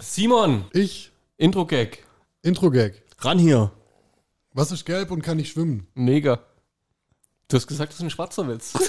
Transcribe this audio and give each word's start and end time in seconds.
Simon, 0.00 0.64
Ich, 0.72 1.12
Intro-Gag. 1.36 2.04
Intro-Gag. 2.42 3.02
Ran 3.20 3.38
hier. 3.38 3.70
Was 4.52 4.72
ist 4.72 4.84
gelb 4.84 5.10
und 5.10 5.22
kann 5.22 5.36
nicht 5.36 5.52
schwimmen? 5.52 5.86
Mega. 5.94 6.40
Du 7.48 7.56
hast 7.56 7.66
gesagt, 7.66 7.92
das 7.92 7.98
ist 7.98 8.02
ein 8.02 8.10
schwarzer 8.10 8.48
Witz. 8.48 8.72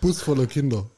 Bus 0.00 0.20
voller 0.22 0.46
Kinder. 0.46 0.90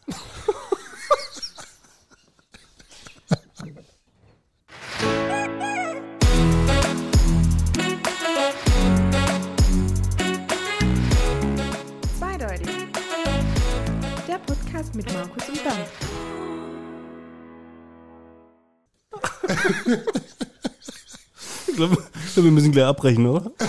Glaube, 22.34 22.44
wir 22.48 22.52
müssen 22.52 22.72
gleich 22.72 22.86
abbrechen, 22.86 23.26
oder? 23.26 23.50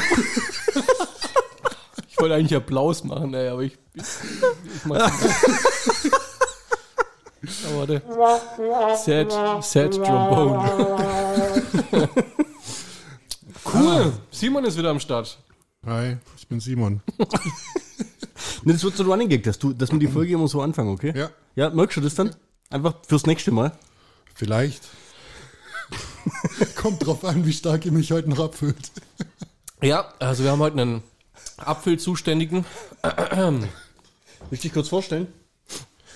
Ich 2.17 2.21
wollte 2.21 2.35
eigentlich 2.35 2.55
Applaus 2.55 3.03
machen, 3.03 3.33
ey, 3.33 3.49
aber 3.49 3.63
ich. 3.63 3.77
Ich, 3.93 4.03
ich 4.73 4.85
mach's 4.85 5.21
nicht. 5.21 6.13
Aber 7.67 7.77
warte. 7.79 8.01
Sad, 9.03 9.63
sad 9.63 9.91
Trombone. 9.93 10.63
Cool. 13.65 14.13
Simon 14.31 14.63
ist 14.63 14.77
wieder 14.77 14.91
am 14.91 14.99
Start. 15.01 15.37
Hi, 15.85 16.15
ich 16.37 16.47
bin 16.47 16.59
Simon. 16.61 17.01
Ne, 18.63 18.73
das 18.73 18.84
wird 18.84 18.95
so 18.95 19.03
ein 19.03 19.09
Running 19.09 19.27
Gag, 19.27 19.43
dass, 19.43 19.59
du, 19.59 19.73
dass 19.73 19.91
wir 19.91 19.99
die 19.99 20.07
Folge 20.07 20.34
immer 20.34 20.47
so 20.47 20.61
anfangen, 20.61 20.93
okay? 20.93 21.12
Ja, 21.15 21.29
Ja, 21.55 21.70
merkst 21.70 21.97
du 21.97 22.01
das 22.01 22.15
dann? 22.15 22.34
Einfach 22.70 22.93
fürs 23.05 23.25
nächste 23.25 23.51
Mal. 23.51 23.73
vielleicht. 24.34 24.84
Kommt 26.85 27.03
drauf 27.03 27.25
an, 27.25 27.47
wie 27.47 27.51
stark 27.51 27.83
ihr 27.87 27.91
mich 27.91 28.11
heute 28.11 28.29
noch 28.29 28.37
abfüllt. 28.37 28.91
Ja, 29.81 30.13
also 30.19 30.43
wir 30.43 30.51
haben 30.51 30.59
heute 30.59 30.79
einen 30.79 31.01
Apfelzuständigen. 31.57 32.63
Willst 33.01 34.63
du 34.63 34.67
dich 34.67 34.71
kurz 34.71 34.89
vorstellen? 34.89 35.25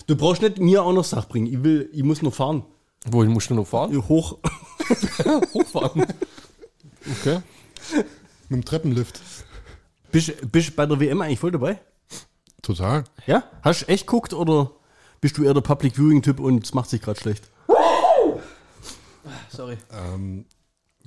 Du 0.06 0.16
brauchst 0.16 0.44
nicht 0.44 0.60
mir 0.60 0.84
auch 0.84 0.94
noch 0.94 1.06
Sach 1.06 1.28
bringen. 1.28 1.48
Ich, 1.48 1.64
will, 1.64 1.90
ich 1.92 2.04
muss 2.04 2.22
noch 2.22 2.36
fahren. 2.36 2.66
Wohin 3.06 3.32
musst 3.32 3.50
du 3.50 3.56
noch 3.56 3.66
fahren? 3.66 3.98
Hoch. 4.08 4.38
Hochfahren. 5.56 6.06
Okay. 7.20 7.40
Mit 8.50 8.52
dem 8.52 8.64
Treppenlift. 8.64 9.22
Bist 10.12 10.34
du 10.40 10.72
bei 10.76 10.86
der 10.86 11.00
WM 11.00 11.20
eigentlich 11.24 11.40
voll 11.40 11.52
dabei? 11.52 11.80
Total. 12.62 13.06
Ja? 13.26 13.44
Hast 13.64 13.82
du 13.82 13.88
echt 13.88 14.06
geguckt 14.06 14.36
oder 14.36 14.70
bist 15.20 15.36
du 15.36 15.46
eher 15.46 15.56
der 15.56 15.62
Public 15.62 15.96
Viewing-Typ 15.96 16.40
und 16.40 16.64
es 16.64 16.76
macht 16.76 16.92
sich 16.92 17.02
gerade 17.02 17.20
schlecht? 17.20 17.50
Sorry. 19.50 19.78
Ähm, 19.92 20.46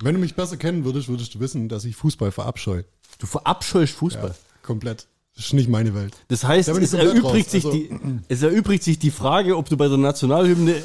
wenn 0.03 0.15
du 0.15 0.19
mich 0.21 0.35
besser 0.35 0.57
kennen 0.57 0.85
würdest, 0.85 1.07
würdest 1.07 1.33
du 1.35 1.39
wissen, 1.39 1.69
dass 1.69 1.85
ich 1.85 1.95
Fußball 1.95 2.31
verabscheue. 2.31 2.85
Du 3.19 3.27
verabscheust 3.27 3.93
Fußball. 3.93 4.35
Komplett. 4.61 5.07
Das 5.35 5.45
ist 5.45 5.53
nicht 5.53 5.69
meine 5.69 5.95
Welt. 5.95 6.15
Das 6.27 6.43
heißt, 6.43 6.69
Da 6.69 6.73
es 6.77 6.93
erübrigt, 6.93 7.49
sich 7.49 7.65
Also- 7.65 7.75
die, 7.77 7.89
es 8.27 8.41
erübrigt 8.43 8.83
sich 8.83 8.99
die 8.99 9.11
Frage, 9.11 9.57
ob 9.57 9.67
du 9.69 9.77
bei 9.77 9.87
der 9.87 9.97
Nationalhymne. 9.97 10.75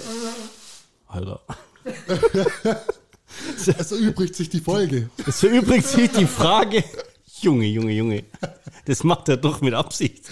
Alter. 1.06 1.40
Es 3.56 3.92
erübrigt 3.92 4.34
sich 4.34 4.48
die 4.48 4.60
Folge. 4.60 5.10
Es 5.26 5.42
erübrigt 5.42 5.86
sich 5.86 6.10
die 6.10 6.26
Frage. 6.26 6.82
Junge, 7.40 7.66
Junge, 7.66 7.92
Junge. 7.92 8.24
Das 8.86 9.04
macht 9.04 9.28
er 9.28 9.36
doch 9.36 9.60
mit 9.60 9.74
Absicht. 9.74 10.24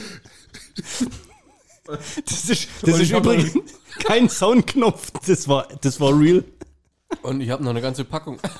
Das 1.87 2.48
ist, 2.48 2.69
das 2.83 2.98
ist 2.98 3.11
übrigens 3.12 3.53
kein 4.05 4.29
Soundknopf. 4.29 5.12
Das 5.27 5.47
war, 5.47 5.69
das 5.83 6.01
war 6.01 6.19
real. 6.19 6.42
Und 7.22 7.40
ich 7.40 7.50
habe 7.50 7.62
noch 7.62 7.70
eine 7.70 7.80
ganze 7.83 8.05
Packung. 8.05 8.39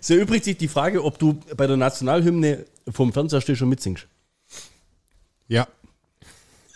Es 0.00 0.08
erübrigt 0.10 0.44
sich 0.44 0.56
die 0.56 0.68
Frage, 0.68 1.04
ob 1.04 1.18
du 1.18 1.34
bei 1.56 1.66
der 1.66 1.76
Nationalhymne 1.76 2.64
vom 2.88 3.12
Fernseher 3.12 3.40
stehst 3.42 3.60
und 3.62 3.68
mitsingst. 3.68 4.06
Ja. 5.48 5.66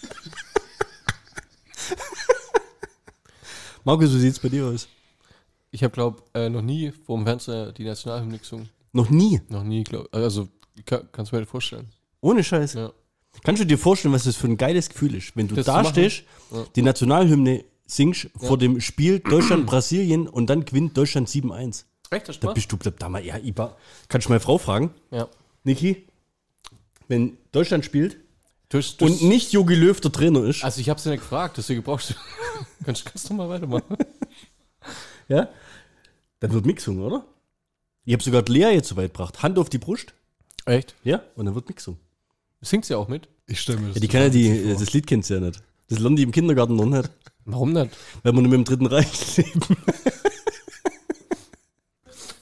Markus, 3.84 4.12
wie 4.12 4.18
sieht's 4.20 4.38
bei 4.38 4.48
dir 4.48 4.66
aus? 4.66 4.88
Ich 5.70 5.82
habe, 5.82 5.92
glaube 5.92 6.22
äh, 6.34 6.48
noch 6.50 6.62
nie 6.62 6.92
vor 7.06 7.16
dem 7.16 7.24
Fernseher 7.24 7.72
die 7.72 7.84
Nationalhymne 7.84 8.38
gesungen. 8.38 8.68
Noch 8.92 9.08
nie. 9.08 9.40
Noch 9.48 9.62
nie, 9.64 9.84
glaube 9.84 10.08
Also, 10.12 10.48
kann, 10.84 11.08
kannst 11.12 11.32
du 11.32 11.36
mir 11.36 11.42
das 11.42 11.50
vorstellen? 11.50 11.88
Ohne 12.20 12.44
Scheiß. 12.44 12.74
Ja. 12.74 12.92
Kannst 13.44 13.62
du 13.62 13.66
dir 13.66 13.78
vorstellen, 13.78 14.12
was 14.12 14.24
das 14.24 14.36
für 14.36 14.48
ein 14.48 14.56
geiles 14.58 14.88
Gefühl 14.88 15.14
ist, 15.14 15.36
wenn 15.36 15.48
du 15.48 15.54
Das 15.54 15.66
da 15.66 15.84
stehst, 15.84 16.24
Ja. 16.50 16.66
die 16.76 16.82
Nationalhymne 16.82 17.64
singst 17.90 18.28
vor 18.38 18.56
dem 18.58 18.80
Spiel 18.80 19.18
Deutschland-Brasilien 19.20 20.28
und 20.28 20.46
dann 20.48 20.64
gewinnt 20.64 20.96
Deutschland 20.96 21.28
7-1. 21.28 21.84
Echt, 22.10 22.28
das 22.28 22.40
Da 22.40 22.52
bist 22.52 22.70
du 22.72 22.76
da, 22.76 22.90
da 22.90 23.08
mal, 23.08 23.24
ja, 23.24 23.36
Iba. 23.38 23.76
Kannst 24.08 24.26
du 24.26 24.30
meine 24.30 24.40
Frau 24.40 24.58
fragen, 24.58 24.94
Ja. 25.10 25.28
Niki? 25.64 26.06
Wenn 27.08 27.36
Deutschland 27.52 27.84
spielt 27.84 28.16
Das, 28.68 28.96
das, 28.96 29.08
und 29.10 29.22
nicht 29.22 29.52
Jogi 29.52 29.74
Löw 29.74 30.00
der 30.00 30.12
Trainer 30.12 30.44
ist, 30.44 30.64
Also, 30.64 30.80
ich 30.80 30.88
habe 30.88 31.00
sie 31.00 31.10
nicht 31.10 31.20
gefragt, 31.20 31.56
deswegen 31.56 31.82
brauchst 31.82 32.10
du. 32.10 32.14
kannst, 32.84 33.04
kannst 33.04 33.28
du 33.28 33.34
mal 33.34 33.48
weitermachen? 33.48 33.96
ja, 35.28 35.48
dann 36.40 36.52
wird 36.52 36.66
mitgesungen, 36.66 37.02
oder? 37.02 37.24
Ich 38.04 38.12
habe 38.12 38.22
sogar 38.22 38.42
Lea 38.46 38.72
jetzt 38.74 38.88
so 38.88 38.96
weit 38.96 39.12
gebracht. 39.12 39.42
Hand 39.42 39.58
auf 39.58 39.68
die 39.68 39.78
Brust, 39.78 40.14
Echt? 40.64 40.94
ja, 41.04 41.22
und 41.36 41.46
dann 41.46 41.54
wird 41.54 41.68
mitgesungen. 41.68 42.00
Singt 42.62 42.84
sie 42.84 42.94
auch 42.94 43.08
mit? 43.08 43.28
Ich 43.46 43.60
stelle 43.60 43.78
mir 43.78 43.88
das 43.88 43.96
Ja, 43.96 44.00
die 44.00 44.08
kann 44.08 44.22
ja 44.22 44.28
die, 44.28 44.74
das 44.74 44.92
Lied 44.92 45.06
kennt 45.06 45.24
sie 45.24 45.34
ja 45.34 45.40
nicht. 45.40 45.62
Das 45.88 45.98
lernen 45.98 46.16
die 46.16 46.22
im 46.22 46.30
Kindergarten 46.32 46.76
noch 46.76 46.86
nicht, 46.86 47.10
Warum 47.44 47.72
nicht? 47.72 47.90
weil 48.22 48.32
wir 48.32 48.40
nur 48.42 48.50
mit 48.50 48.52
dem 48.52 48.64
Dritten 48.64 48.86
Reich 48.86 49.36
leben. 49.36 49.60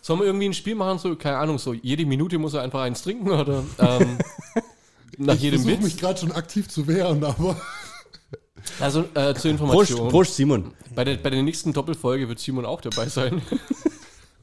Sollen 0.03 0.21
wir 0.21 0.27
irgendwie 0.27 0.47
ein 0.49 0.55
Spiel 0.55 0.75
machen, 0.75 0.99
so, 0.99 1.15
keine 1.17 1.37
Ahnung, 1.39 1.59
so 1.59 1.75
jede 1.75 2.07
Minute 2.07 2.39
muss 2.39 2.55
er 2.55 2.63
einfach 2.63 2.81
eins 2.81 3.03
trinken 3.03 3.31
oder 3.31 3.63
ähm, 3.79 4.19
nach 5.19 5.35
Ich 5.35 5.43
jedem 5.43 5.61
versuche 5.61 5.77
Witz? 5.79 5.85
mich 5.85 5.97
gerade 5.99 6.19
schon 6.21 6.33
aktiv 6.33 6.69
zu 6.69 6.87
wehren, 6.87 7.23
aber 7.23 7.61
Also 8.81 9.05
äh, 9.15 9.35
zur 9.35 9.51
Information. 9.51 10.09
Prost, 10.09 10.35
Simon. 10.37 10.73
Bei, 10.95 11.05
der, 11.05 11.17
bei 11.17 11.29
der 11.31 11.43
nächsten 11.43 11.73
Doppelfolge 11.75 12.27
wird 12.29 12.39
Simon 12.39 12.65
auch 12.65 12.81
dabei 12.81 13.09
sein. 13.09 13.43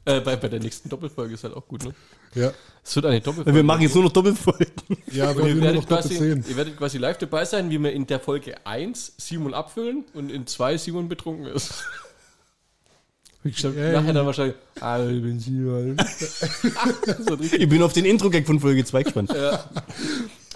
äh, 0.06 0.20
bei, 0.20 0.36
bei 0.36 0.48
der 0.48 0.60
nächsten 0.60 0.88
Doppelfolge 0.88 1.34
ist 1.34 1.44
halt 1.44 1.54
auch 1.54 1.66
gut, 1.66 1.84
ne? 1.84 1.94
ja. 2.34 2.52
Es 2.82 2.94
wird 2.94 3.06
eine 3.06 3.20
Doppelfolge. 3.20 3.54
Wir 3.56 3.64
machen 3.64 3.82
jetzt 3.82 3.94
nur 3.96 4.04
noch 4.04 4.12
Doppelfolgen. 4.12 4.70
Ja, 5.10 5.34
weil 5.36 5.46
wir 5.46 5.54
ihr 5.56 5.60
werdet, 5.60 5.88
quasi, 5.88 6.14
sehen. 6.14 6.44
ihr 6.48 6.56
werdet 6.56 6.76
quasi 6.76 6.98
live 6.98 7.18
dabei 7.18 7.44
sein, 7.44 7.68
wie 7.68 7.78
wir 7.78 7.92
in 7.92 8.06
der 8.06 8.20
Folge 8.20 8.64
1 8.64 9.14
Simon 9.18 9.54
abfüllen 9.54 10.04
und 10.14 10.30
in 10.30 10.46
2 10.46 10.76
Simon 10.78 11.08
betrunken 11.08 11.46
ist. 11.46 11.84
Ich 13.42 13.56
glaub, 13.56 13.76
Ja, 13.76 13.92
nachher 13.92 14.06
ja. 14.06 14.12
dann 14.12 14.26
wahrscheinlich, 14.26 14.56
ah, 14.80 15.04
ich 15.04 15.22
bin 15.22 15.40
Simon. 15.40 15.96
Ich 17.52 17.68
bin 17.68 17.82
auf 17.82 17.92
den 17.92 18.04
Intro-Gag 18.04 18.46
von 18.46 18.60
Folge 18.60 18.84
2 18.84 19.02
gespannt. 19.02 19.34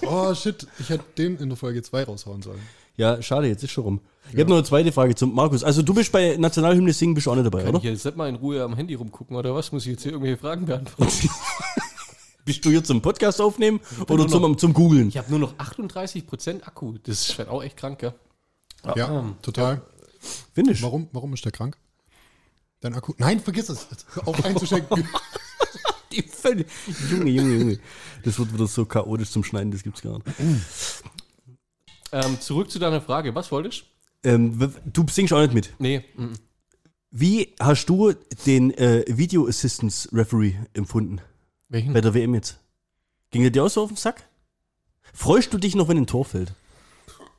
Oh 0.02 0.34
shit, 0.34 0.66
ich 0.78 0.88
hätte 0.88 1.04
den 1.18 1.36
in 1.38 1.48
der 1.48 1.56
Folge 1.56 1.82
2 1.82 2.04
raushauen 2.04 2.42
sollen. 2.42 2.60
Ja, 2.96 3.20
schade, 3.22 3.48
jetzt 3.48 3.62
ist 3.64 3.70
schon 3.72 3.84
rum. 3.84 4.00
Ich 4.32 4.38
habe 4.38 4.48
noch 4.50 4.56
eine 4.56 4.64
zweite 4.64 4.92
Frage 4.92 5.14
zum 5.14 5.34
Markus. 5.34 5.64
Also 5.64 5.82
du 5.82 5.92
bist 5.94 6.12
bei 6.12 6.36
Nationalhymne 6.36 6.92
singen, 6.92 7.14
bist 7.14 7.26
du 7.26 7.30
auch 7.32 7.34
nicht 7.34 7.46
dabei, 7.46 7.60
Kann 7.62 7.70
oder? 7.70 7.78
ich 7.78 7.84
jetzt 7.84 8.04
nicht 8.04 8.16
mal 8.16 8.28
in 8.28 8.36
Ruhe 8.36 8.62
am 8.62 8.74
Handy 8.76 8.94
rumgucken 8.94 9.36
oder 9.36 9.54
was? 9.54 9.72
Muss 9.72 9.84
ich 9.86 9.92
jetzt 9.92 10.02
hier 10.02 10.12
irgendwelche 10.12 10.38
Fragen 10.38 10.66
beantworten? 10.66 11.28
Bist 12.44 12.64
du 12.64 12.70
hier 12.70 12.82
zum 12.82 13.02
Podcast 13.02 13.40
aufnehmen 13.40 13.80
oder 14.08 14.26
zum, 14.26 14.56
zum 14.56 14.72
Googlen? 14.72 15.08
Ich 15.08 15.18
habe 15.18 15.30
nur 15.30 15.38
noch 15.38 15.54
38% 15.56 16.62
Akku. 16.62 16.94
Das 17.02 17.28
ist 17.28 17.38
halt 17.38 17.48
auch 17.48 17.62
echt 17.62 17.76
krank, 17.76 18.02
ja? 18.02 18.14
Ja, 18.96 19.34
total. 19.42 19.82
Finde 20.54 20.72
ich. 20.72 20.82
Warum, 20.82 21.08
warum 21.12 21.34
ist 21.34 21.44
der 21.44 21.52
krank? 21.52 21.76
Dein 22.80 22.94
Akku. 22.94 23.12
Nein, 23.18 23.40
vergiss 23.40 23.68
es. 23.68 23.86
Auf 24.24 24.42
einzuschenken. 24.44 25.06
Die 26.12 26.22
völlig- 26.22 26.66
Junge, 27.10 27.30
Junge, 27.30 27.54
Junge. 27.56 27.78
Das 28.24 28.38
wird 28.38 28.52
wieder 28.52 28.66
so 28.66 28.84
chaotisch 28.84 29.30
zum 29.30 29.44
Schneiden, 29.44 29.70
das 29.70 29.82
gibt's 29.82 30.02
gar 30.02 30.14
nicht. 30.18 30.24
Ähm, 32.12 32.40
zurück 32.40 32.70
zu 32.70 32.78
deiner 32.80 33.00
Frage. 33.00 33.34
Was 33.34 33.52
wolltest 33.52 33.84
Ähm, 34.22 34.72
du 34.84 35.06
singst 35.10 35.32
auch 35.32 35.40
nicht 35.40 35.54
mit. 35.54 35.70
Nee. 35.78 36.04
Wie 37.10 37.54
hast 37.58 37.86
du 37.86 38.12
den 38.46 38.70
äh, 38.74 39.04
Video 39.08 39.46
Assistance 39.48 40.08
Referee 40.12 40.54
empfunden 40.74 41.20
Welchen? 41.68 41.92
bei 41.92 42.00
der 42.00 42.14
WM 42.14 42.34
jetzt? 42.34 42.58
Ging 43.30 43.42
der 43.42 43.50
dir 43.50 43.64
auch 43.64 43.68
so 43.70 43.82
auf 43.82 43.88
den 43.90 43.96
Sack? 43.96 44.28
Freust 45.12 45.52
du 45.52 45.58
dich 45.58 45.74
noch, 45.74 45.88
wenn 45.88 45.96
ein 45.96 46.06
Tor 46.06 46.24
fällt? 46.24 46.52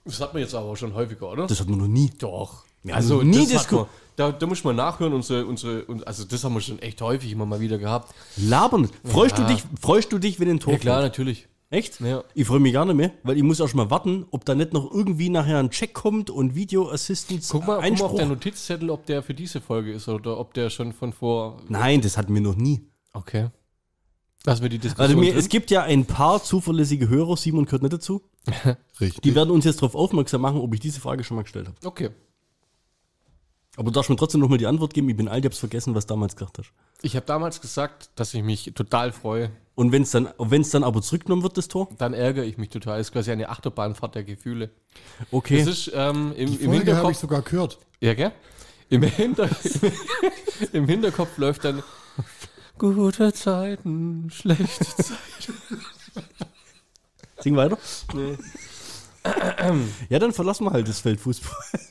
Das 0.04 0.20
hat 0.20 0.34
man 0.34 0.42
jetzt 0.42 0.56
aber 0.56 0.76
schon 0.76 0.94
häufiger, 0.94 1.32
oder? 1.32 1.48
Das 1.48 1.60
hat 1.60 1.70
man 1.70 1.80
noch 1.80 1.88
nie. 1.88 2.12
Doch. 2.18 2.66
Wir 2.84 2.96
also 2.96 3.22
nie 3.22 3.46
das 3.48 3.70
man, 3.72 3.86
da, 4.16 4.32
da 4.32 4.48
muss 4.48 4.64
man 4.64 4.76
nachhören, 4.76 5.14
unsere, 5.14 5.46
unsere, 5.46 5.86
also 6.08 6.24
das 6.26 6.44
haben 6.44 6.54
wir 6.56 6.62
schon 6.62 6.80
echt 6.80 7.00
häufig 7.02 7.32
immer 7.32 7.46
mal 7.46 7.60
wieder 7.60 7.78
gehabt. 7.78 8.14
Labern. 8.38 8.90
Freust, 9.06 9.38
Ja. 9.38 9.46
du 9.46 9.54
dich, 9.54 9.64
freust 9.80 10.12
du 10.12 10.18
dich, 10.18 10.40
wenn 10.40 10.50
ein 10.50 10.60
Tor 10.60 10.74
Ja 10.74 10.80
klar, 10.80 11.00
fällt? 11.02 11.12
natürlich. 11.12 11.48
Echt? 11.72 12.02
Ja. 12.02 12.24
Ich 12.34 12.46
freue 12.46 12.60
mich 12.60 12.74
gar 12.74 12.86
nicht 12.86 12.96
mehr, 12.96 13.12
weil 13.24 13.38
ich 13.38 13.44
muss 13.44 13.62
auch 13.62 13.68
schon 13.70 13.78
mal 13.78 13.90
warten, 13.90 14.26
ob 14.32 14.44
da 14.44 14.54
nicht 14.56 14.74
noch 14.74 14.92
irgendwie 14.92 15.30
nachher 15.30 15.58
ein 15.58 15.70
Check 15.72 15.94
kommt 15.94 16.30
und 16.30 16.54
Video 16.54 16.90
Assistance 16.92 17.48
Guck 17.50 17.62
mal, 17.66 17.76
guck 17.76 17.82
mal 17.82 17.88
Einspruch. 17.88 18.10
auf 18.12 18.16
der 18.18 18.26
Notizzettel, 18.26 18.90
ob 18.90 19.06
der 19.06 19.24
für 19.24 19.34
diese 19.34 19.62
Folge 19.62 19.94
ist 19.94 20.10
oder 20.10 20.38
ob 20.38 20.54
der 20.54 20.70
schon 20.70 20.92
von 20.92 21.14
vor. 21.14 21.62
Nein, 21.70 22.02
das 22.02 22.18
hatten 22.18 22.34
wir 22.34 22.42
noch 22.42 22.56
nie. 22.58 22.82
Okay. 23.14 23.50
Lassen 24.44 24.64
wir 24.64 24.70
die 24.70 24.80
Diskussion 24.80 25.08
Also 25.08 25.18
mir, 25.18 25.32
drin. 25.32 25.40
es 25.40 25.48
gibt 25.50 25.72
ja 25.72 25.84
ein 25.84 26.06
paar 26.06 26.44
zuverlässige 26.44 27.08
Hörer, 27.08 27.38
Simon 27.38 27.64
gehört 27.66 27.84
nicht 27.84 27.94
dazu. 27.94 28.22
Richtig. 29.00 29.22
Die 29.22 29.34
werden 29.34 29.50
uns 29.52 29.64
jetzt 29.64 29.78
darauf 29.78 29.96
aufmerksam 29.96 30.42
machen, 30.42 30.60
ob 30.60 30.74
ich 30.74 30.80
diese 30.82 31.00
Frage 31.00 31.24
schon 31.24 31.36
mal 31.38 31.44
gestellt 31.44 31.68
habe. 31.68 31.78
Okay. 31.86 32.10
Aber 33.78 33.86
du 33.86 33.92
darfst 33.92 34.10
mir 34.10 34.18
trotzdem 34.18 34.42
nochmal 34.42 34.58
die 34.58 34.68
Antwort 34.68 34.94
geben. 34.94 35.08
Ich 35.10 35.16
bin 35.16 35.30
alt, 35.30 35.46
ich 35.46 35.50
hab's 35.50 35.60
vergessen, 35.60 35.96
was 35.96 36.06
du 36.06 36.16
damals 36.16 36.36
gesagt 36.36 36.58
hast. 36.58 36.74
Ich 37.02 37.16
habe 37.16 37.26
damals 37.26 37.62
gesagt, 37.62 38.10
dass 38.16 38.34
ich 38.34 38.44
mich 38.44 38.74
total 38.76 39.14
freue. 39.14 39.52
Und 39.76 39.92
wenn 39.92 40.04
es 40.04 40.12
dann, 40.12 40.30
wenn's 40.38 40.70
dann 40.72 40.84
aber 40.84 41.02
zurückgenommen 41.02 41.44
wird, 41.44 41.58
das 41.58 41.68
Tor? 41.68 41.90
Dann 41.98 42.14
ärgere 42.14 42.44
ich 42.44 42.58
mich 42.58 42.70
total. 42.70 42.98
Das 42.98 43.08
ist 43.08 43.14
quasi 43.14 43.32
eine 43.32 43.50
Achterbahnfahrt 43.50 44.16
der 44.16 44.24
Gefühle. 44.24 44.70
Okay. 45.32 45.60
Das 45.60 45.68
ist 45.68 45.92
ähm, 45.96 46.34
im, 46.36 46.48
Die 46.48 46.64
im 46.64 46.72
Folge 46.72 46.96
habe 46.98 47.12
ich 47.12 47.18
Hinterkopf. 47.18 47.18
sogar 47.18 47.42
gehört. 47.42 47.80
Ja, 48.02 48.14
gell? 48.14 48.32
Im, 48.90 49.04
Hinter 49.04 49.50
Im 50.74 50.88
Hinterkopf 50.88 51.38
läuft 51.38 51.64
dann 51.64 51.82
gute 52.78 53.32
Zeiten, 53.32 54.30
schlechte 54.30 54.86
Zeiten. 54.86 55.82
Sing 57.40 57.56
weiter. 57.56 57.78
Ja, 60.10 60.20
dann 60.20 60.34
verlassen 60.34 60.66
wir 60.66 60.72
halt 60.72 60.88
das 60.88 61.00
Feld 61.00 61.20
Fußball. 61.20 61.52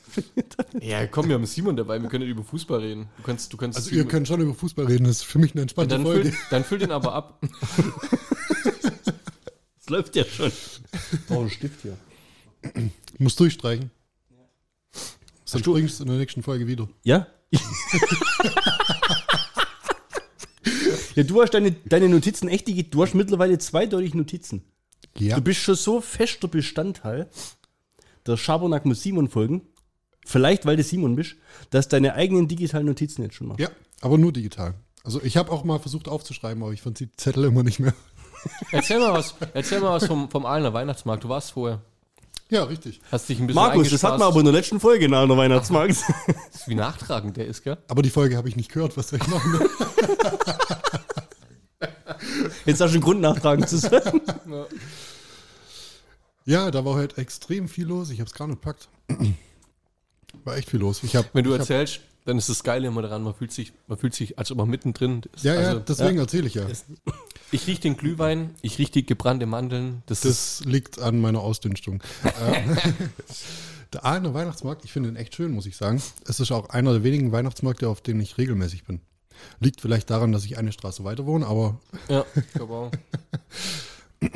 Ja, 0.81 1.07
komm, 1.07 1.29
wir 1.29 1.35
haben 1.35 1.45
Simon 1.45 1.77
dabei, 1.77 2.01
wir 2.01 2.09
können 2.09 2.23
nicht 2.25 2.31
über 2.31 2.43
Fußball 2.43 2.79
reden. 2.81 3.07
Du 3.17 3.23
kannst, 3.23 3.53
du 3.53 3.57
kannst 3.57 3.77
Also 3.77 3.91
ihr 3.91 4.05
könnt 4.05 4.27
schon 4.27 4.41
über 4.41 4.53
Fußball 4.53 4.85
reden, 4.85 5.05
das 5.05 5.17
ist 5.17 5.23
für 5.23 5.39
mich 5.39 5.53
eine 5.53 5.61
entspannte 5.61 5.95
dann, 5.95 6.03
Folge. 6.03 6.31
füll, 6.31 6.37
dann 6.49 6.63
füll 6.65 6.79
den 6.79 6.91
aber 6.91 7.13
ab. 7.13 7.41
Das 9.81 9.89
läuft 9.89 10.15
ja 10.15 10.23
schon. 10.25 10.51
Oh, 11.29 11.41
ein 11.41 11.49
Stift 11.49 11.81
hier. 11.81 11.97
Muss 13.17 13.35
durchstreichen. 13.35 13.89
Sonst 15.43 15.65
bringst 15.65 15.99
du 15.99 16.03
in 16.03 16.09
der 16.09 16.19
nächsten 16.19 16.43
Folge 16.43 16.67
wieder. 16.67 16.87
Ja? 17.03 17.25
ja, 21.15 21.23
du 21.23 21.41
hast 21.41 21.55
deine, 21.55 21.71
deine 21.71 22.09
Notizen 22.09 22.47
echt, 22.47 22.67
die, 22.67 22.89
du 22.89 23.01
hast 23.01 23.15
mittlerweile 23.15 23.57
zweideutig 23.57 24.13
Notizen. 24.13 24.63
Ja. 25.17 25.35
Du 25.35 25.41
bist 25.41 25.59
schon 25.61 25.75
so 25.75 26.01
fester 26.01 26.47
Bestandteil 26.47 27.29
der 28.25 28.37
Schabernack 28.37 28.85
muss 28.85 29.01
Simon 29.01 29.29
folgen. 29.29 29.61
Vielleicht, 30.25 30.65
weil 30.65 30.77
du 30.77 30.83
Simon 30.83 31.15
bist, 31.15 31.35
dass 31.71 31.87
deine 31.87 32.13
eigenen 32.13 32.47
digitalen 32.47 32.85
Notizen 32.85 33.23
jetzt 33.23 33.35
schon 33.35 33.47
machst. 33.47 33.59
ja, 33.59 33.69
aber 34.01 34.17
nur 34.17 34.31
digital. 34.31 34.75
Also 35.03 35.21
ich 35.23 35.35
habe 35.37 35.51
auch 35.51 35.63
mal 35.63 35.79
versucht 35.79 36.07
aufzuschreiben, 36.07 36.61
aber 36.61 36.73
ich 36.73 36.81
fand 36.81 36.99
die 36.99 37.11
Zettel 37.15 37.45
immer 37.45 37.63
nicht 37.63 37.79
mehr. 37.79 37.93
Erzähl 38.71 38.99
mal 38.99 39.13
was, 39.13 39.35
erzähl 39.53 39.79
mal 39.79 39.93
was 39.93 40.05
vom, 40.05 40.29
vom 40.29 40.45
Aalener 40.45 40.73
Weihnachtsmarkt. 40.73 41.23
Du 41.23 41.29
warst 41.29 41.51
vorher. 41.51 41.81
Ja, 42.49 42.63
richtig. 42.63 43.01
Hast 43.11 43.29
dich 43.29 43.39
ein 43.39 43.47
bisschen 43.47 43.61
Markus, 43.61 43.89
das 43.89 44.03
hat 44.03 44.19
man 44.19 44.27
aber 44.27 44.39
in 44.39 44.45
der 44.45 44.53
letzten 44.53 44.79
Folge 44.79 45.07
nach 45.07 45.25
der 45.25 45.37
Weihnachtsmarkt. 45.37 45.95
eingespaßt, 46.07 46.67
Wie 46.67 46.75
nachtragend 46.75 47.37
der 47.37 47.47
ist, 47.47 47.63
gell? 47.63 47.77
Aber 47.87 48.01
die 48.01 48.09
Folge 48.09 48.35
habe 48.37 48.49
ich 48.49 48.55
nicht 48.55 48.71
gehört, 48.71 48.97
was 48.97 49.09
soll 49.09 49.19
ich 49.21 49.27
machen? 49.27 49.59
Jetzt 52.65 52.81
hast 52.81 52.91
du 52.91 52.95
einen 52.95 53.03
Grund 53.03 53.21
nachtragen 53.21 53.65
zu 53.65 53.77
sagen. 53.77 54.21
ja, 54.49 54.65
da 56.45 56.85
war 56.85 56.95
halt 56.95 57.17
extrem 57.17 57.67
viel 57.67 57.85
los. 57.85 58.09
Ich 58.09 58.19
habe 58.19 58.27
es 58.27 58.33
gar 58.33 58.47
nicht 58.47 58.61
gepackt. 58.61 58.89
War 60.45 60.55
echt 60.55 60.69
viel 60.69 60.79
los. 60.79 61.03
Ich 61.03 61.15
hab, 61.15 61.35
Wenn 61.35 61.43
du 61.43 61.49
ich 61.51 61.55
hab, 61.55 61.59
erzählst, 61.61 61.99
dann 62.25 62.37
ist 62.37 62.49
das 62.49 62.63
Geile 62.63 62.87
immer 62.87 63.01
daran, 63.01 63.23
man 63.23 63.33
fühlt 63.33 63.51
sich, 63.51 63.73
man 63.87 63.97
fühlt 63.97 64.13
sich, 64.13 64.37
als 64.37 64.51
ob 64.51 64.57
man 64.57 64.69
mittendrin 64.69 65.21
ist. 65.35 65.43
Ja, 65.43 65.55
ja, 65.55 65.67
Also, 65.69 65.79
deswegen 65.79 66.19
erzähle 66.19 66.47
ich 66.47 66.53
ja. 66.53 66.67
Ich 67.51 67.67
rieche 67.67 67.81
den 67.81 67.97
Glühwein, 67.97 68.55
ich 68.61 68.77
rieche 68.77 68.91
die 68.91 69.05
gebrannte 69.05 69.45
Mandeln. 69.45 70.03
Das, 70.05 70.23
ist 70.23 70.61
Das 70.61 70.67
liegt 70.67 70.99
an 70.99 71.19
meiner 71.19 71.41
Ausdünstung. 71.41 72.01
Äh, 72.23 72.63
der 73.93 74.05
Aachener 74.05 74.33
Weihnachtsmarkt, 74.33 74.85
ich 74.85 74.93
finde 74.93 75.09
ihn 75.09 75.15
echt 75.15 75.35
schön, 75.35 75.51
muss 75.51 75.65
ich 75.65 75.75
sagen. 75.75 76.01
Es 76.25 76.39
ist 76.39 76.51
auch 76.51 76.69
einer 76.69 76.93
der 76.93 77.03
wenigen 77.03 77.31
Weihnachtsmärkte, 77.31 77.89
auf 77.89 78.01
denen 78.01 78.21
ich 78.21 78.37
regelmäßig 78.37 78.85
bin. 78.85 79.01
Liegt 79.59 79.81
vielleicht 79.81 80.09
daran, 80.09 80.31
dass 80.31 80.45
ich 80.45 80.57
eine 80.57 80.71
Straße 80.71 81.03
weiter 81.03 81.25
wohne, 81.25 81.47
aber 81.47 81.79
ja, 82.07 82.25
ich 82.35 82.53
glaube 82.53 82.73
auch. 82.73 82.91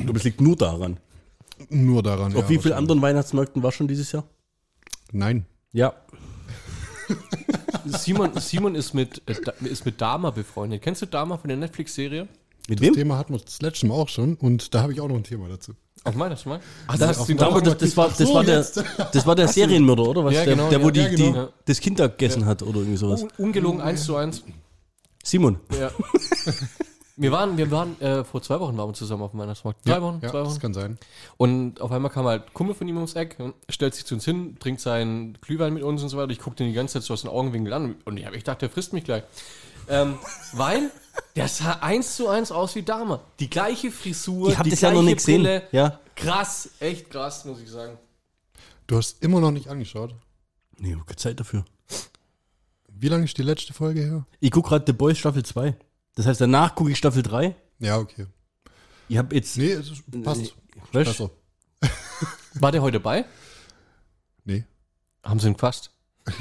Du, 0.04 0.12
das 0.12 0.24
liegt 0.24 0.40
nur 0.40 0.56
daran. 0.56 0.98
Nur 1.68 2.02
daran. 2.02 2.34
Auf 2.34 2.44
ja, 2.44 2.48
wie 2.48 2.58
vielen 2.58 2.74
anderen 2.74 3.02
Weihnachtsmärkten 3.02 3.62
war 3.62 3.72
schon 3.72 3.88
dieses 3.88 4.12
Jahr? 4.12 4.24
Nein. 5.12 5.46
Ja. 5.72 5.94
Simon, 7.86 8.30
Simon 8.40 8.74
ist 8.74 8.94
mit, 8.94 9.22
äh, 9.26 9.34
ist 9.64 9.84
mit 9.84 10.00
Dama 10.00 10.30
befreundet. 10.30 10.82
Kennst 10.82 11.02
du 11.02 11.06
Dama 11.06 11.38
von 11.38 11.48
der 11.48 11.56
Netflix-Serie? 11.56 12.26
Mit 12.68 12.80
Das 12.80 12.86
wem? 12.86 12.94
Thema 12.94 13.16
hatten 13.16 13.32
wir 13.32 13.38
das 13.38 13.62
letzte 13.62 13.86
Mal 13.86 13.94
auch 13.94 14.08
schon 14.08 14.34
und 14.34 14.74
da 14.74 14.82
habe 14.82 14.92
ich 14.92 15.00
auch 15.00 15.08
noch 15.08 15.16
ein 15.16 15.22
Thema 15.24 15.48
dazu. 15.48 15.72
Auf 16.02 16.18
Weihnachtsmarkt? 16.18 16.64
Ach, 16.88 16.98
da 16.98 17.08
hast 17.08 17.28
du 17.28 17.32
ihn 17.32 17.40
Aber 17.40 17.60
damals- 17.60 17.78
das, 17.78 17.88
das 17.90 17.96
war, 17.96 18.08
das 18.08 18.18
so, 18.18 18.34
war 18.34 18.44
der, 18.44 18.66
das 19.12 19.26
war 19.26 19.34
der 19.34 19.48
Serienmörder, 19.48 20.02
oder? 20.02 20.24
Was? 20.24 20.34
Ja, 20.34 20.44
der, 20.44 20.54
genau, 20.56 20.70
der, 20.70 20.82
wo 20.82 20.86
ja, 20.86 20.90
die, 20.90 21.00
ja, 21.00 21.08
genau. 21.08 21.46
die 21.46 21.52
das 21.66 21.80
Kind 21.80 21.98
da 22.00 22.06
gegessen 22.08 22.44
hat 22.46 22.62
oder 22.62 22.78
irgendwie 22.78 22.96
sowas. 22.96 23.22
Un 23.22 23.30
ungelogen 23.38 23.80
eins 23.80 24.04
zu 24.04 24.16
eins. 24.16 24.42
Simon. 25.22 25.58
Ja. 25.78 25.90
Wir 27.18 27.32
waren, 27.32 27.56
wir 27.56 27.70
waren 27.70 27.98
äh, 28.02 28.24
vor 28.24 28.42
zwei 28.42 28.60
Wochen 28.60 28.76
waren 28.76 28.90
wir 28.90 28.94
zusammen 28.94 29.22
auf 29.22 29.30
dem 29.30 29.40
Weihnachtsmarkt. 29.40 29.88
Drei 29.88 30.02
Wochen, 30.02 30.18
Ja, 30.22 30.30
zwei 30.30 30.40
das 30.40 30.50
Wochen. 30.50 30.60
kann 30.60 30.74
sein. 30.74 30.98
Und 31.38 31.80
auf 31.80 31.90
einmal 31.90 32.10
kam 32.10 32.26
halt 32.26 32.44
ein 32.46 32.52
Kumpel 32.52 32.74
von 32.74 32.86
ihm 32.86 32.96
ums 32.96 33.14
Eck, 33.14 33.36
und 33.38 33.54
stellt 33.70 33.94
sich 33.94 34.04
zu 34.04 34.14
uns 34.16 34.24
hin, 34.26 34.56
trinkt 34.60 34.82
seinen 34.82 35.34
Glühwein 35.40 35.72
mit 35.72 35.82
uns 35.82 36.02
und 36.02 36.10
so 36.10 36.18
weiter. 36.18 36.30
Ich 36.32 36.40
guckte 36.40 36.62
ihn 36.62 36.68
die 36.68 36.74
ganze 36.74 36.94
Zeit 36.94 37.04
so 37.04 37.14
aus 37.14 37.22
den 37.22 37.30
Augenwinkel 37.30 37.72
an 37.72 37.96
und 38.04 38.18
ich 38.18 38.26
habe 38.26 38.36
ich 38.36 38.44
dachte, 38.44 38.60
der 38.66 38.70
frisst 38.70 38.92
mich 38.92 39.04
gleich. 39.04 39.22
Ähm, 39.88 40.18
weil 40.52 40.90
der 41.36 41.48
sah 41.48 41.78
eins 41.80 42.16
zu 42.16 42.28
eins 42.28 42.52
aus 42.52 42.74
wie 42.74 42.82
Dama. 42.82 43.20
Die 43.40 43.48
gleiche 43.48 43.90
Frisur, 43.90 44.50
Ich 44.50 44.58
hab 44.58 44.64
die 44.64 44.70
das 44.70 44.82
ja 44.82 44.90
noch 44.90 44.96
gleiche 45.00 45.06
nicht 45.06 45.16
gesehen. 45.18 45.42
Brille. 45.42 45.62
Ja. 45.72 46.00
Krass, 46.16 46.68
echt 46.80 47.08
krass, 47.10 47.46
muss 47.46 47.60
ich 47.62 47.70
sagen. 47.70 47.96
Du 48.86 48.96
hast 48.98 49.22
immer 49.22 49.40
noch 49.40 49.52
nicht 49.52 49.68
angeschaut. 49.68 50.14
Nee, 50.78 50.90
ich 50.92 50.98
hab 50.98 51.06
keine 51.06 51.16
Zeit 51.16 51.40
dafür. 51.40 51.64
Wie 52.88 53.08
lange 53.08 53.24
ist 53.24 53.36
die 53.38 53.42
letzte 53.42 53.72
Folge 53.72 54.00
her? 54.00 54.26
Ich 54.40 54.50
gucke 54.50 54.68
gerade 54.68 54.84
The 54.86 54.92
Boys 54.92 55.16
Staffel 55.18 55.42
2. 55.44 55.74
Das 56.16 56.26
heißt, 56.26 56.40
danach 56.40 56.74
gucke 56.74 56.90
ich 56.90 56.98
Staffel 56.98 57.22
3. 57.22 57.54
Ja, 57.78 57.98
okay. 57.98 58.26
Ich 59.08 59.16
habe 59.18 59.32
jetzt. 59.34 59.56
Nee, 59.58 59.70
es 59.72 59.90
ist, 59.90 60.02
passt. 60.24 60.56
Weißt, 60.92 61.10
Besser. 61.10 61.30
War 62.54 62.72
der 62.72 62.82
heute 62.82 62.98
dabei? 62.98 63.26
Nee. 64.44 64.64
Haben 65.22 65.38
sie 65.38 65.48
ihn 65.48 65.52
gefasst? 65.52 65.90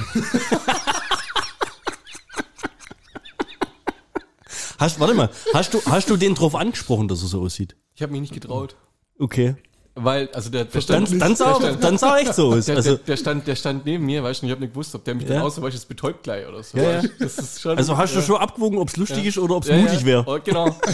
hast, 4.80 5.00
warte 5.00 5.14
mal, 5.14 5.30
hast 5.54 5.74
du, 5.74 5.82
hast 5.86 6.10
du 6.10 6.18
den 6.18 6.34
drauf 6.36 6.56
angesprochen, 6.56 7.08
dass 7.10 7.22
er 7.22 7.28
so 7.28 7.42
aussieht? 7.42 7.76
Ich 7.94 8.02
habe 8.02 8.14
mich 8.14 8.22
nicht 8.22 8.34
getraut. 8.34 8.76
Okay. 9.20 9.56
Weil, 9.98 10.28
also 10.34 10.50
der, 10.50 10.66
der 10.66 10.82
stand, 10.82 11.22
dann, 11.22 11.38
sah, 11.38 11.58
der 11.58 11.68
stand, 11.68 11.84
dann 11.86 11.98
sah 11.98 12.18
echt 12.18 12.36
so 12.36 12.52
aus. 12.52 12.66
der, 12.66 12.76
Also, 12.76 12.98
der, 12.98 13.06
der, 13.06 13.16
stand, 13.18 13.48
der 13.48 13.56
stand 13.56 13.86
neben 13.86 14.06
mir, 14.06 14.22
weißt 14.24 14.42
du, 14.42 14.46
ich 14.46 14.52
habe 14.52 14.60
nicht 14.60 14.74
gewusst, 14.74 14.94
ob 14.94 15.06
der 15.06 15.16
mich 15.16 15.24
Ja. 15.24 15.36
dann 15.36 15.44
außer 15.44 15.66
jetzt 15.70 15.88
betäubt 15.88 16.24
gleich 16.24 16.46
oder 16.46 16.62
so. 16.64 16.78
Ja, 16.78 17.02
ja. 17.02 17.04
Das 17.18 17.62
schon, 17.62 17.78
also 17.78 17.96
hast 17.96 18.14
du 18.14 18.20
ja. 18.20 18.26
schon 18.26 18.36
abgewogen, 18.36 18.78
ob 18.78 18.90
es 18.90 18.98
lustig 18.98 19.26
ist 19.26 19.38
oder 19.38 19.56
ob 19.56 19.64
es 19.64 19.70
Ja, 19.70 19.78
mutig 19.78 20.02
ja. 20.02 20.06
wäre. 20.06 20.26
Oh, 20.28 20.38
Genau. 20.44 20.76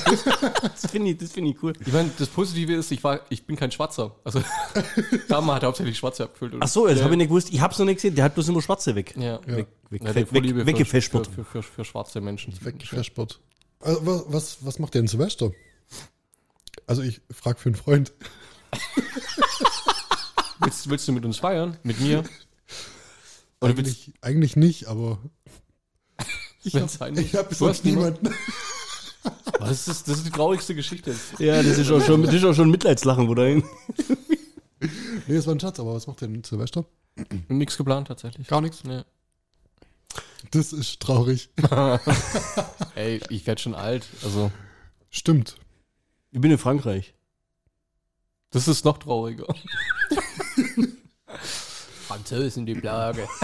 Das 0.62 0.92
finde 0.92 1.10
ich, 1.12 1.18
das 1.18 1.32
find 1.32 1.48
ich 1.48 1.64
cool. 1.64 1.74
Ich 1.84 1.92
meine, 1.92 2.12
das 2.16 2.28
Positive 2.28 2.74
ist, 2.76 2.92
ich, 2.92 3.04
war, 3.04 3.22
ich 3.30 3.44
bin 3.44 3.56
kein 3.56 3.72
Schwarzer. 3.72 4.16
Also, 4.24 4.44
Dama 5.28 5.56
hat 5.56 5.64
hauptsächlich 5.64 5.98
Schwarze 5.98 6.26
abgefüllt. 6.26 6.54
Ach 6.60 6.68
so, 6.68 6.86
das 6.88 7.00
ja. 7.00 7.04
habe 7.04 7.16
ich 7.16 7.18
nicht 7.18 7.30
gewusst. 7.30 7.50
Ich 7.52 7.60
habe 7.60 7.74
es 7.74 7.80
noch 7.80 7.86
nicht 7.88 7.96
gesehen. 7.96 8.14
Der 8.14 8.24
hat 8.26 8.36
bloß 8.36 8.50
immer 8.50 8.62
Schwarze 8.62 8.94
weg. 8.94 9.16
Ja. 9.18 9.40
Weg, 9.48 9.66
weg, 9.90 10.04
Ja, 10.04 10.14
weg, 10.14 10.32
weg, 10.32 10.46
für, 10.48 10.66
weggefespert. 10.68 11.26
für, 11.26 11.44
für, 11.44 11.44
für, 11.44 11.64
für 11.64 11.86
schwarze 11.86 12.22
Menschen. 12.22 12.54
Weggefespert. 12.64 13.40
Also, 13.80 14.06
was, 14.06 14.26
was, 14.28 14.58
was 14.62 14.78
macht 14.80 14.94
der 14.94 15.02
in 15.02 15.08
Silvester? 15.08 15.52
Also 16.86 17.02
ich 17.02 17.20
frage 17.32 17.58
für 17.60 17.70
einen 17.70 17.76
Freund. 17.76 18.12
Willst, 20.60 20.90
willst 20.90 21.08
du 21.08 21.12
mit 21.12 21.26
uns 21.26 21.38
feiern? 21.40 21.78
Mit 21.84 22.00
mir? 22.00 22.24
Oder 23.62 23.76
willst 23.78 23.96
Eigentlich, 23.98 24.14
eigentlich 24.22 24.56
nicht, 24.56 24.88
aber 24.88 25.18
ich 26.64 26.76
habe 26.76 26.88
eigentlich- 27.00 27.36
hab 27.36 27.54
sonst 27.54 27.84
niemand- 27.86 28.22
niemanden. 28.22 28.40
das, 29.60 29.88
ist, 29.88 30.08
das 30.08 30.18
ist 30.18 30.26
die 30.28 30.32
traurigste 30.32 30.76
Geschichte. 30.76 31.16
Ja, 31.40 31.62
das 31.64 31.78
ist 31.78 31.92
auch 31.92 32.02
schon, 32.04 32.24
das 32.24 32.34
ist 32.34 32.44
auch 32.44 32.54
schon 32.54 32.70
Mitleidslachen, 32.72 33.28
wo 33.28 33.34
dahin. 33.36 33.64
Nee, 34.80 35.36
das 35.36 35.46
war 35.48 35.56
ein 35.56 35.60
Schatz, 35.60 35.80
aber 35.80 35.94
was 35.96 36.08
macht 36.08 36.22
der 36.22 36.30
in 36.30 36.44
Silvester? 36.44 36.86
Nichts 37.48 37.78
geplant 37.78 38.08
tatsächlich. 38.08 38.48
Gar 38.48 38.62
nichts. 38.62 38.84
Nee. 38.84 39.02
Das 40.52 40.74
ist 40.74 41.00
traurig. 41.00 41.50
Ey, 42.96 43.22
ich 43.30 43.46
werde 43.46 43.62
schon 43.62 43.76
alt. 43.76 44.08
Also, 44.24 44.52
Stimmt. 45.10 45.56
Ich 46.32 46.40
bin 46.42 46.50
in 46.52 46.58
Frankreich. 46.58 47.14
Das 48.52 48.68
ist 48.68 48.86
noch 48.86 48.98
trauriger. 48.98 49.48
Französen, 52.08 52.66
die 52.66 52.76
Plage. 52.76 53.28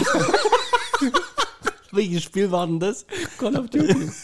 Welches 1.92 2.24
Spiel 2.24 2.52
war 2.52 2.68
denn 2.68 2.80
das? 2.80 3.06
Call 3.38 3.58
of 3.58 3.70
Duty. 3.70 4.12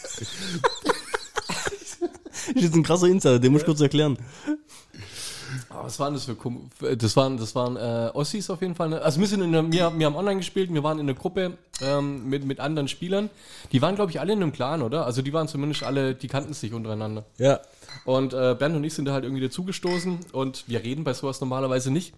Das 2.46 2.56
ist 2.56 2.62
jetzt 2.62 2.74
ein 2.74 2.82
krasser 2.82 3.06
Insider, 3.06 3.38
den 3.38 3.52
muss 3.52 3.62
ich 3.62 3.66
kurz 3.66 3.80
erklären. 3.80 4.18
Aber 5.70 5.84
was 5.84 5.98
waren 5.98 6.12
das 6.12 6.26
für 6.26 6.34
Kum 6.34 6.68
Das 6.78 7.16
waren, 7.16 7.38
das 7.38 7.54
waren 7.54 7.76
äh, 7.76 8.10
Ossis 8.12 8.50
auf 8.50 8.60
jeden 8.60 8.74
Fall. 8.74 8.90
Ne? 8.90 9.00
Also 9.00 9.18
wir, 9.18 9.26
sind 9.26 9.40
in 9.40 9.52
der, 9.52 9.72
wir, 9.72 9.98
wir 9.98 10.06
haben 10.06 10.14
online 10.14 10.36
gespielt, 10.36 10.72
wir 10.72 10.82
waren 10.82 10.98
in 10.98 11.06
der 11.06 11.16
Gruppe 11.16 11.56
ähm, 11.80 12.28
mit, 12.28 12.44
mit 12.44 12.60
anderen 12.60 12.88
Spielern. 12.88 13.30
Die 13.72 13.80
waren, 13.80 13.94
glaube 13.94 14.10
ich, 14.10 14.20
alle 14.20 14.34
in 14.34 14.42
einem 14.42 14.52
Clan, 14.52 14.82
oder? 14.82 15.06
Also 15.06 15.22
die 15.22 15.32
waren 15.32 15.48
zumindest 15.48 15.84
alle, 15.84 16.14
die 16.14 16.28
kannten 16.28 16.52
sich 16.52 16.74
untereinander. 16.74 17.24
Ja. 17.38 17.60
Und 18.04 18.34
äh, 18.34 18.54
Bernd 18.58 18.76
und 18.76 18.84
ich 18.84 18.94
sind 18.94 19.06
da 19.06 19.12
halt 19.12 19.24
irgendwie 19.24 19.42
dazugestoßen 19.42 20.18
und 20.32 20.64
wir 20.68 20.82
reden 20.82 21.04
bei 21.04 21.14
sowas 21.14 21.40
normalerweise 21.40 21.90
nicht. 21.90 22.14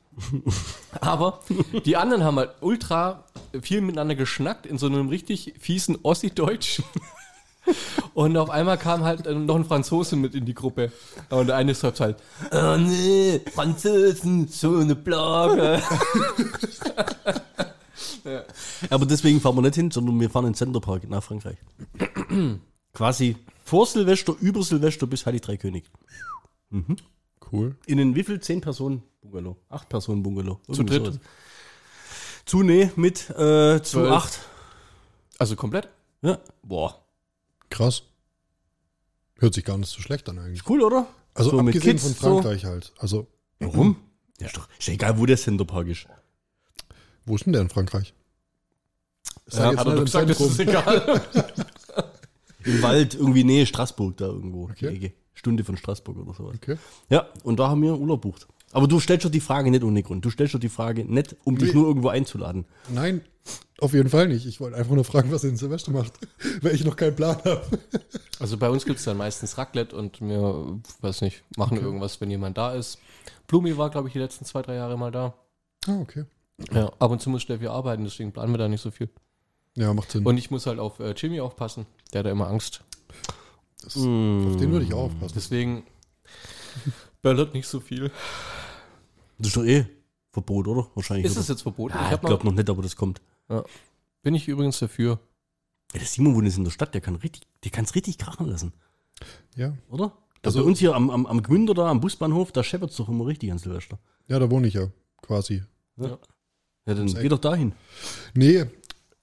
Aber 1.00 1.40
die 1.84 1.96
anderen 1.96 2.24
haben 2.24 2.36
halt 2.36 2.50
ultra 2.60 3.24
viel 3.62 3.80
miteinander 3.80 4.14
geschnackt 4.14 4.66
in 4.66 4.78
so 4.78 4.86
einem 4.86 5.08
richtig 5.08 5.54
fiesen 5.58 5.98
Ossi-Deutsch. 6.02 6.82
Und 8.14 8.36
auf 8.36 8.48
einmal 8.48 8.78
kam 8.78 9.02
halt 9.04 9.26
äh, 9.26 9.34
noch 9.34 9.56
ein 9.56 9.64
Franzose 9.64 10.14
mit 10.16 10.34
in 10.34 10.44
die 10.46 10.54
Gruppe. 10.54 10.92
Und 11.30 11.48
der 11.48 11.56
eine 11.56 11.74
sagt 11.74 12.00
halt, 12.00 12.16
oh 12.52 12.76
nee, 12.76 13.40
Franzosen, 13.52 14.48
so 14.48 14.76
eine 14.76 14.94
Plage. 14.94 15.82
Aber 18.90 19.06
deswegen 19.06 19.40
fahren 19.40 19.56
wir 19.56 19.62
nicht 19.62 19.74
hin, 19.74 19.90
sondern 19.90 20.20
wir 20.20 20.30
fahren 20.30 20.46
in 20.46 20.52
den 20.52 20.56
Centerpark 20.56 21.08
nach 21.08 21.22
Frankreich. 21.22 21.56
Quasi 22.94 23.36
vor 23.66 23.84
Silvester, 23.84 24.34
über 24.40 24.62
Silvester 24.62 25.06
bis 25.06 25.26
Heilig 25.26 25.42
Drei 25.42 25.56
König. 25.56 25.90
Cool. 27.52 27.76
In 27.86 27.98
den 27.98 28.14
wie 28.14 28.22
viel? 28.22 28.40
Zehn 28.40 28.60
Personen 28.60 29.02
Bungalow. 29.22 29.56
Acht 29.68 29.88
Personen 29.88 30.22
Bungalow. 30.22 30.60
Zu 30.66 30.72
Irgendwie 30.82 30.98
dritt? 30.98 31.04
sowas. 31.06 31.20
Zu, 32.44 32.62
nee, 32.62 32.90
mit 32.96 33.28
äh, 33.30 33.82
zu 33.82 33.98
Zwölf. 33.98 34.12
acht. 34.12 34.38
Also 35.38 35.56
komplett? 35.56 35.88
Ja. 36.22 36.38
Boah. 36.62 37.04
Krass. 37.70 38.02
Hört 39.38 39.54
sich 39.54 39.64
gar 39.64 39.76
nicht 39.78 39.90
so 39.90 40.00
schlecht 40.00 40.28
an 40.28 40.38
eigentlich. 40.38 40.68
Cool, 40.68 40.80
oder? 40.82 41.06
Also 41.34 41.50
So 41.50 41.62
mit 41.62 41.74
abgesehen 41.74 41.98
Kids, 41.98 42.18
von 42.18 42.42
Frankreich 42.42 42.64
halt. 42.64 42.92
Also, 42.98 43.26
Warum? 43.58 43.96
Ja, 44.40 44.46
ist 44.46 44.56
doch 44.56 44.68
ist 44.78 44.86
ja 44.88 44.94
egal, 44.94 45.18
wo 45.18 45.26
der 45.26 45.36
Centerpark 45.36 45.88
ist. 45.88 46.06
wo 47.24 47.34
ist 47.34 47.46
denn 47.46 47.52
der 47.52 47.62
in 47.62 47.68
Frankreich? 47.68 48.14
Sag 49.46 49.64
Ja, 49.64 49.70
jetzt 49.72 49.80
Hat 49.80 49.86
er 49.88 50.04
gesagt, 50.04 50.30
das 50.30 50.40
ist 50.40 50.60
egal. 50.60 51.22
Im 52.66 52.82
Wald, 52.82 53.14
irgendwie 53.14 53.44
Nähe 53.44 53.64
Straßburg 53.66 54.16
da 54.16 54.26
irgendwo. 54.26 54.64
Okay. 54.64 55.14
Stunde 55.34 55.64
von 55.64 55.76
Straßburg 55.76 56.16
oder 56.18 56.34
sowas. 56.34 56.56
Okay. 56.56 56.76
Ja, 57.08 57.26
und 57.44 57.58
da 57.58 57.68
haben 57.68 57.82
wir 57.82 57.96
Urlaub 57.98 58.22
bucht. 58.22 58.46
Aber 58.72 58.88
du 58.88 58.98
stellst 59.00 59.24
doch 59.24 59.30
die 59.30 59.40
Frage 59.40 59.70
nicht 59.70 59.84
ohne 59.84 60.02
Grund. 60.02 60.24
Du 60.24 60.30
stellst 60.30 60.54
doch 60.54 60.58
die 60.58 60.68
Frage 60.68 61.04
nicht, 61.04 61.36
um 61.44 61.56
dich 61.56 61.68
Nee. 61.72 61.78
nur 61.78 61.86
irgendwo 61.88 62.08
einzuladen. 62.08 62.64
Nein, 62.92 63.20
auf 63.78 63.92
jeden 63.92 64.08
Fall 64.08 64.28
nicht. 64.28 64.44
Ich 64.46 64.60
wollte 64.60 64.76
einfach 64.76 64.94
nur 64.94 65.04
fragen, 65.04 65.30
was 65.30 65.44
ihr 65.44 65.50
in 65.50 65.56
Silvester 65.56 65.92
macht, 65.92 66.12
weil 66.62 66.74
ich 66.74 66.84
noch 66.84 66.96
keinen 66.96 67.16
Plan 67.16 67.36
habe. 67.44 67.62
Also 68.38 68.58
bei 68.58 68.68
uns 68.68 68.84
gibt 68.84 68.98
es 68.98 69.04
dann 69.06 69.16
meistens 69.16 69.56
Raclette 69.56 69.96
und 69.96 70.20
wir, 70.20 70.78
weiß 71.00 71.22
nicht, 71.22 71.42
machen 71.56 71.78
irgendwas, 71.80 72.20
wenn 72.20 72.30
jemand 72.30 72.58
da 72.58 72.74
ist. 72.74 72.98
Blumi 73.46 73.78
war, 73.78 73.88
glaube 73.88 74.08
ich, 74.08 74.12
die 74.12 74.18
letzten 74.18 74.44
zwei, 74.44 74.60
drei 74.60 74.74
Jahre 74.74 74.98
mal 74.98 75.10
da. 75.10 75.32
Ah, 75.86 75.98
okay. 76.00 76.24
Ja, 76.70 76.92
ab 76.98 77.10
und 77.10 77.22
zu 77.22 77.30
muss 77.30 77.40
Steffi 77.40 77.66
arbeiten, 77.66 78.04
deswegen 78.04 78.32
planen 78.32 78.52
wir 78.52 78.58
da 78.58 78.68
nicht 78.68 78.82
so 78.82 78.90
viel. 78.90 79.08
Ja, 79.76 79.92
macht 79.94 80.10
Sinn. 80.10 80.24
Und 80.26 80.36
ich 80.38 80.50
muss 80.50 80.66
halt 80.66 80.78
auf 80.78 80.98
äh, 81.00 81.12
Jimmy 81.16 81.40
aufpassen. 81.40 81.86
Der 82.12 82.20
hat 82.20 82.26
da 82.26 82.30
immer 82.30 82.48
Angst. 82.48 82.82
Das, 83.82 83.96
Auf 83.96 84.02
den 84.02 84.72
würde 84.72 84.84
ich 84.84 84.92
auch 84.94 85.04
aufpassen. 85.04 85.34
Deswegen 85.36 85.84
böllert 87.22 87.54
nicht 87.54 87.68
so 87.68 87.80
viel. 87.80 88.10
Das 89.38 89.48
ist 89.48 89.56
doch 89.56 89.64
eh 89.64 89.86
Verbot, 90.32 90.66
oder? 90.68 90.88
Wahrscheinlich. 90.94 91.26
Ist 91.26 91.32
oder? 91.32 91.40
es 91.42 91.48
jetzt 91.48 91.62
verboten? 91.62 91.94
Ja, 91.94 92.14
ich 92.14 92.20
glaube 92.20 92.44
noch 92.44 92.52
nicht, 92.52 92.68
aber 92.68 92.82
das 92.82 92.96
kommt. 92.96 93.20
noch, 93.48 93.62
bin 94.22 94.34
ich 94.34 94.48
übrigens 94.48 94.78
dafür. 94.78 95.20
Ja, 95.92 96.00
der 96.00 96.06
Simon 96.08 96.34
wohnt 96.34 96.46
jetzt 96.46 96.58
in 96.58 96.64
der 96.64 96.70
Stadt, 96.72 96.94
der 96.94 97.00
kann 97.00 97.14
richtig, 97.16 97.42
der 97.64 97.70
kann 97.70 97.84
es 97.84 97.94
richtig 97.94 98.18
krachen 98.18 98.46
lassen, 98.48 98.72
Ja. 99.54 99.72
oder? 99.88 100.04
Also 100.42 100.58
Also- 100.58 100.60
bei 100.60 100.64
uns 100.66 100.78
hier 100.80 100.94
am, 100.94 101.10
am, 101.10 101.26
am 101.26 101.42
Gmünder 101.42 101.74
da, 101.74 101.88
am 101.88 102.00
Busbahnhof, 102.00 102.50
da 102.52 102.64
scheppert 102.64 102.90
es 102.90 102.96
doch 102.96 103.08
immer 103.08 103.26
richtig 103.26 103.52
an 103.52 103.58
Silvester. 103.58 103.98
ja, 104.26 104.38
da 104.38 104.50
wohne 104.50 104.66
ich 104.66 104.74
ja 104.74 104.88
quasi. 105.22 105.62
Ja, 105.96 106.18
dann 106.86 107.06
echt- 107.06 107.20
geh 107.20 107.28
doch 107.28 107.38
dahin. 107.38 107.72
Nee, 108.34 108.64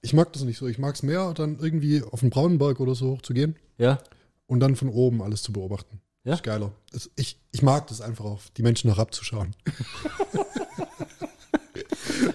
ich 0.04 0.12
mag 0.12 0.32
das 0.34 0.42
nicht 0.42 0.58
so. 0.58 0.66
Ich 0.66 0.78
mag 0.78 0.94
es 0.94 1.02
mehr, 1.02 1.32
dann 1.32 1.58
irgendwie 1.58 2.02
auf 2.02 2.20
den 2.20 2.30
Braunberg 2.30 2.78
oder 2.78 2.94
so 2.94 3.12
hochzugehen 3.12 3.56
Ja. 3.78 3.98
und 4.46 4.60
dann 4.60 4.76
von 4.76 4.88
oben 4.90 5.22
alles 5.22 5.42
zu 5.42 5.52
beobachten. 5.52 6.00
Ja? 6.24 6.32
Das 6.32 6.40
ist 6.40 6.44
geiler. 6.44 6.72
Das, 6.92 7.10
ich, 7.16 7.40
ich 7.52 7.62
mag 7.62 7.86
das 7.88 8.00
einfach 8.00 8.24
auf 8.26 8.50
die 8.50 8.62
Menschen 8.62 8.90
herabzuschauen. 8.90 9.54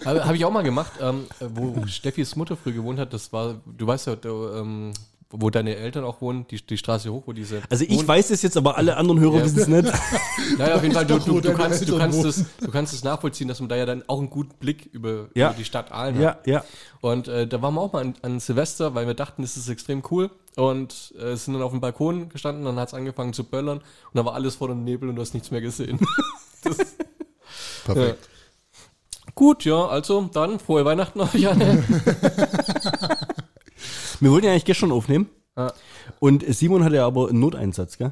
Habe 0.05 0.25
hab 0.25 0.35
ich 0.35 0.43
auch 0.45 0.51
mal 0.51 0.63
gemacht, 0.63 0.93
ähm, 1.01 1.25
wo 1.39 1.85
Steffis 1.87 2.35
Mutter 2.35 2.57
früher 2.57 2.73
gewohnt 2.73 2.99
hat. 2.99 3.13
Das 3.13 3.31
war, 3.31 3.61
du 3.65 3.87
weißt 3.87 4.07
ja, 4.07 4.15
du, 4.15 4.47
ähm, 4.49 4.91
wo 5.31 5.49
deine 5.51 5.75
Eltern 5.75 6.03
auch 6.05 6.21
wohnen, 6.21 6.47
die, 6.49 6.57
die 6.65 6.77
Straße 6.77 7.11
hoch, 7.13 7.23
wo 7.27 7.33
diese. 7.33 7.61
Also 7.69 7.83
ich 7.83 7.97
wohnen. 7.97 8.07
weiß 8.07 8.31
es 8.31 8.41
jetzt, 8.41 8.57
aber 8.57 8.77
alle 8.77 8.97
anderen 8.97 9.19
Hörer 9.19 9.37
Ja. 9.37 9.45
wissen 9.45 9.59
es 9.59 9.67
nicht. 9.67 9.93
Naja, 10.57 10.75
auf 10.75 10.81
jeden 10.83 10.95
Fall, 10.95 11.05
du, 11.05 11.19
du, 11.19 11.39
du, 11.39 11.53
kannst, 11.53 11.87
du, 11.87 11.97
kannst 11.97 12.23
das, 12.25 12.43
du 12.59 12.71
kannst 12.71 12.93
es 12.93 13.03
nachvollziehen, 13.03 13.47
dass 13.47 13.59
man 13.59 13.69
da 13.69 13.75
ja 13.75 13.85
dann 13.85 14.03
auch 14.07 14.17
einen 14.19 14.29
guten 14.31 14.55
Blick 14.57 14.89
über, 14.91 15.27
Ja. 15.35 15.49
über 15.49 15.57
die 15.57 15.63
Stadt 15.65 15.91
Aalen 15.91 16.15
hat. 16.17 16.47
ja, 16.47 16.53
ja. 16.53 16.63
Und 17.01 17.27
äh, 17.27 17.47
da 17.47 17.61
waren 17.61 17.75
wir 17.75 17.81
auch 17.81 17.93
mal 17.93 18.01
an, 18.01 18.15
an 18.23 18.39
Silvester, 18.39 18.95
weil 18.95 19.05
wir 19.07 19.13
dachten, 19.13 19.43
das 19.43 19.55
ist 19.55 19.69
extrem 19.69 20.01
cool. 20.11 20.31
Und 20.55 21.13
äh, 21.19 21.35
sind 21.35 21.53
dann 21.53 21.63
auf 21.63 21.71
dem 21.71 21.79
Balkon 21.79 22.27
gestanden, 22.29 22.65
dann 22.65 22.77
hat 22.77 22.89
es 22.89 22.93
angefangen 22.93 23.31
zu 23.33 23.43
böllern 23.45 23.77
und 23.77 23.83
da 24.13 24.25
war 24.25 24.33
alles 24.33 24.55
voller 24.55 24.75
Nebel 24.75 25.07
und 25.09 25.15
du 25.15 25.21
hast 25.21 25.33
nichts 25.33 25.51
mehr 25.51 25.61
gesehen. 25.61 25.99
das, 26.63 26.77
Perfekt. 27.85 28.27
Gut, 29.35 29.63
ja, 29.63 29.85
also 29.87 30.23
dann 30.33 30.59
frohe 30.59 30.83
Weihnachten 30.83 31.21
euch 31.21 31.47
alle. 31.47 31.83
Wir 34.19 34.31
wollten 34.31 34.45
ja 34.45 34.51
eigentlich 34.51 34.65
gestern 34.65 34.91
aufnehmen. 34.91 35.29
Ja. 35.57 35.73
Und 36.19 36.45
Simon 36.47 36.83
hatte 36.83 36.95
ja 36.95 37.05
aber 37.05 37.29
einen 37.29 37.39
Noteinsatz, 37.39 37.97
gell? 37.97 38.11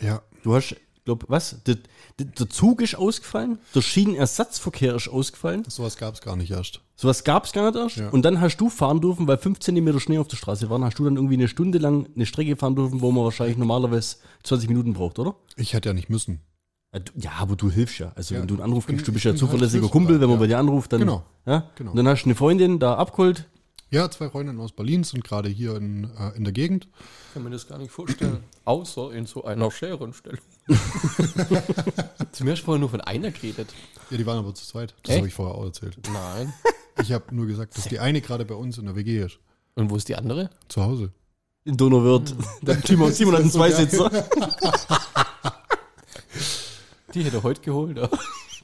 Ja. 0.00 0.22
Du 0.42 0.54
hast, 0.54 0.76
glaub, 1.04 1.24
was? 1.28 1.62
Der, 1.64 1.76
der, 2.18 2.48
Zug 2.48 2.80
ist 2.80 2.94
ausgefallen, 2.96 3.58
der 3.74 3.82
Schienenersatzverkehr 3.82 4.94
ist 4.94 5.08
ausgefallen. 5.08 5.64
Sowas 5.68 5.96
gab 5.96 6.14
es 6.14 6.20
gar 6.20 6.36
nicht 6.36 6.50
erst. 6.50 6.80
Sowas 6.96 7.24
gab 7.24 7.44
es 7.44 7.52
gar 7.52 7.70
nicht 7.70 7.80
erst. 7.80 7.96
Ja. 7.96 8.08
Und 8.10 8.22
dann 8.22 8.40
hast 8.40 8.58
du 8.58 8.70
fahren 8.70 9.00
dürfen, 9.00 9.26
weil 9.26 9.38
5 9.38 9.58
cm 9.58 10.00
Schnee 10.00 10.18
auf 10.18 10.28
der 10.28 10.36
Straße 10.36 10.70
waren, 10.70 10.84
hast 10.84 10.98
du 10.98 11.04
dann 11.04 11.16
irgendwie 11.16 11.34
eine 11.34 11.48
Stunde 11.48 11.78
lang 11.78 12.08
eine 12.14 12.26
Strecke 12.26 12.56
fahren 12.56 12.76
dürfen, 12.76 13.00
wo 13.00 13.10
man 13.10 13.24
wahrscheinlich 13.24 13.56
normalerweise 13.56 14.16
20 14.44 14.68
Minuten 14.68 14.92
braucht, 14.94 15.18
oder? 15.18 15.34
Ich 15.56 15.74
hätte 15.74 15.88
ja 15.88 15.94
nicht 15.94 16.10
müssen. 16.10 16.40
Ja, 17.16 17.32
aber 17.38 17.56
du 17.56 17.70
hilfst 17.70 17.98
ja. 17.98 18.12
Also 18.14 18.34
Ja, 18.34 18.40
wenn 18.40 18.48
du 18.48 18.54
einen 18.54 18.62
Anruf 18.62 18.86
kriegst, 18.86 19.06
du 19.06 19.12
bist 19.12 19.24
ja 19.24 19.32
halt 19.32 19.38
zuverlässiger 19.38 19.82
hilfsbereit, 19.82 19.92
Kumpel, 19.92 20.20
wenn 20.20 20.28
man 20.28 20.36
ja. 20.36 20.40
bei 20.40 20.46
dir 20.46 20.58
anruft, 20.58 20.92
dann. 20.92 21.00
Genau. 21.00 21.22
Ja? 21.46 21.70
Genau. 21.74 21.90
Und 21.90 21.96
dann 21.96 22.08
hast 22.08 22.22
du 22.22 22.28
eine 22.28 22.34
Freundin 22.34 22.78
da 22.78 22.94
abgeholt. 22.94 23.46
Ja, 23.90 24.10
zwei 24.10 24.28
Freundinnen 24.28 24.60
aus 24.60 24.72
Berlin 24.72 25.02
sind 25.02 25.24
gerade 25.24 25.48
hier 25.48 25.74
in, 25.76 26.04
äh, 26.18 26.36
in 26.36 26.44
der 26.44 26.52
Gegend. 26.52 26.88
Ich 27.28 27.34
kann 27.34 27.42
mir 27.42 27.50
das 27.50 27.66
gar 27.66 27.78
nicht 27.78 27.90
vorstellen. 27.90 28.44
Außer 28.66 29.12
in 29.12 29.24
so 29.24 29.44
einer 29.44 29.70
Scherenstellung. 29.70 30.40
Zu 32.32 32.44
mir 32.44 32.50
hast 32.52 32.60
du 32.60 32.64
vorher 32.66 32.80
nur 32.80 32.90
von 32.90 33.00
einer 33.00 33.30
geredet. 33.30 33.72
Ja, 34.10 34.18
die 34.18 34.26
waren 34.26 34.38
aber 34.38 34.54
zu 34.54 34.66
zweit. 34.66 34.94
Das 35.04 35.16
habe 35.16 35.28
ich 35.28 35.32
vorher 35.32 35.54
auch 35.54 35.64
erzählt. 35.64 35.96
Nein. 36.12 36.52
Ich 37.00 37.12
habe 37.12 37.34
nur 37.34 37.46
gesagt, 37.46 37.78
dass 37.78 37.84
die 37.84 37.98
eine 37.98 38.20
gerade 38.20 38.44
bei 38.44 38.54
uns 38.54 38.76
in 38.76 38.84
der 38.84 38.94
WG 38.94 39.24
ist. 39.24 39.38
Und 39.74 39.88
wo 39.88 39.96
ist 39.96 40.08
die 40.08 40.16
andere? 40.16 40.50
Zu 40.68 40.82
Hause. 40.82 41.12
In 41.64 41.76
Donauwörth. 41.76 42.34
Der 42.60 42.76
Simon, 42.84 43.12
Simon 43.12 43.34
hat 43.34 43.40
einen. 43.42 43.50
Zweisitzer. 43.50 44.10
Die 47.14 47.24
hätte 47.24 47.38
er 47.38 47.42
heute 47.42 47.62
geholt. 47.62 47.96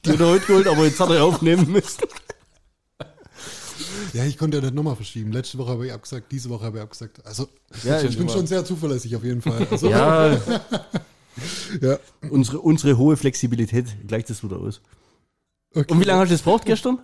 Die 0.05 0.11
hat 0.11 0.21
er 0.21 0.27
heute 0.27 0.45
geholt, 0.45 0.67
aber 0.67 0.85
jetzt 0.85 1.01
hat 1.01 1.09
er 1.09 1.25
aufnehmen 1.25 1.73
müssen. 1.73 2.03
Ja, 4.13 4.25
ich 4.25 4.39
konnte 4.39 4.59
ja 4.59 4.63
nicht 4.63 4.75
nochmal 4.75 4.97
verschieben. 4.97 5.33
Letzte 5.33 5.59
Woche 5.59 5.71
habe 5.71 5.87
ich 5.87 5.93
abgesagt, 5.93 6.31
diese 6.33 6.49
Woche 6.51 6.65
habe 6.65 6.79
ich 6.79 6.83
abgesagt. 6.83 7.25
Also, 7.27 7.49
Ja, 7.85 8.01
ich 8.03 8.17
bin 8.17 8.29
schon 8.29 8.47
sehr 8.47 8.65
zuverlässig 8.65 9.15
auf 9.17 9.25
jeden 9.25 9.43
Fall. 9.43 9.67
Also, 9.71 9.89
Ja, 9.91 10.35
ja. 11.81 11.99
unsere, 12.31 12.61
unsere 12.61 12.97
hohe 12.99 13.17
Flexibilität 13.17 13.87
gleicht 14.07 14.31
das 14.31 14.43
wieder 14.45 14.59
aus. 14.59 14.81
Okay. 15.75 15.93
Und 15.93 16.01
wie 16.01 16.05
lange 16.05 16.21
hast 16.21 16.29
du 16.29 16.35
das 16.35 16.43
braucht 16.43 16.65
gestern? 16.67 17.01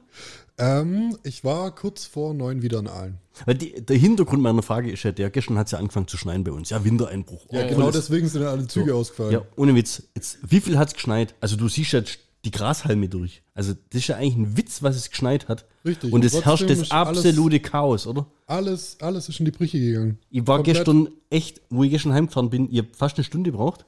Ähm, 0.56 1.16
ich 1.24 1.42
war 1.42 1.74
kurz 1.74 2.04
vor 2.04 2.34
neun 2.34 2.62
wieder 2.62 2.78
in 2.80 2.86
Aalen. 2.86 3.18
Weil 3.46 3.54
die, 3.56 3.80
der 3.84 3.96
Hintergrund 3.96 4.42
meiner 4.42 4.62
Frage 4.62 4.92
ist 4.92 5.02
ja 5.02 5.10
der, 5.10 5.30
gestern 5.30 5.58
hat 5.58 5.66
es 5.66 5.72
ja 5.72 5.78
angefangen 5.78 6.06
zu 6.06 6.16
schneien 6.18 6.44
bei 6.44 6.52
uns. 6.52 6.70
Ja, 6.70 6.84
Wintereinbruch. 6.84 7.46
Ja, 7.50 7.64
Oh, 7.64 7.68
genau 7.68 7.90
deswegen 7.90 8.28
sind 8.28 8.42
alle 8.44 8.66
Züge 8.68 8.94
ausgefallen. 8.94 9.32
Ja, 9.32 9.42
ohne 9.56 9.74
Witz. 9.74 10.02
Jetzt, 10.14 10.38
wie 10.46 10.60
viel 10.60 10.78
hat 10.78 10.88
es 10.88 10.94
geschneit? 10.94 11.34
Also 11.40 11.56
du 11.56 11.68
siehst 11.68 11.92
ja 11.92 12.02
die 12.44 12.50
Grashalme 12.50 13.08
durch. 13.08 13.42
Also 13.54 13.74
das 13.90 14.00
ist 14.02 14.06
ja 14.08 14.16
eigentlich 14.16 14.36
ein 14.36 14.56
Witz, 14.56 14.82
was 14.82 14.96
es 14.96 15.10
geschneit 15.10 15.48
hat. 15.48 15.66
Richtig. 15.84 16.12
Und 16.12 16.20
Und 16.20 16.24
es 16.24 16.44
herrscht 16.44 16.68
das 16.70 16.78
ist 16.78 16.92
alles- 16.92 17.18
absolute 17.18 17.60
Chaos, 17.60 18.06
oder? 18.06 18.26
Alles, 18.46 18.96
alles 19.00 19.28
ist 19.28 19.38
in 19.40 19.44
die 19.44 19.50
Brüche 19.50 19.78
gegangen. 19.78 20.18
Ich 20.30 20.46
war 20.46 20.56
Komplett. 20.56 20.76
gestern 20.76 21.08
echt, 21.28 21.60
wo 21.70 21.84
ich 21.84 21.90
gestern 21.90 22.12
heimgefahren 22.14 22.50
bin, 22.50 22.68
habe 22.76 22.88
fast 22.96 23.16
eine 23.18 23.24
Stunde 23.24 23.50
gebraucht. 23.50 23.84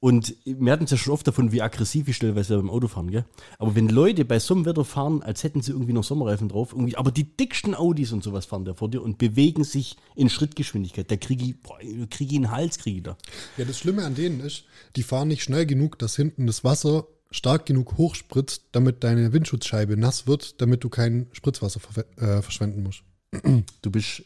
Und 0.00 0.34
wir 0.44 0.70
hatten 0.70 0.84
es 0.84 0.90
ja 0.90 0.98
schon 0.98 1.14
oft 1.14 1.26
davon, 1.26 1.50
wie 1.50 1.62
aggressiv 1.62 2.08
ich 2.08 2.16
stellenweise 2.16 2.56
beim 2.58 2.68
Autofahren, 2.68 3.10
gell? 3.10 3.24
Aber 3.58 3.74
wenn 3.74 3.88
Leute 3.88 4.26
bei 4.26 4.38
so 4.38 4.52
einem 4.54 4.66
Wetter 4.66 4.84
fahren, 4.84 5.22
als 5.22 5.44
hätten 5.44 5.62
sie 5.62 5.72
irgendwie 5.72 5.94
noch 5.94 6.04
Sommerreifen 6.04 6.50
drauf, 6.50 6.72
irgendwie, 6.72 6.94
aber 6.96 7.10
die 7.10 7.24
dicksten 7.24 7.74
Audis 7.74 8.12
und 8.12 8.22
sowas 8.22 8.44
fahren 8.44 8.66
da 8.66 8.74
vor 8.74 8.90
dir 8.90 9.02
und 9.02 9.16
bewegen 9.16 9.64
sich 9.64 9.96
in 10.14 10.28
Schrittgeschwindigkeit, 10.28 11.10
da 11.10 11.16
kriege 11.16 11.44
ich, 11.46 11.58
boah, 11.62 11.78
krieg 12.10 12.30
ich 12.30 12.36
einen 12.36 12.50
Hals, 12.50 12.76
kriege 12.78 12.98
ich 12.98 13.02
da. 13.02 13.16
Ja, 13.56 13.64
das 13.64 13.78
Schlimme 13.78 14.04
an 14.04 14.14
denen 14.14 14.40
ist, 14.40 14.64
die 14.96 15.02
fahren 15.02 15.28
nicht 15.28 15.42
schnell 15.42 15.64
genug, 15.64 15.98
dass 15.98 16.16
hinten 16.16 16.46
das 16.46 16.64
Wasser 16.64 17.06
stark 17.34 17.66
genug 17.66 17.96
hochspritzt, 17.98 18.62
damit 18.72 19.02
deine 19.02 19.32
Windschutzscheibe 19.32 19.96
nass 19.96 20.26
wird, 20.28 20.60
damit 20.60 20.84
du 20.84 20.88
kein 20.88 21.26
Spritzwasser 21.32 21.80
verwe- 21.80 22.16
äh, 22.20 22.42
verschwenden 22.42 22.82
musst. 22.84 23.02
Du 23.82 23.90
bist 23.90 24.22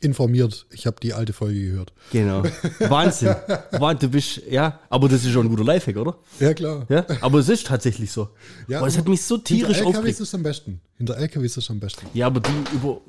Informiert. 0.00 0.66
Ich 0.70 0.86
habe 0.86 0.96
die 1.00 1.14
alte 1.14 1.32
Folge 1.32 1.60
gehört. 1.60 1.92
Genau. 2.12 2.42
Wahnsinn. 2.80 3.34
Wahnsinn. 3.72 3.98
Du 4.00 4.08
bist, 4.10 4.42
ja, 4.50 4.80
aber 4.90 5.08
das 5.08 5.24
ist 5.24 5.32
schon 5.32 5.46
ein 5.46 5.48
guter 5.50 5.64
Lifehack, 5.64 5.96
oder? 5.96 6.18
Ja, 6.40 6.52
klar. 6.52 6.84
Ja, 6.88 7.06
aber 7.20 7.38
es 7.38 7.48
ist 7.48 7.66
tatsächlich 7.66 8.10
so. 8.12 8.28
Ja, 8.68 8.80
Boah, 8.80 8.88
es 8.88 8.98
hat 8.98 9.08
mich 9.08 9.22
so 9.22 9.38
tierisch 9.38 9.76
Hinter 9.78 9.88
aufgeregt. 9.90 10.10
ist 10.20 10.20
es 10.20 10.34
am 10.34 10.42
besten. 10.42 10.80
Hinter 10.98 11.16
LKWs 11.16 11.52
ist 11.52 11.56
es 11.64 11.70
am 11.70 11.80
besten. 11.80 12.06
Ja, 12.12 12.26
aber 12.26 12.40
die 12.40 12.50
über. 12.74 13.00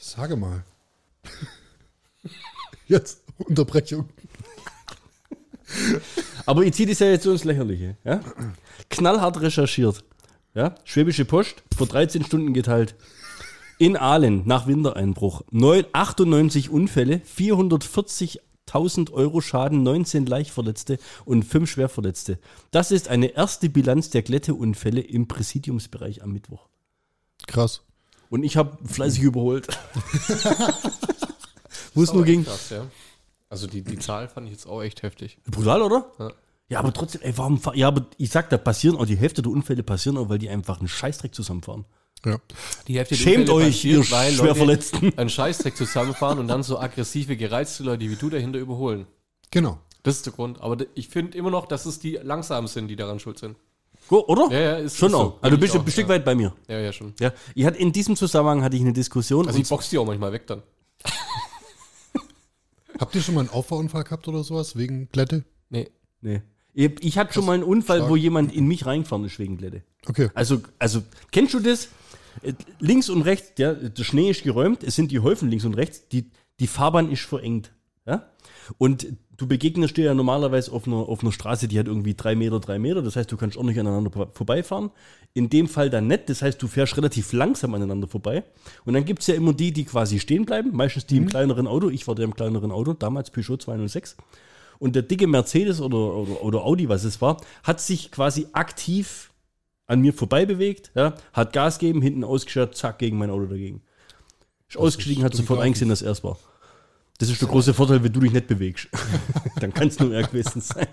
Sage 0.00 0.36
mal. 0.36 0.64
Jetzt 2.88 3.22
Unterbrechung. 3.38 4.08
Aber 6.46 6.62
ich 6.64 6.74
ziehe 6.74 6.88
das 6.88 6.98
ja 7.00 7.08
jetzt 7.08 7.24
so 7.24 7.32
ins 7.32 7.44
Lächerliche. 7.44 7.96
Ja? 8.04 8.20
Knallhart 8.88 9.40
recherchiert. 9.40 10.04
Ja? 10.54 10.74
Schwäbische 10.84 11.24
Post, 11.24 11.62
vor 11.76 11.86
13 11.86 12.24
Stunden 12.24 12.54
geteilt. 12.54 12.94
In 13.78 13.96
Aalen 13.96 14.42
nach 14.46 14.66
Wintereinbruch. 14.66 15.42
Neun- 15.50 15.84
98 15.92 16.70
Unfälle, 16.70 17.20
440.000 17.36 19.12
Euro 19.12 19.40
Schaden, 19.42 19.82
19 19.82 20.24
Leichtverletzte 20.24 20.98
und 21.26 21.44
5 21.44 21.70
Schwerverletzte. 21.70 22.38
Das 22.70 22.90
ist 22.90 23.08
eine 23.08 23.26
erste 23.26 23.68
Bilanz 23.68 24.08
der 24.08 24.22
Glätteunfälle 24.22 25.00
im 25.02 25.28
Präsidiumsbereich 25.28 26.22
am 26.22 26.32
Mittwoch. 26.32 26.68
Krass. 27.46 27.82
Und 28.30 28.42
ich 28.44 28.56
habe 28.56 28.78
fleißig 28.86 29.22
überholt. 29.22 29.68
Wo 31.94 32.02
es 32.02 32.12
nur 32.12 32.24
ging. 32.24 32.44
Krass, 32.44 32.70
ja. 32.70 32.86
Also 33.48 33.66
die, 33.66 33.82
die 33.82 33.98
Zahl 33.98 34.28
fand 34.28 34.46
ich 34.46 34.52
jetzt 34.52 34.66
auch 34.66 34.82
echt 34.82 35.02
heftig. 35.02 35.38
Brutal, 35.50 35.82
oder? 35.82 36.10
Ja. 36.18 36.32
Ja, 36.68 36.78
aber 36.80 36.92
trotzdem, 36.92 37.22
ey, 37.22 37.32
warum 37.38 37.60
fahr, 37.60 37.76
Ja, 37.76 37.86
aber 37.86 38.06
ich 38.18 38.30
sag, 38.30 38.50
da 38.50 38.58
passieren 38.58 38.96
auch 38.96 39.06
die 39.06 39.16
Hälfte 39.16 39.40
der 39.40 39.52
Unfälle 39.52 39.84
passieren 39.84 40.18
auch, 40.18 40.28
weil 40.28 40.38
die 40.38 40.48
einfach 40.48 40.80
einen 40.80 40.88
Scheißdreck 40.88 41.32
zusammenfahren. 41.32 41.84
Ja. 42.24 42.38
Die 42.88 42.98
Hälfte 42.98 43.14
der 43.14 43.22
Schämt 43.22 43.48
Unfälle 43.48 43.68
euch, 43.68 43.84
ihr 43.84 44.02
Schwerverletzten. 44.02 45.16
einen 45.16 45.30
Scheißdreck 45.30 45.76
zusammenfahren 45.76 46.40
und 46.40 46.48
dann 46.48 46.64
so 46.64 46.80
aggressive, 46.80 47.36
gereizte 47.36 47.84
Leute 47.84 48.10
wie 48.10 48.16
du 48.16 48.30
dahinter 48.30 48.58
überholen. 48.58 49.06
Genau. 49.52 49.78
Das 50.02 50.16
ist 50.16 50.26
der 50.26 50.32
Grund. 50.32 50.60
Aber 50.60 50.84
ich 50.94 51.08
finde 51.08 51.38
immer 51.38 51.50
noch, 51.50 51.66
dass 51.66 51.86
es 51.86 52.00
die 52.00 52.12
langsamen 52.20 52.66
sind, 52.66 52.88
die 52.88 52.96
daran 52.96 53.20
schuld 53.20 53.38
sind. 53.38 53.56
Go, 54.08 54.24
oder? 54.26 54.48
Ja, 54.52 54.58
ja, 54.60 54.76
ist- 54.78 54.96
Schon 54.96 55.08
ist 55.10 55.14
auch. 55.14 55.24
so. 55.34 55.38
Also 55.40 55.56
du 55.56 55.60
bist 55.60 55.76
auch, 55.76 55.84
ein 55.84 55.90
Stück 55.92 56.04
ja. 56.04 56.08
weit 56.14 56.24
bei 56.24 56.34
mir. 56.34 56.52
Ja, 56.68 56.80
ja, 56.80 56.92
schon. 56.92 57.14
Ja, 57.20 57.32
ich 57.54 57.64
hatte 57.64 57.78
in 57.78 57.92
diesem 57.92 58.16
Zusammenhang 58.16 58.64
hatte 58.64 58.74
ich 58.76 58.82
eine 58.82 58.92
Diskussion. 58.92 59.46
Also 59.46 59.60
ich 59.60 59.68
box 59.68 59.88
die 59.90 59.98
auch 59.98 60.06
manchmal 60.06 60.32
weg 60.32 60.46
dann. 60.48 60.62
Habt 62.98 63.14
ihr 63.14 63.22
schon 63.22 63.34
mal 63.34 63.42
einen 63.42 63.50
Auffahrunfall 63.50 64.04
gehabt 64.04 64.28
oder 64.28 64.42
sowas 64.42 64.76
wegen 64.76 65.08
Glätte? 65.08 65.44
Nee. 65.68 65.88
nee. 66.20 66.42
Ich, 66.72 67.04
ich 67.04 67.18
hatte 67.18 67.34
schon 67.34 67.46
mal 67.46 67.54
einen 67.54 67.62
Unfall, 67.62 67.98
Stark. 67.98 68.10
wo 68.10 68.16
jemand 68.16 68.54
in 68.54 68.66
mich 68.66 68.86
reingefahren 68.86 69.24
ist 69.24 69.38
wegen 69.38 69.56
Glätte. 69.56 69.82
Okay. 70.06 70.30
Also, 70.34 70.60
also 70.78 71.02
kennst 71.30 71.54
du 71.54 71.60
das? 71.60 71.88
Äh, 72.42 72.52
Links 72.80 73.08
und 73.08 73.22
rechts, 73.22 73.52
ja, 73.58 73.72
der 73.72 74.04
Schnee 74.04 74.30
ist 74.30 74.42
geräumt, 74.42 74.82
es 74.82 74.94
sind 74.94 75.10
die 75.10 75.20
Häufen 75.20 75.48
links 75.48 75.64
und 75.64 75.74
rechts, 75.74 76.08
die, 76.08 76.30
die 76.60 76.66
Fahrbahn 76.66 77.10
ist 77.10 77.22
verengt. 77.22 77.72
Ja? 78.06 78.30
Und 78.78 79.06
du 79.36 79.46
begegnest 79.46 79.96
dir 79.96 80.06
ja 80.06 80.14
normalerweise 80.14 80.72
auf 80.72 80.86
einer, 80.86 80.96
auf 80.96 81.22
einer 81.22 81.32
Straße, 81.32 81.68
die 81.68 81.78
hat 81.78 81.86
irgendwie 81.86 82.14
drei 82.14 82.34
Meter, 82.34 82.60
drei 82.60 82.78
Meter, 82.78 83.02
das 83.02 83.16
heißt, 83.16 83.30
du 83.30 83.36
kannst 83.36 83.56
ordentlich 83.56 83.78
aneinander 83.78 84.10
vor- 84.10 84.30
vorbeifahren. 84.32 84.90
In 85.34 85.50
dem 85.50 85.68
Fall 85.68 85.90
dann 85.90 86.06
nicht, 86.06 86.28
das 86.30 86.42
heißt, 86.42 86.60
du 86.62 86.66
fährst 86.68 86.96
relativ 86.96 87.32
langsam 87.32 87.74
aneinander 87.74 88.08
vorbei. 88.08 88.44
Und 88.84 88.94
dann 88.94 89.04
gibt 89.04 89.20
es 89.20 89.26
ja 89.26 89.34
immer 89.34 89.52
die, 89.52 89.72
die 89.72 89.84
quasi 89.84 90.18
stehen 90.18 90.46
bleiben, 90.46 90.70
meistens 90.74 91.06
die 91.06 91.18
im 91.18 91.26
kleineren 91.26 91.66
Auto. 91.66 91.90
Ich 91.90 92.06
war 92.08 92.14
der 92.14 92.24
im 92.24 92.34
kleineren 92.34 92.72
Auto, 92.72 92.94
damals 92.94 93.30
Peugeot 93.30 93.58
206. 93.58 94.16
Und 94.78 94.94
der 94.94 95.02
dicke 95.02 95.26
Mercedes 95.26 95.80
oder, 95.80 95.96
oder, 96.14 96.42
oder 96.42 96.64
Audi, 96.64 96.88
was 96.88 97.04
es 97.04 97.20
war, 97.20 97.38
hat 97.62 97.80
sich 97.80 98.10
quasi 98.10 98.46
aktiv 98.52 99.30
an 99.86 100.00
mir 100.00 100.12
vorbei 100.12 100.46
bewegt, 100.46 100.90
ja, 100.94 101.14
hat 101.32 101.52
Gas 101.52 101.78
gegeben, 101.78 102.02
hinten 102.02 102.24
ausgeschert, 102.24 102.76
zack, 102.76 102.98
gegen 102.98 103.18
mein 103.18 103.30
Auto 103.30 103.46
dagegen. 103.46 103.82
Ist 104.68 104.76
ausgestiegen, 104.76 105.22
hat 105.22 105.34
sofort 105.34 105.60
eingesehen, 105.60 105.88
dass 105.90 106.02
er 106.02 106.10
es 106.12 106.24
war. 106.24 106.38
Das 107.18 107.30
ist 107.30 107.40
der 107.40 107.48
große 107.48 107.72
Vorteil, 107.72 108.02
wenn 108.04 108.12
du 108.12 108.20
dich 108.20 108.32
nicht 108.32 108.46
bewegst. 108.46 108.88
Dann 109.60 109.72
kann 109.72 109.88
es 109.88 109.98
nur 109.98 110.12
er 110.14 110.22
gewesen 110.26 110.60
sein. 110.60 110.86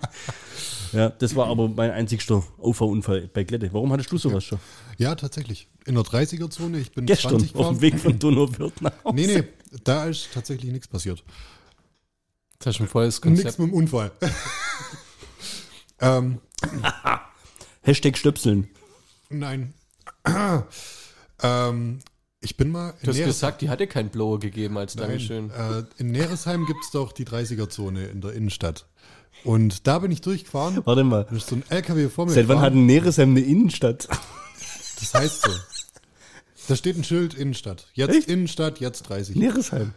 Ja, 0.92 1.10
das 1.10 1.34
war 1.36 1.48
aber 1.48 1.68
mein 1.68 1.90
einzigster 1.90 2.42
Auffahrunfall 2.58 3.28
bei 3.32 3.44
Glätte. 3.44 3.68
Warum 3.72 3.92
hattest 3.92 4.10
du 4.12 4.16
sowas 4.16 4.44
schon? 4.44 4.58
Ja, 4.96 5.14
tatsächlich. 5.16 5.68
In 5.86 5.96
der 5.96 6.04
30er-Zone, 6.04 6.78
ich 6.78 6.92
bin 6.92 7.04
Gestern 7.04 7.32
20 7.40 7.54
auf 7.56 7.68
dem. 7.68 7.80
Weg 7.80 7.98
von 7.98 8.18
Donauwörth 8.18 8.80
nach 8.80 8.92
Hause. 9.04 9.16
Nee, 9.16 9.26
nee, 9.26 9.44
da 9.82 10.04
ist 10.06 10.28
tatsächlich 10.32 10.70
nichts 10.72 10.88
passiert. 10.88 11.22
Das 12.60 12.68
ist 12.68 12.76
schon 12.76 12.88
volles 12.88 13.22
Nichts 13.22 13.42
Konzept. 13.42 13.58
mit 13.58 13.68
dem 13.68 13.74
Unfall. 13.74 14.12
ähm, 16.00 16.38
Hashtag 17.82 18.16
Stöpseln. 18.16 18.68
nein. 19.28 19.74
ähm, 21.42 21.98
ich 22.44 22.56
bin 22.56 22.70
mal 22.70 22.90
in 22.90 22.94
Du 23.02 23.08
hast 23.10 23.16
Neres- 23.16 23.26
gesagt, 23.26 23.62
die 23.62 23.68
hatte 23.70 23.86
kein 23.86 24.10
Blower 24.10 24.38
gegeben 24.38 24.78
als 24.78 24.94
Nein, 24.94 25.08
Dankeschön. 25.08 25.50
Äh, 25.50 25.84
in 25.98 26.12
Neresheim 26.12 26.66
gibt 26.66 26.80
es 26.84 26.90
doch 26.90 27.12
die 27.12 27.24
30er-Zone 27.24 28.04
in 28.06 28.20
der 28.20 28.32
Innenstadt. 28.32 28.86
Und 29.42 29.86
da 29.86 29.98
bin 29.98 30.10
ich 30.12 30.20
durchgefahren. 30.20 30.80
Warte 30.84 31.04
mal. 31.04 31.26
Da 31.28 31.36
ist 31.36 31.48
so 31.48 31.56
ein 31.56 31.64
LKW 31.68 32.08
vor 32.08 32.26
mir. 32.26 32.32
Seit 32.32 32.48
wann 32.48 32.58
hat 32.60 32.66
gefahren. 32.72 32.82
ein 32.84 32.86
Neresheim 32.86 33.30
eine 33.30 33.40
Innenstadt? 33.40 34.08
Das 35.00 35.12
heißt 35.14 35.42
so. 35.42 35.50
Da 36.68 36.76
steht 36.76 36.96
ein 36.96 37.04
Schild 37.04 37.34
Innenstadt. 37.34 37.88
Jetzt 37.94 38.14
Echt? 38.16 38.28
Innenstadt, 38.28 38.80
jetzt 38.80 39.02
30. 39.02 39.36
Neresheim. 39.36 39.92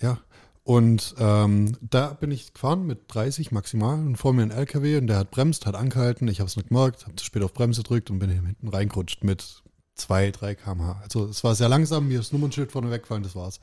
Ja. 0.00 0.18
Und 0.62 1.14
ähm, 1.18 1.76
da 1.80 2.08
bin 2.14 2.30
ich 2.30 2.52
gefahren 2.54 2.86
mit 2.86 3.00
30 3.08 3.52
maximal 3.52 3.94
und 3.98 4.16
vor 4.16 4.32
mir 4.32 4.42
ein 4.42 4.50
LKW 4.50 4.98
und 4.98 5.06
der 5.06 5.16
hat 5.18 5.30
bremst, 5.30 5.66
hat 5.66 5.74
angehalten. 5.74 6.28
Ich 6.28 6.40
habe 6.40 6.48
es 6.48 6.56
nicht 6.56 6.68
gemerkt, 6.68 7.04
habe 7.04 7.16
zu 7.16 7.24
spät 7.24 7.42
auf 7.42 7.52
Bremse 7.52 7.82
gedrückt 7.82 8.10
und 8.10 8.18
bin 8.18 8.30
hinten 8.30 8.68
reingerutscht 8.68 9.24
mit 9.24 9.62
2, 9.98 10.30
3 10.30 10.54
km/h. 10.54 11.00
Also 11.02 11.26
es 11.26 11.44
war 11.44 11.54
sehr 11.54 11.68
langsam, 11.68 12.08
mir 12.08 12.20
ist 12.20 12.28
das 12.28 12.32
Nummernschild 12.32 12.72
vorne 12.72 12.90
weggefallen, 12.90 13.22
das 13.22 13.34
war's. 13.34 13.60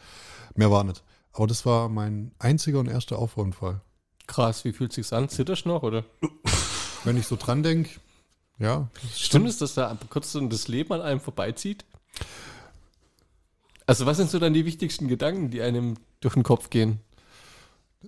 Mehr 0.55 0.71
war 0.71 0.83
nicht. 0.83 1.03
Aber 1.33 1.47
das 1.47 1.65
war 1.65 1.89
mein 1.89 2.31
einziger 2.39 2.79
und 2.79 2.87
erster 2.87 3.19
Auffahrunfall. 3.19 3.81
Krass, 4.27 4.63
wie 4.65 4.73
fühlt 4.73 4.93
sich's 4.93 5.13
an? 5.13 5.29
Zitterst 5.29 5.65
du 5.65 5.69
noch, 5.69 5.83
oder? 5.83 6.05
Wenn 7.03 7.17
ich 7.17 7.27
so 7.27 7.35
dran 7.35 7.61
denke, 7.61 7.99
ja. 8.57 8.89
Stimmt 9.13 9.49
es, 9.49 9.57
dass 9.57 9.73
da 9.73 9.97
kurz 10.09 10.31
so 10.31 10.47
das 10.47 10.67
Leben 10.67 10.93
an 10.93 11.01
einem 11.01 11.19
vorbeizieht? 11.19 11.85
Also 13.85 14.05
was 14.05 14.17
sind 14.17 14.31
so 14.31 14.39
dann 14.39 14.53
die 14.53 14.65
wichtigsten 14.65 15.07
Gedanken, 15.07 15.51
die 15.51 15.61
einem 15.61 15.97
durch 16.21 16.33
den 16.33 16.43
Kopf 16.43 16.69
gehen? 16.69 16.99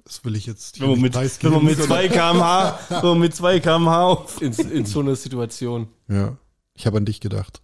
Das 0.05 0.23
will 0.23 0.35
ich 0.35 0.45
jetzt 0.45 0.79
Wenn 0.79 0.89
man 0.89 1.01
mit, 1.01 1.15
wenn 1.15 1.51
man 1.51 1.63
mit 1.63 1.81
2 1.81 2.07
km/h, 2.07 2.79
wenn 2.89 3.09
man 3.09 3.19
mit 3.19 3.35
2 3.35 3.59
km/h 3.59 4.05
auf. 4.05 4.41
In, 4.41 4.53
in 4.53 4.85
so 4.85 4.99
einer 5.01 5.15
Situation. 5.15 5.87
Ja, 6.07 6.37
ich 6.73 6.85
habe 6.85 6.97
an 6.97 7.05
dich 7.05 7.19
gedacht. 7.19 7.61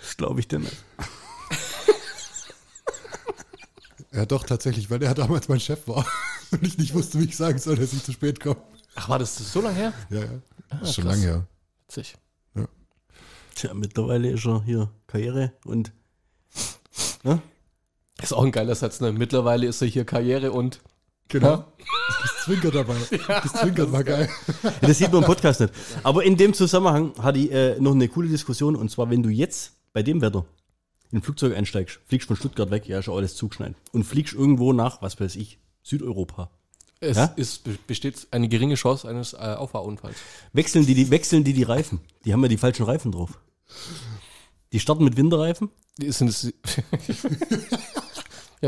Das 0.00 0.16
glaube 0.16 0.40
ich 0.40 0.48
dir 0.48 0.58
nicht. 0.60 0.76
Ja, 4.12 4.26
doch, 4.26 4.44
tatsächlich, 4.44 4.90
weil 4.90 5.02
er 5.02 5.14
damals 5.14 5.48
mein 5.48 5.58
Chef 5.58 5.88
war 5.88 6.06
und 6.52 6.64
ich 6.64 6.78
nicht 6.78 6.94
wusste, 6.94 7.18
wie 7.18 7.24
ich 7.24 7.36
sagen 7.36 7.58
soll, 7.58 7.76
dass 7.76 7.92
ich 7.92 8.04
zu 8.04 8.12
spät 8.12 8.38
komme. 8.40 8.62
Ach, 8.94 9.08
war 9.08 9.18
das 9.18 9.36
so 9.36 9.60
lange 9.60 9.74
her? 9.76 9.92
Ja, 10.10 10.20
ja. 10.20 10.78
Ist 10.82 10.94
schon 10.94 11.06
lange 11.06 11.22
her. 11.22 11.46
Witzig. 11.88 12.16
Tja, 13.54 13.72
mittlerweile 13.74 14.30
ist 14.30 14.46
er 14.46 14.62
hier 14.64 14.90
Karriere 15.06 15.52
und 15.64 15.92
Ist 18.22 18.32
auch 18.32 18.44
ein 18.44 18.52
geiler 18.52 18.74
Satz, 18.74 19.00
ne? 19.00 19.12
Mittlerweile 19.12 19.66
ist 19.66 19.80
er 19.80 19.88
hier 19.88 20.04
Karriere 20.04 20.52
und 20.52 20.80
Genau. 21.28 21.56
Das 21.56 21.64
Zwinker 22.44 22.70
dabei. 22.70 22.94
Das 23.28 23.52
Zwinkern 23.52 23.92
war 23.92 24.04
geil. 24.04 24.28
das 24.80 24.98
sieht 24.98 25.12
man 25.12 25.22
im 25.22 25.26
Podcast 25.26 25.60
nicht. 25.60 25.72
Aber 26.02 26.24
in 26.24 26.36
dem 26.36 26.52
Zusammenhang 26.54 27.12
hatte 27.22 27.38
ich 27.38 27.50
äh, 27.52 27.76
noch 27.80 27.92
eine 27.92 28.08
coole 28.08 28.28
Diskussion 28.28 28.76
und 28.76 28.90
zwar, 28.90 29.10
wenn 29.10 29.22
du 29.22 29.28
jetzt 29.30 29.72
bei 29.92 30.02
dem 30.02 30.20
Wetter 30.20 30.44
in 31.10 31.18
ein 31.18 31.22
Flugzeug 31.22 31.56
einsteigst, 31.56 32.00
fliegst 32.06 32.26
von 32.26 32.36
Stuttgart 32.36 32.70
weg, 32.70 32.86
ja, 32.88 32.98
ist 32.98 33.04
schon 33.06 33.16
alles 33.16 33.36
zugeschneit 33.36 33.74
und 33.92 34.04
fliegst 34.04 34.34
irgendwo 34.34 34.72
nach, 34.72 35.00
was 35.02 35.18
weiß 35.20 35.36
ich, 35.36 35.58
Südeuropa. 35.82 36.50
es 37.00 37.16
Ja? 37.16 37.26
ist, 37.36 37.64
be- 37.64 37.78
besteht 37.86 38.26
eine 38.32 38.48
geringe 38.48 38.74
Chance 38.74 39.08
eines 39.08 39.32
äh, 39.34 39.36
Auffahrunfalls. 39.36 40.16
Wechseln 40.52 40.86
die, 40.86 40.94
die, 40.94 41.10
wechseln 41.10 41.44
die 41.44 41.52
die 41.52 41.62
Reifen? 41.62 42.00
Die 42.24 42.32
haben 42.32 42.42
ja 42.42 42.48
die 42.48 42.56
falschen 42.56 42.84
Reifen 42.84 43.12
drauf. 43.12 43.38
Die 44.72 44.80
starten 44.80 45.04
mit 45.04 45.16
Winterreifen, 45.16 45.70
Die 45.98 46.10
Sind 46.10 46.28
es 46.28 46.52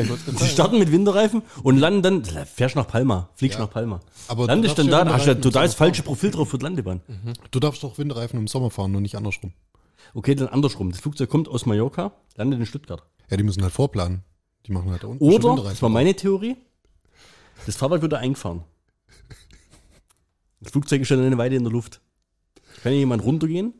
ja, 0.02 0.14
die 0.16 0.30
sagen. 0.32 0.46
starten 0.46 0.78
mit 0.78 0.90
Winterreifen 0.92 1.42
und 1.62 1.78
landen 1.78 2.02
dann, 2.02 2.46
fährst 2.46 2.76
nach 2.76 2.86
Palma, 2.88 3.28
fliegst 3.34 3.58
Ja. 3.58 3.64
nach 3.64 3.72
Palma. 3.72 4.00
Aber 4.28 4.44
du 4.44 4.48
Landest 4.48 4.78
dann 4.78 4.86
ja 4.88 5.04
da, 5.04 5.12
hast 5.12 5.26
ja 5.26 5.34
Winterreifen 5.34 5.36
im 5.38 5.42
total 5.42 5.66
das 5.66 5.74
falsche 5.74 6.02
Profil 6.02 6.30
drauf 6.30 6.48
für 6.50 6.58
die 6.58 6.64
Landebahn. 6.64 7.00
Du 7.50 7.60
darfst 7.60 7.82
doch 7.82 7.98
Windreifen 7.98 8.38
im 8.38 8.48
Sommer 8.48 8.70
fahren 8.70 8.94
und 8.94 9.02
nicht 9.02 9.16
andersrum. 9.16 9.52
Okay, 10.14 10.34
dann 10.34 10.48
andersrum. 10.48 10.90
Das 10.90 11.00
Flugzeug 11.00 11.28
kommt 11.28 11.48
aus 11.48 11.66
Mallorca, 11.66 12.12
landet 12.36 12.60
in 12.60 12.66
Stuttgart. 12.66 13.02
Ja, 13.30 13.36
die 13.36 13.42
müssen 13.42 13.62
halt 13.62 13.72
vorplanen. 13.72 14.22
Die 14.66 14.72
machen 14.72 14.90
halt 14.90 15.02
da 15.02 15.08
unten 15.08 15.22
Oder, 15.22 15.62
das 15.62 15.80
war 15.82 15.88
meine 15.88 16.14
Theorie, 16.14 16.56
das 17.66 17.76
Fahrrad 17.76 18.02
wird 18.02 18.12
da 18.12 18.16
eingefahren. 18.18 18.64
Das 20.60 20.72
Flugzeug 20.72 21.02
ist 21.02 21.08
schon 21.08 21.20
eine 21.20 21.38
Weile 21.38 21.54
in 21.56 21.62
der 21.64 21.72
Luft. 21.72 22.00
Kann 22.82 22.92
ja 22.92 22.98
jemand 22.98 23.22
runtergehen, 23.24 23.74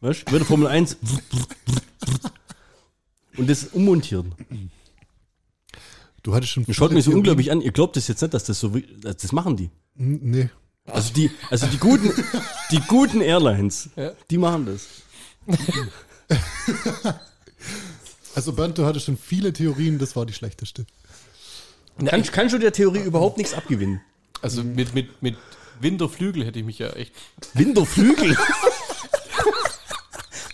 weißt 0.00 0.26
du, 0.28 0.32
würde 0.32 0.44
Formel 0.44 0.68
1 0.68 0.96
und 3.36 3.48
das 3.50 3.64
ummontieren. 3.68 4.34
Du 6.26 6.34
hattest 6.34 6.50
schon 6.54 6.64
Ihr 6.66 6.74
schaut 6.74 6.88
viele 6.88 6.96
mich 6.96 7.04
so 7.04 7.10
Theorien. 7.12 7.18
unglaublich 7.20 7.52
an, 7.52 7.60
ihr 7.60 7.70
glaubt 7.70 7.94
das 7.96 8.08
jetzt 8.08 8.20
nicht, 8.20 8.34
dass 8.34 8.42
das 8.42 8.58
so, 8.58 8.72
das 9.00 9.30
machen 9.30 9.56
die. 9.56 9.70
Hm, 9.96 10.18
Nee. 10.22 10.50
Also 10.84 11.12
die, 11.14 11.30
also 11.50 11.68
die 11.68 11.78
guten, 11.78 12.10
die 12.72 12.80
guten 12.80 13.20
Airlines, 13.20 13.90
Ja. 13.94 14.10
die 14.28 14.36
machen 14.38 14.66
das. 14.66 14.86
Also 18.34 18.52
Bernd, 18.52 18.76
du 18.76 18.84
hattest 18.86 19.06
schon 19.06 19.16
viele 19.16 19.52
Theorien, 19.52 19.98
das 20.00 20.16
war 20.16 20.26
die 20.26 20.32
schlechteste. 20.32 20.84
Kannst, 22.04 22.32
kannst 22.32 22.54
du 22.54 22.58
der 22.58 22.72
Theorie 22.72 23.02
überhaupt 23.02 23.38
nichts 23.38 23.54
abgewinnen? 23.54 24.00
Also 24.42 24.64
mit, 24.64 24.94
mit, 24.94 25.22
mit 25.22 25.36
Winterflügel 25.80 26.44
hätte 26.44 26.58
ich 26.58 26.64
mich 26.64 26.78
ja 26.80 26.88
echt. 26.90 27.12
Winterflügel. 27.54 28.36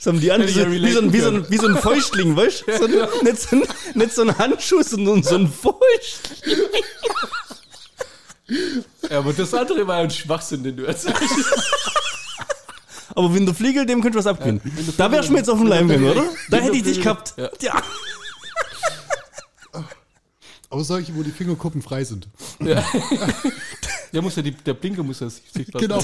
Das 0.03 0.13
haben 0.13 0.21
die 0.21 0.33
an, 0.33 0.45
wie 0.45 0.51
so, 0.51 0.69
wie, 0.69 0.91
so 0.91 0.99
ein, 0.99 1.13
wie, 1.13 1.21
so 1.21 1.29
ein, 1.29 1.49
wie 1.49 1.59
so 1.59 1.69
ein 1.69 1.77
Fäustling, 1.77 2.35
weißt 2.35 2.65
du? 2.67 2.77
So 2.77 2.87
nicht, 3.23 3.41
so 3.41 3.55
ein, 3.55 3.63
nicht 3.95 4.13
so 4.13 4.23
ein 4.23 4.37
Handschuh, 4.37 4.83
sondern 4.83 5.23
so 5.23 5.37
ein 5.37 5.47
Fäustling. 5.47 6.59
Ja, 9.09 9.19
aber 9.21 9.33
das 9.33 9.55
andere 9.55 9.87
war 9.87 9.99
ein 9.99 10.11
Schwachsinn, 10.11 10.65
den 10.65 10.77
du 10.77 10.87
erzählst. 10.87 11.21
Aber 13.15 13.33
wenn 13.33 13.47
der 13.47 13.55
Fliegel, 13.55 13.87
dem 13.87 14.03
könnte 14.03 14.19
was 14.19 14.27
abgehen. 14.27 14.61
Ja, 14.65 14.71
da 14.97 15.13
wärst 15.13 15.29
du 15.29 15.35
mir 15.35 15.39
jetzt 15.39 15.51
auf 15.51 15.59
dem 15.59 15.69
Leim 15.69 15.87
gegangen, 15.87 16.11
oder? 16.11 16.25
Da 16.51 16.57
hätte 16.57 16.77
ich 16.77 16.83
dich 16.83 17.01
gehabt. 17.01 17.35
Ja. 17.37 17.51
Ja. 17.61 17.83
Aber 20.71 20.83
solche, 20.83 21.15
wo 21.15 21.23
die 21.23 21.31
Fingerkuppen 21.31 21.81
frei 21.81 22.03
sind. 22.03 22.27
Ja. 22.59 22.83
Der 24.13 24.21
muss 24.21 24.37
ja 24.37 24.43
die, 24.43 24.51
der 24.51 24.75
Blinker 24.75 25.03
muss 25.03 25.21
ja 25.21 25.31
sich 25.31 25.45
Genau. 25.73 26.03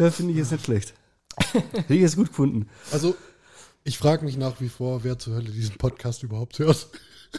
Ja, 0.00 0.10
finde 0.10 0.32
ich 0.32 0.38
jetzt 0.38 0.50
nicht 0.52 0.64
schlecht. 0.64 0.94
Hätte 1.72 1.94
ich 1.94 2.00
jetzt 2.00 2.16
gut 2.16 2.28
gefunden. 2.28 2.68
Also, 2.92 3.14
ich 3.84 3.98
frage 3.98 4.24
mich 4.24 4.36
nach 4.36 4.60
wie 4.60 4.68
vor, 4.68 5.04
wer 5.04 5.18
zur 5.18 5.34
Hölle 5.34 5.50
diesen 5.50 5.76
Podcast 5.76 6.22
überhaupt 6.22 6.58
hört. 6.58 6.88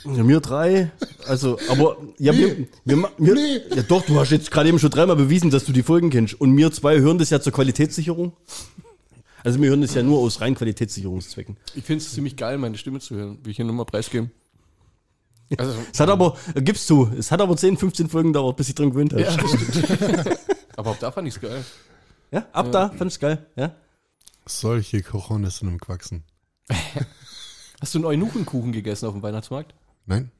Ja, 0.05 0.25
wir 0.25 0.39
drei, 0.39 0.89
also, 1.27 1.59
aber, 1.69 1.97
ja, 2.17 2.33
wir, 2.33 2.95
ma- 2.95 3.11
wir, 3.17 3.33
Nee. 3.35 3.59
ja 3.75 3.83
doch, 3.83 4.05
du 4.05 4.17
hast 4.19 4.31
jetzt 4.31 4.49
gerade 4.49 4.69
eben 4.69 4.79
schon 4.79 4.89
dreimal 4.89 5.17
bewiesen, 5.17 5.49
dass 5.51 5.65
du 5.65 5.73
die 5.73 5.83
Folgen 5.83 6.09
kennst. 6.09 6.39
Und 6.39 6.55
wir 6.55 6.71
zwei 6.71 6.99
hören 6.99 7.17
das 7.17 7.29
ja 7.29 7.41
zur 7.41 7.51
Qualitätssicherung. 7.51 8.31
Also 9.43 9.59
wir 9.61 9.69
hören 9.69 9.81
das 9.81 9.93
ja 9.93 10.01
nur 10.03 10.19
aus 10.19 10.39
rein 10.39 10.55
Qualitätssicherungszwecken. 10.55 11.57
Ich 11.75 11.83
finde 11.83 12.03
es 12.05 12.13
ziemlich 12.13 12.37
geil, 12.37 12.57
meine 12.57 12.77
Stimme 12.77 12.99
zu 13.01 13.15
hören. 13.15 13.39
Will 13.43 13.51
ich 13.51 13.57
hier 13.57 13.65
nochmal 13.65 13.85
preisgeben. 13.85 14.31
Also, 15.57 15.73
Es 15.91 15.99
hat 15.99 16.09
aber, 16.09 16.37
äh, 16.55 16.61
gibst 16.61 16.89
du, 16.89 17.09
es 17.17 17.29
hat 17.31 17.41
aber 17.41 17.57
10, 17.57 17.75
15 17.75 18.07
Folgen 18.07 18.31
gedauert, 18.31 18.55
bis 18.55 18.69
ich 18.69 18.75
dran 18.75 18.91
gewöhnt 18.91 19.11
habe. 19.11 19.23
ja, 19.23 19.31
Ja, 19.35 19.47
stimmt. 19.47 20.39
Aber 20.77 20.91
auch 20.91 20.97
da 20.99 21.11
fand 21.11 21.27
ich 21.27 21.35
es 21.35 21.41
geil. 21.41 21.65
Ab 22.31 22.71
da, 22.71 22.89
fand 22.89 23.11
ich's 23.11 23.19
geil, 23.19 23.45
ja. 23.55 23.75
Solche 24.45 25.01
Cojones 25.03 25.57
sind 25.57 25.67
im 25.67 25.79
Quaxen. 25.79 26.23
Hast 27.81 27.93
du 27.93 27.99
einen 27.99 28.05
Eunuchenkuchen 28.05 28.71
gegessen 28.71 29.05
auf 29.07 29.13
dem 29.13 29.21
Weihnachtsmarkt? 29.23 29.73
Nein? 30.05 30.31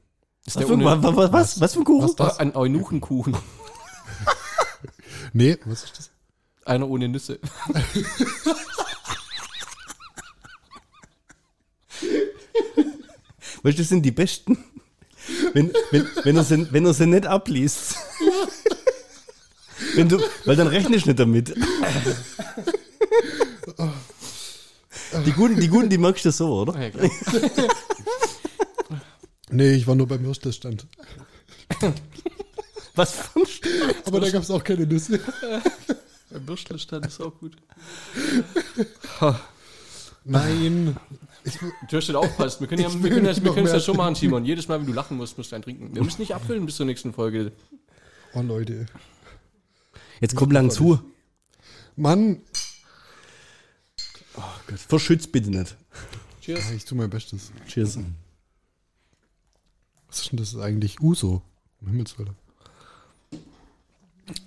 Ist 0.44 0.56
Was 0.56 0.60
der 0.60 0.66
für, 0.66 0.72
ohne, 0.74 0.84
was, 0.84 1.02
was, 1.02 1.32
was, 1.32 1.60
was 1.60 1.74
für 1.74 1.80
ein 1.80 1.84
Kuchen? 1.84 2.04
Was 2.04 2.16
das? 2.16 2.38
ein 2.38 2.54
Eunuchenkuchen. 2.56 3.36
Nee, 5.32 5.58
was 5.64 5.84
ist 5.84 5.98
das? 5.98 6.10
Einer 6.64 6.88
ohne 6.88 7.08
Nüsse. 7.08 7.38
Weißt 13.62 13.78
du, 13.78 13.82
das 13.82 13.88
sind 13.88 14.02
die 14.02 14.10
besten. 14.10 14.58
Wenn, 15.52 15.72
wenn, 15.90 16.08
wenn, 16.24 16.36
er 16.36 16.44
sie, 16.44 16.72
wenn 16.72 16.84
er 16.84 16.94
sie 16.94 17.06
nicht 17.06 17.26
abliest. 17.26 17.96
Wenn 19.94 20.08
du, 20.08 20.18
weil 20.44 20.56
dann 20.56 20.66
rechnest 20.68 21.04
du 21.06 21.10
nicht 21.10 21.18
damit. 21.20 21.54
Die 25.26 25.32
guten, 25.32 25.60
die 25.60 25.68
guten, 25.68 25.90
die 25.90 25.98
merkst 25.98 26.24
du 26.24 26.30
so, 26.30 26.60
oder? 26.62 26.80
Ja, 26.80 26.90
klar. 26.90 27.10
Nee, 29.54 29.72
ich 29.74 29.86
war 29.86 29.94
nur 29.94 30.06
beim 30.08 30.24
Würstelstand. 30.24 30.86
Was 32.94 33.12
für 33.12 33.40
ein 33.40 33.44
St- 33.44 33.66
Aber 34.06 34.18
da 34.20 34.30
gab 34.30 34.42
es 34.42 34.50
auch 34.50 34.64
keine 34.64 34.86
Nüsse. 34.86 35.20
Ein 36.32 36.48
Würstelstand 36.48 37.04
ist 37.04 37.20
auch 37.20 37.38
gut. 37.38 37.54
Nein. 40.24 40.96
Ich, 41.44 41.58
Du 41.90 41.96
hast 41.98 42.06
schon 42.06 42.16
aufpasst. 42.16 42.60
Wir 42.62 42.66
können 42.66 42.80
ja, 42.80 42.88
Ich 42.88 43.02
wir 43.02 43.10
können 43.10 43.26
das, 43.26 43.44
wir 43.44 43.52
können 43.52 43.66
es 43.66 43.72
ja 43.74 43.80
schon 43.80 43.98
machen, 43.98 44.14
Simon. 44.14 44.46
Jedes 44.46 44.68
Mal, 44.68 44.78
wenn 44.80 44.86
du 44.86 44.94
lachen 44.94 45.18
musst, 45.18 45.36
musst 45.36 45.50
du 45.52 45.56
einen 45.56 45.64
trinken. 45.64 45.94
Wir 45.94 46.02
müssen 46.02 46.22
nicht 46.22 46.34
abfüllen 46.34 46.64
bis 46.64 46.76
zur 46.76 46.86
nächsten 46.86 47.12
Folge. 47.12 47.52
oh, 48.32 48.40
Leute. 48.40 48.86
Jetzt 50.22 50.36
komm 50.36 50.50
lang 50.50 50.70
zu. 50.70 50.98
Mann, 51.96 52.40
Verschützt 54.76 55.32
bitte 55.32 55.50
nicht. 55.50 55.76
Cheers. 56.40 56.70
ich 56.70 56.84
tue 56.84 56.96
mein 56.96 57.10
Bestes. 57.10 57.52
Cheers. 57.66 57.98
Was 60.08 60.20
ist 60.20 60.32
denn 60.32 60.38
das 60.38 60.56
eigentlich? 60.56 61.00
Uso. 61.00 61.42
Um 61.80 61.88
Himmels 61.88 62.18
Willen. 62.18 62.36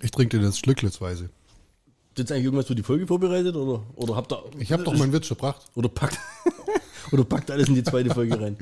Ich 0.02 0.10
trinke 0.10 0.38
dir 0.38 0.44
das 0.44 0.58
schlücklesweise. 0.58 1.30
Jetzt 2.16 2.32
eigentlich 2.32 2.44
irgendwas 2.44 2.66
für 2.66 2.74
die 2.74 2.82
Folge 2.82 3.06
vorbereitet? 3.06 3.56
Oder, 3.56 3.84
oder 3.94 4.16
habt 4.16 4.32
ihr. 4.32 4.42
Ich 4.58 4.72
habe 4.72 4.82
doch 4.82 4.96
meinen 4.96 5.12
Witz 5.12 5.28
gebracht. 5.28 5.66
Oder 5.74 5.88
packt. 5.88 6.18
oder 7.12 7.24
packt 7.24 7.50
alles 7.50 7.68
in 7.68 7.74
die 7.74 7.84
zweite 7.84 8.12
Folge 8.12 8.40
rein. 8.40 8.56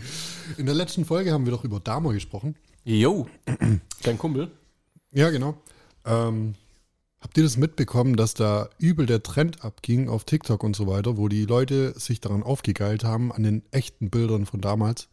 In 0.59 0.67
der 0.67 0.75
letzten 0.75 1.05
Folge 1.05 1.33
haben 1.33 1.45
wir 1.45 1.53
doch 1.53 1.65
über 1.65 1.81
Dama 1.81 2.13
gesprochen. 2.13 2.57
Yo. 2.85 3.29
Dein 4.03 4.19
Kumpel. 4.19 4.51
Ja, 5.13 5.31
genau. 5.31 5.57
Ähm, 6.05 6.55
habt 7.25 7.39
ihr 7.39 7.43
das 7.43 7.57
mitbekommen, 7.57 8.17
dass 8.17 8.35
da 8.35 8.69
übel 8.79 9.07
der 9.07 9.23
Trend 9.23 9.65
abging 9.65 10.09
auf 10.11 10.25
TikTok 10.25 10.63
und 10.63 10.77
so 10.77 10.87
weiter, 10.87 11.17
wo 11.17 11.29
die 11.29 11.47
Leute 11.47 11.99
sich 11.99 12.21
daran 12.21 12.43
aufgegeilt 12.43 13.03
haben, 13.03 13.33
an 13.33 13.43
den 13.43 13.63
echten 13.71 14.11
Bildern 14.11 14.45
von 14.45 14.61
damals? 14.61 15.09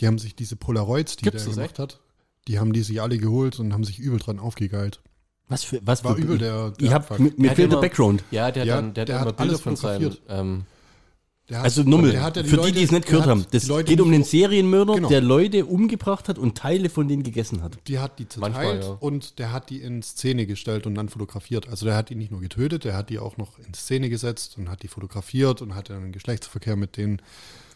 Die 0.00 0.06
haben 0.06 0.18
sich 0.18 0.36
diese 0.36 0.56
Polaroids, 0.56 1.16
die 1.16 1.24
Gibt's 1.24 1.44
der 1.44 1.54
gemacht 1.54 1.70
echt? 1.70 1.78
hat, 1.78 2.00
die 2.48 2.58
haben 2.58 2.74
die 2.74 2.82
sich 2.82 3.00
alle 3.00 3.16
geholt 3.16 3.58
und 3.58 3.72
haben 3.72 3.82
sich 3.82 3.98
übel 3.98 4.18
dran 4.18 4.38
aufgegeilt. 4.38 5.00
Was 5.48 5.64
für. 5.64 5.80
Was 5.84 6.04
War 6.04 6.16
für 6.16 6.22
übel 6.22 6.38
der, 6.38 6.70
der 6.72 6.86
Ich 6.86 6.92
hab, 6.92 7.18
mir 7.18 7.32
mir 7.36 7.52
fehlt 7.52 7.72
der 7.72 7.78
Background. 7.78 8.22
Ja, 8.30 8.50
der 8.50 8.62
hat, 8.62 8.68
Ja, 8.68 8.76
dann, 8.76 8.94
der, 8.94 9.06
der 9.06 9.16
hat 9.16 9.22
immer 9.22 9.30
hat 9.30 9.36
Bilder 9.38 9.50
alles 9.52 9.60
von 9.62 9.76
fotografiert. 9.76 10.22
Ähm, 10.28 10.64
hat- 11.58 11.64
Also 11.64 11.82
Nummel, 11.82 12.12
der 12.12 12.22
hat 12.22 12.36
ja 12.36 12.42
die 12.42 12.48
für 12.48 12.56
Leute- 12.56 12.72
die, 12.72 12.78
die 12.78 12.84
es 12.84 12.90
nicht 12.92 13.06
gehört 13.06 13.26
haben. 13.26 13.44
Das 13.50 13.66
geht 13.84 14.00
um 14.00 14.10
den 14.12 14.24
Serienmörder, 14.24 14.94
Genau. 14.94 15.08
der 15.08 15.20
Leute 15.20 15.66
umgebracht 15.66 16.28
hat 16.28 16.38
und 16.38 16.56
Teile 16.56 16.88
von 16.90 17.08
denen 17.08 17.22
gegessen 17.22 17.62
hat. 17.62 17.78
Die 17.88 17.98
hat 17.98 18.18
die 18.18 18.28
zerteilt 18.28 18.54
Manchmal, 18.54 18.80
ja. 18.80 18.96
und 19.00 19.38
der 19.38 19.52
hat 19.52 19.70
die 19.70 19.80
in 19.82 20.02
Szene 20.02 20.46
gestellt 20.46 20.86
und 20.86 20.94
dann 20.94 21.08
fotografiert. 21.08 21.68
Also 21.68 21.86
der 21.86 21.96
hat 21.96 22.10
die 22.10 22.14
nicht 22.14 22.30
nur 22.30 22.40
getötet, 22.40 22.84
der 22.84 22.96
hat 22.96 23.10
die 23.10 23.18
auch 23.18 23.36
noch 23.36 23.58
in 23.58 23.74
Szene 23.74 24.08
gesetzt 24.08 24.56
und 24.58 24.70
hat 24.70 24.82
die 24.82 24.88
fotografiert 24.88 25.62
und 25.62 25.74
hatte 25.74 25.92
dann 25.92 26.12
Geschlechtsverkehr 26.12 26.76
mit 26.76 26.96
denen 26.96 27.20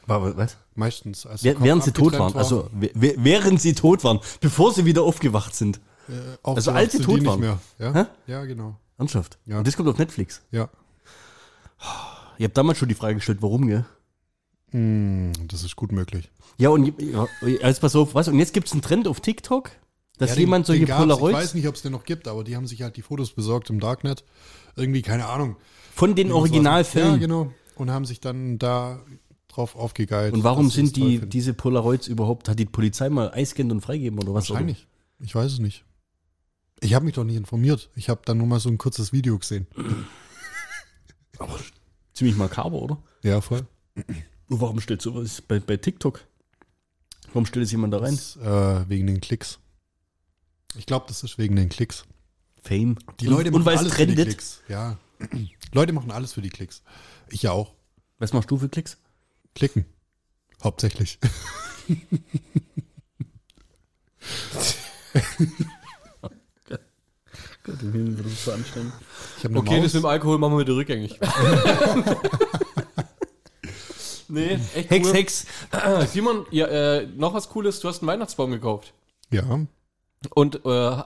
War, 0.06 0.36
was? 0.36 0.56
meistens. 0.74 1.26
Als 1.26 1.42
Wer, 1.42 1.52
der 1.52 1.58
Kopf 1.58 1.64
während 1.66 1.84
sie 1.84 1.90
tot 1.92 2.14
abgetrennt 2.14 2.34
waren. 2.34 2.42
Also 2.42 2.70
während 2.94 3.60
sie 3.60 3.74
tot 3.74 4.04
waren, 4.04 4.20
bevor 4.40 4.72
sie 4.72 4.84
wieder 4.84 5.02
aufgewacht 5.02 5.54
sind. 5.54 5.80
Aufgewacht 6.42 6.56
also 6.56 6.70
als 6.70 6.92
sie 6.92 6.98
tot 7.00 7.16
die 7.16 7.20
nicht 7.20 7.26
waren. 7.26 7.40
Mehr. 7.40 7.58
Ja? 7.80 8.06
Ja, 8.28 8.44
genau. 8.44 8.76
Ernsthaft. 8.98 9.38
Ja. 9.46 9.58
Und 9.58 9.66
das 9.66 9.76
kommt 9.76 9.88
auf 9.88 9.98
Netflix. 9.98 10.40
Ja. 10.52 10.68
Ich 12.38 12.44
habe 12.44 12.54
damals 12.54 12.78
schon 12.78 12.88
die 12.88 12.94
Frage 12.94 13.16
gestellt, 13.16 13.38
warum, 13.40 13.66
gell? 13.68 13.84
Hm, 14.70 15.32
das 15.48 15.62
ist 15.62 15.76
gut 15.76 15.92
möglich. 15.92 16.30
Ja, 16.58 16.70
und 16.70 16.92
ja, 17.00 17.26
jetzt 17.42 17.80
pass 17.80 17.94
auf, 17.96 18.14
was? 18.14 18.28
Und 18.28 18.38
jetzt 18.38 18.52
gibt 18.52 18.66
es 18.66 18.72
einen 18.72 18.82
Trend 18.82 19.06
auf 19.08 19.20
TikTok, 19.20 19.70
dass 20.18 20.30
Ja, 20.30 20.34
den- 20.36 20.40
jemand 20.40 20.66
solche 20.66 20.82
den 20.82 20.88
gab's. 20.88 21.02
Ich 21.04 21.08
weiß 21.10 21.18
Polaroids 21.18 21.54
nicht, 21.54 21.68
ob 21.68 21.74
es 21.76 21.82
den 21.82 21.92
noch 21.92 22.04
gibt, 22.04 22.28
aber 22.28 22.44
die 22.44 22.56
haben 22.56 22.66
sich 22.66 22.82
halt 22.82 22.96
die 22.96 23.02
Fotos 23.02 23.32
besorgt 23.32 23.70
im 23.70 23.80
Darknet. 23.80 24.24
Irgendwie, 24.76 25.02
keine 25.02 25.26
Ahnung. 25.26 25.56
von 25.94 26.14
den 26.14 26.30
Originalfilmen. 26.32 27.12
Ja, 27.12 27.18
genau. 27.18 27.52
Und 27.76 27.90
haben 27.90 28.04
sich 28.04 28.20
dann 28.20 28.58
da 28.58 29.00
drauf 29.48 29.76
aufgegeilt. 29.76 30.34
Und 30.34 30.44
warum 30.44 30.68
sind 30.68 30.96
die, 30.96 31.20
diese 31.20 31.54
Polaroids 31.54 32.06
überhaupt? 32.08 32.48
Hat 32.50 32.58
die 32.58 32.66
Polizei 32.66 33.08
mal 33.08 33.30
einscannt 33.30 33.72
und 33.72 33.80
freigeben 33.80 34.18
oder 34.18 34.34
was? 34.34 34.50
Wahrscheinlich. 34.50 34.86
Ich 35.20 35.34
weiß 35.34 35.52
es 35.52 35.58
nicht. 35.58 35.84
Ich 36.80 36.92
habe 36.92 37.06
mich 37.06 37.14
doch 37.14 37.24
nicht 37.24 37.36
informiert. 37.36 37.88
Ich 37.94 38.10
habe 38.10 38.20
dann 38.26 38.36
nur 38.36 38.46
mal 38.46 38.60
so 38.60 38.68
ein 38.68 38.76
kurzes 38.76 39.14
Video 39.14 39.38
gesehen. 39.38 39.66
Aber 41.38 41.58
ziemlich 42.16 42.36
makaber, 42.36 42.82
oder? 42.82 42.98
Ja, 43.22 43.40
voll. 43.40 43.66
Und 43.94 44.60
warum 44.60 44.80
stellt 44.80 45.02
sowas 45.02 45.42
bei, 45.42 45.60
bei 45.60 45.76
TikTok? 45.76 46.24
Warum 47.28 47.46
stellt 47.46 47.66
es 47.66 47.72
jemand 47.72 47.92
da 47.92 47.98
rein? 47.98 48.16
Das, 48.16 48.36
äh, 48.36 48.88
wegen 48.88 49.06
den 49.06 49.20
Klicks. 49.20 49.58
Ich 50.76 50.86
glaube, 50.86 51.06
das 51.08 51.22
ist 51.22 51.38
wegen 51.38 51.56
den 51.56 51.68
Klicks. 51.68 52.04
Fame. 52.62 52.96
Die 53.20 53.28
und, 53.28 53.34
Leute 53.34 53.48
und 53.50 53.54
machen 53.54 53.66
weil 53.66 53.74
es 53.74 53.80
alles 53.80 53.94
für 53.94 54.06
die. 54.06 54.14
Klicks. 54.14 54.62
Ja. 54.68 54.98
Leute 55.72 55.92
machen 55.92 56.10
alles 56.10 56.32
für 56.32 56.42
die 56.42 56.50
Klicks. 56.50 56.82
Ich 57.30 57.42
ja 57.42 57.52
auch. 57.52 57.74
Was 58.18 58.32
machst 58.32 58.50
du 58.50 58.58
für 58.58 58.68
Klicks? 58.68 58.98
Klicken. 59.54 59.84
Hauptsächlich. 60.62 61.18
Gott, 67.66 67.82
im 67.82 67.92
Himmel 67.92 68.18
wird 68.18 68.26
das 68.28 68.44
so 68.44 68.52
anstrengend. 68.52 68.92
Okay, 69.38 69.42
das 69.42 69.52
Maus. 69.52 69.82
mit 69.94 69.94
dem 69.94 70.06
Alkohol 70.06 70.38
machen 70.38 70.52
wir 70.52 70.60
wieder 70.60 70.76
rückgängig. 70.76 71.18
nee, 74.28 74.58
echt 74.74 74.90
Hex, 74.90 75.08
cool. 75.08 75.14
Hex. 75.14 75.46
Simon, 76.12 76.46
ja, 76.52 76.66
äh, 76.66 77.08
noch 77.16 77.34
was 77.34 77.48
Cooles. 77.48 77.80
Du 77.80 77.88
hast 77.88 78.02
einen 78.02 78.08
Weihnachtsbaum 78.08 78.52
gekauft. 78.52 78.92
Ja, 79.32 79.42
Und 80.30 80.64
äh, 80.64 81.02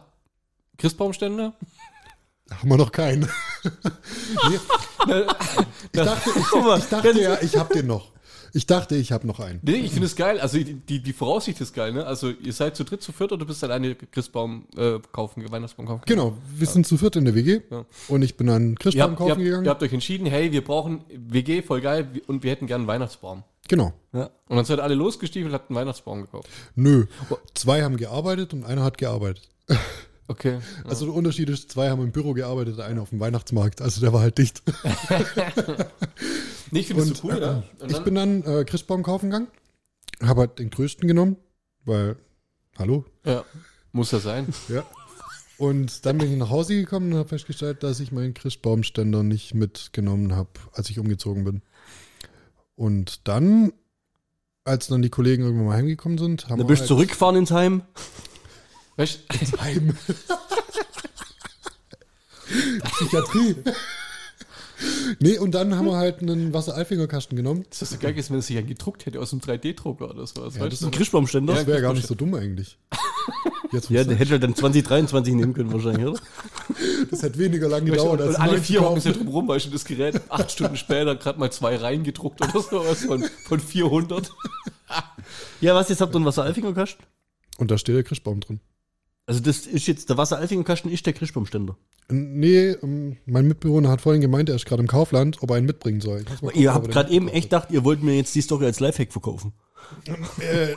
Christbaumstände? 0.76 1.54
haben 2.50 2.68
wir 2.68 2.76
noch 2.76 2.92
keinen. 2.92 3.22
nee, 5.08 5.22
ich 5.92 5.92
dachte, 5.92 6.30
ich, 6.30 6.78
ich 6.78 6.88
dachte 6.88 7.20
ja, 7.20 7.38
ich 7.40 7.56
habe 7.56 7.72
den 7.72 7.86
noch. 7.86 8.08
Ich 8.52 8.66
dachte, 8.66 8.96
ich 8.96 9.12
habe 9.12 9.26
noch 9.26 9.40
einen. 9.40 9.60
Nee, 9.62 9.74
ich 9.76 9.90
finde 9.92 10.06
es 10.06 10.16
geil. 10.16 10.40
Also 10.40 10.58
die, 10.58 10.74
die, 10.74 11.00
die 11.02 11.12
Voraussicht 11.12 11.60
ist 11.60 11.72
geil, 11.74 11.92
ne? 11.92 12.06
Also 12.06 12.30
ihr 12.30 12.52
seid 12.52 12.76
zu 12.76 12.84
dritt, 12.84 13.02
zu 13.02 13.12
viert 13.12 13.32
oder 13.32 13.44
bist 13.44 13.62
alleine 13.64 13.94
Christbaum 13.94 14.64
äh, 14.76 14.98
kaufen, 15.12 15.50
Weihnachtsbaum 15.50 15.86
kaufen? 15.86 16.02
Genau, 16.06 16.36
wir 16.56 16.66
sind 16.66 16.86
zu 16.86 16.96
viert 16.96 17.16
in 17.16 17.24
der 17.24 17.34
WG 17.34 17.60
Ja. 17.70 17.84
und 18.08 18.22
ich 18.22 18.36
bin 18.36 18.46
dann 18.48 18.70
Ihr 18.70 18.74
Christbaum 18.76 19.02
habt, 19.02 19.12
ihr, 19.12 19.16
kaufen 19.16 19.30
habt, 19.32 19.40
gegangen. 19.40 19.64
ihr 19.64 19.70
habt 19.70 19.82
euch 19.82 19.92
entschieden, 19.92 20.26
hey, 20.26 20.52
wir 20.52 20.64
brauchen 20.64 21.04
WG, 21.08 21.62
voll 21.62 21.80
geil, 21.80 22.08
und 22.26 22.42
wir 22.42 22.50
hätten 22.50 22.66
gerne 22.66 22.82
einen 22.82 22.88
Weihnachtsbaum. 22.88 23.44
Genau. 23.68 23.92
Ja. 24.12 24.30
Und 24.48 24.56
dann 24.56 24.64
seid 24.64 24.78
ihr 24.78 24.82
alle 24.82 24.94
losgestiefelt, 24.96 25.54
habt 25.54 25.70
einen 25.70 25.76
Weihnachtsbaum 25.78 26.22
gekauft. 26.22 26.48
Nö. 26.74 27.06
Zwei 27.54 27.82
haben 27.82 27.96
gearbeitet 27.96 28.52
und 28.52 28.64
einer 28.64 28.82
hat 28.82 28.98
gearbeitet. 28.98 29.48
Okay. 30.30 30.60
Also 30.84 31.06
der 31.06 31.14
Unterschied 31.14 31.48
ist, 31.48 31.72
zwei 31.72 31.90
haben 31.90 32.00
im 32.04 32.12
Büro 32.12 32.34
gearbeitet, 32.34 32.78
der 32.78 32.84
eine 32.86 33.02
auf 33.02 33.10
dem 33.10 33.18
Weihnachtsmarkt. 33.18 33.82
Also 33.82 34.00
der 34.00 34.12
war 34.12 34.20
halt 34.20 34.38
dicht. 34.38 34.62
Nee, 36.70 36.78
ich 36.80 36.86
finde 36.86 37.02
es 37.02 37.08
so 37.18 37.26
cool, 37.28 37.40
ne? 37.40 37.64
Und 37.80 37.90
ich 37.90 37.96
dann- 37.96 38.04
bin 38.04 38.14
dann 38.14 38.42
äh, 38.44 38.64
Christbaum 38.64 39.02
kaufen 39.02 39.30
gegangen, 39.30 39.48
habe 40.22 40.42
halt 40.42 40.60
den 40.60 40.70
größten 40.70 41.08
genommen, 41.08 41.36
weil, 41.84 42.14
hallo, 42.78 43.04
ja. 43.24 43.44
Muss 43.90 44.12
ja 44.12 44.20
sein. 44.20 44.46
Ja. 44.68 44.84
Und 45.58 46.06
dann 46.06 46.18
bin 46.18 46.30
ich 46.30 46.38
nach 46.38 46.50
Hause 46.50 46.76
gekommen 46.76 47.12
und 47.12 47.18
habe 47.18 47.28
festgestellt, 47.28 47.82
dass 47.82 47.98
ich 47.98 48.12
meinen 48.12 48.32
Christbaumständer 48.34 49.24
nicht 49.24 49.52
mitgenommen 49.54 50.36
habe, 50.36 50.50
als 50.74 50.90
ich 50.90 51.00
umgezogen 51.00 51.42
bin. 51.42 51.62
Und 52.76 53.26
dann, 53.26 53.72
als 54.62 54.86
dann 54.86 55.02
die 55.02 55.10
Kollegen 55.10 55.42
irgendwann 55.42 55.66
mal 55.66 55.76
heimgekommen 55.76 56.18
sind, 56.18 56.44
haben 56.44 56.50
Dann 56.50 56.58
wir 56.60 56.66
bist 56.66 56.82
du 56.84 56.86
zurückgefahren 56.94 57.34
ins 57.34 57.50
Heim. 57.50 57.82
Weißt 59.00 59.20
du, 59.52 59.60
Heim. 59.62 59.96
Psychiatrie. 62.92 63.56
nee, 65.20 65.38
und 65.38 65.52
dann 65.52 65.74
haben 65.74 65.86
wir 65.86 65.96
halt 65.96 66.20
einen 66.20 66.52
Wasser-Alfinger-Kasten 66.52 67.34
genommen. 67.34 67.64
das 67.70 67.80
ist 67.80 67.92
so 67.92 67.98
geil 67.98 68.14
wenn 68.14 68.38
es 68.38 68.46
sich 68.46 68.56
ja 68.56 68.62
gedruckt 68.62 69.06
hätte 69.06 69.18
aus 69.20 69.32
einem 69.32 69.40
3D-Drucker 69.40 70.10
oder 70.10 70.26
sowas. 70.26 70.56
Ja, 70.56 70.60
weißt 70.60 70.72
das 70.72 70.80
du? 70.80 70.86
Ein 70.86 70.90
Christbaumständer. 70.90 71.54
Das 71.54 71.66
wäre 71.66 71.80
gar 71.80 71.94
nicht 71.94 72.06
so 72.06 72.14
dumm 72.14 72.34
eigentlich. 72.34 72.76
Jetzt, 73.72 73.88
Ja, 73.88 74.04
der 74.04 74.12
sag. 74.12 74.18
hätte 74.18 74.30
halt 74.32 74.42
dann 74.42 74.54
2023 74.54 75.32
nehmen 75.32 75.54
können 75.54 75.72
wahrscheinlich, 75.72 76.06
oder? 76.06 76.20
das 77.10 77.22
hätte 77.22 77.38
weniger 77.38 77.68
lang 77.68 77.82
Weißt 77.82 77.88
du, 77.88 77.92
gedauert. 77.92 78.20
und, 78.20 78.26
als 78.26 78.36
und 78.36 78.42
alle 78.42 78.60
vier 78.60 78.80
hocken 78.80 78.96
kaufen. 78.96 79.12
sie 79.12 79.18
drum 79.18 79.28
rum, 79.28 79.48
weißt 79.48 79.66
du, 79.66 79.70
das 79.70 79.84
Gerät 79.86 80.20
acht 80.28 80.50
Stunden 80.50 80.76
später 80.76 81.16
gerade 81.16 81.38
mal 81.38 81.50
zwei 81.50 81.76
reingedruckt 81.76 82.42
oder 82.42 82.60
sowas 82.60 83.04
von, 83.06 83.24
von 83.48 83.60
400. 83.60 84.30
Ja, 85.62 85.74
was 85.74 85.88
jetzt 85.88 86.02
habt 86.02 86.12
ihr 86.14 86.16
einen 86.16 86.26
Wasseralfingerkasten? 86.26 87.06
Und 87.56 87.70
da 87.70 87.78
steht 87.78 87.94
der 87.96 88.02
Christbaum 88.02 88.40
drin. 88.40 88.60
Also 89.30 89.42
das 89.42 89.58
ist 89.58 89.86
jetzt, 89.86 90.08
der 90.10 90.16
Wasseralfingerkasten 90.16 90.90
ist 90.90 91.06
der 91.06 91.12
Christbaumständer. 91.12 91.76
Nee, 92.08 92.70
ähm, 92.82 93.16
mein 93.26 93.46
Mitbewohner 93.46 93.88
hat 93.88 94.00
vorhin 94.00 94.20
gemeint, 94.20 94.48
er 94.48 94.56
ist 94.56 94.66
gerade 94.66 94.82
im 94.82 94.88
Kaufland, 94.88 95.40
ob 95.40 95.50
er 95.50 95.56
einen 95.56 95.66
mitbringen 95.66 96.00
soll. 96.00 96.24
Gucken, 96.24 96.60
Ihr 96.60 96.74
habt 96.74 96.88
er 96.88 96.92
gerade 96.92 97.12
eben 97.12 97.28
echt 97.28 97.44
gedacht, 97.44 97.70
ihr 97.70 97.84
wollt 97.84 98.02
mir 98.02 98.16
jetzt 98.16 98.34
die 98.34 98.40
Story 98.40 98.64
als 98.64 98.80
Lifehack 98.80 99.12
verkaufen. 99.12 99.52
Äh, 100.40 100.72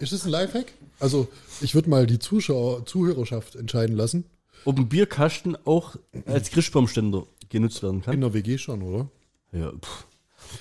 ist 0.00 0.14
das 0.14 0.24
ein 0.24 0.30
Lifehack? 0.30 0.72
Also, 1.00 1.28
ich 1.60 1.74
würde 1.74 1.90
mal 1.90 2.06
die 2.06 2.18
Zuschauer, 2.18 2.86
Zuhörerschaft 2.86 3.56
entscheiden 3.56 3.94
lassen. 3.94 4.24
Ob 4.64 4.78
ein 4.78 4.88
Bierkasten 4.88 5.54
auch 5.66 5.96
als 6.24 6.50
Christbaumständer 6.50 7.26
genutzt 7.50 7.82
werden 7.82 8.00
kann. 8.00 8.14
In 8.14 8.22
der 8.22 8.32
WG 8.32 8.56
schon, 8.56 8.80
oder? 8.80 9.10
Ja, 9.52 9.70
pff. 9.72 10.06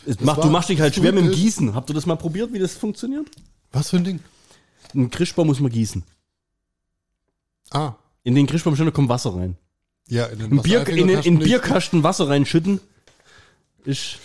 Es 0.05 0.19
macht, 0.19 0.43
du 0.43 0.49
machst 0.49 0.67
dich 0.67 0.81
halt 0.81 0.93
schwer 0.93 1.13
mit 1.13 1.23
dem. 1.23 1.31
Gießen. 1.31 1.75
Habt 1.75 1.89
ihr 1.89 1.93
das 1.93 2.05
mal 2.05 2.17
probiert, 2.17 2.51
wie 2.51 2.59
das 2.59 2.75
funktioniert? 2.75 3.27
Was 3.71 3.91
für 3.91 3.95
ein 3.95 4.03
Ding? 4.03 4.19
Ein 4.93 5.09
Christbaum 5.09 5.47
muss 5.47 5.61
man 5.61 5.71
gießen. 5.71 6.03
Ah, 7.75 7.95
In 8.23 8.35
den 8.35 8.47
Christbaumständer 8.47 8.91
kommt 8.91 9.09
Wasser 9.09 9.35
rein. 9.35 9.57
ja, 10.07 10.25
in 10.27 10.39
den 10.39 10.51
Ein 10.53 10.61
Bier, 10.61 10.87
in, 10.87 11.07
den- 11.07 11.19
in. 11.21 11.39
Bierkasten 11.39 12.03
Wasser 12.03 12.27
reinschütten 12.29 12.79
ist 13.83 14.17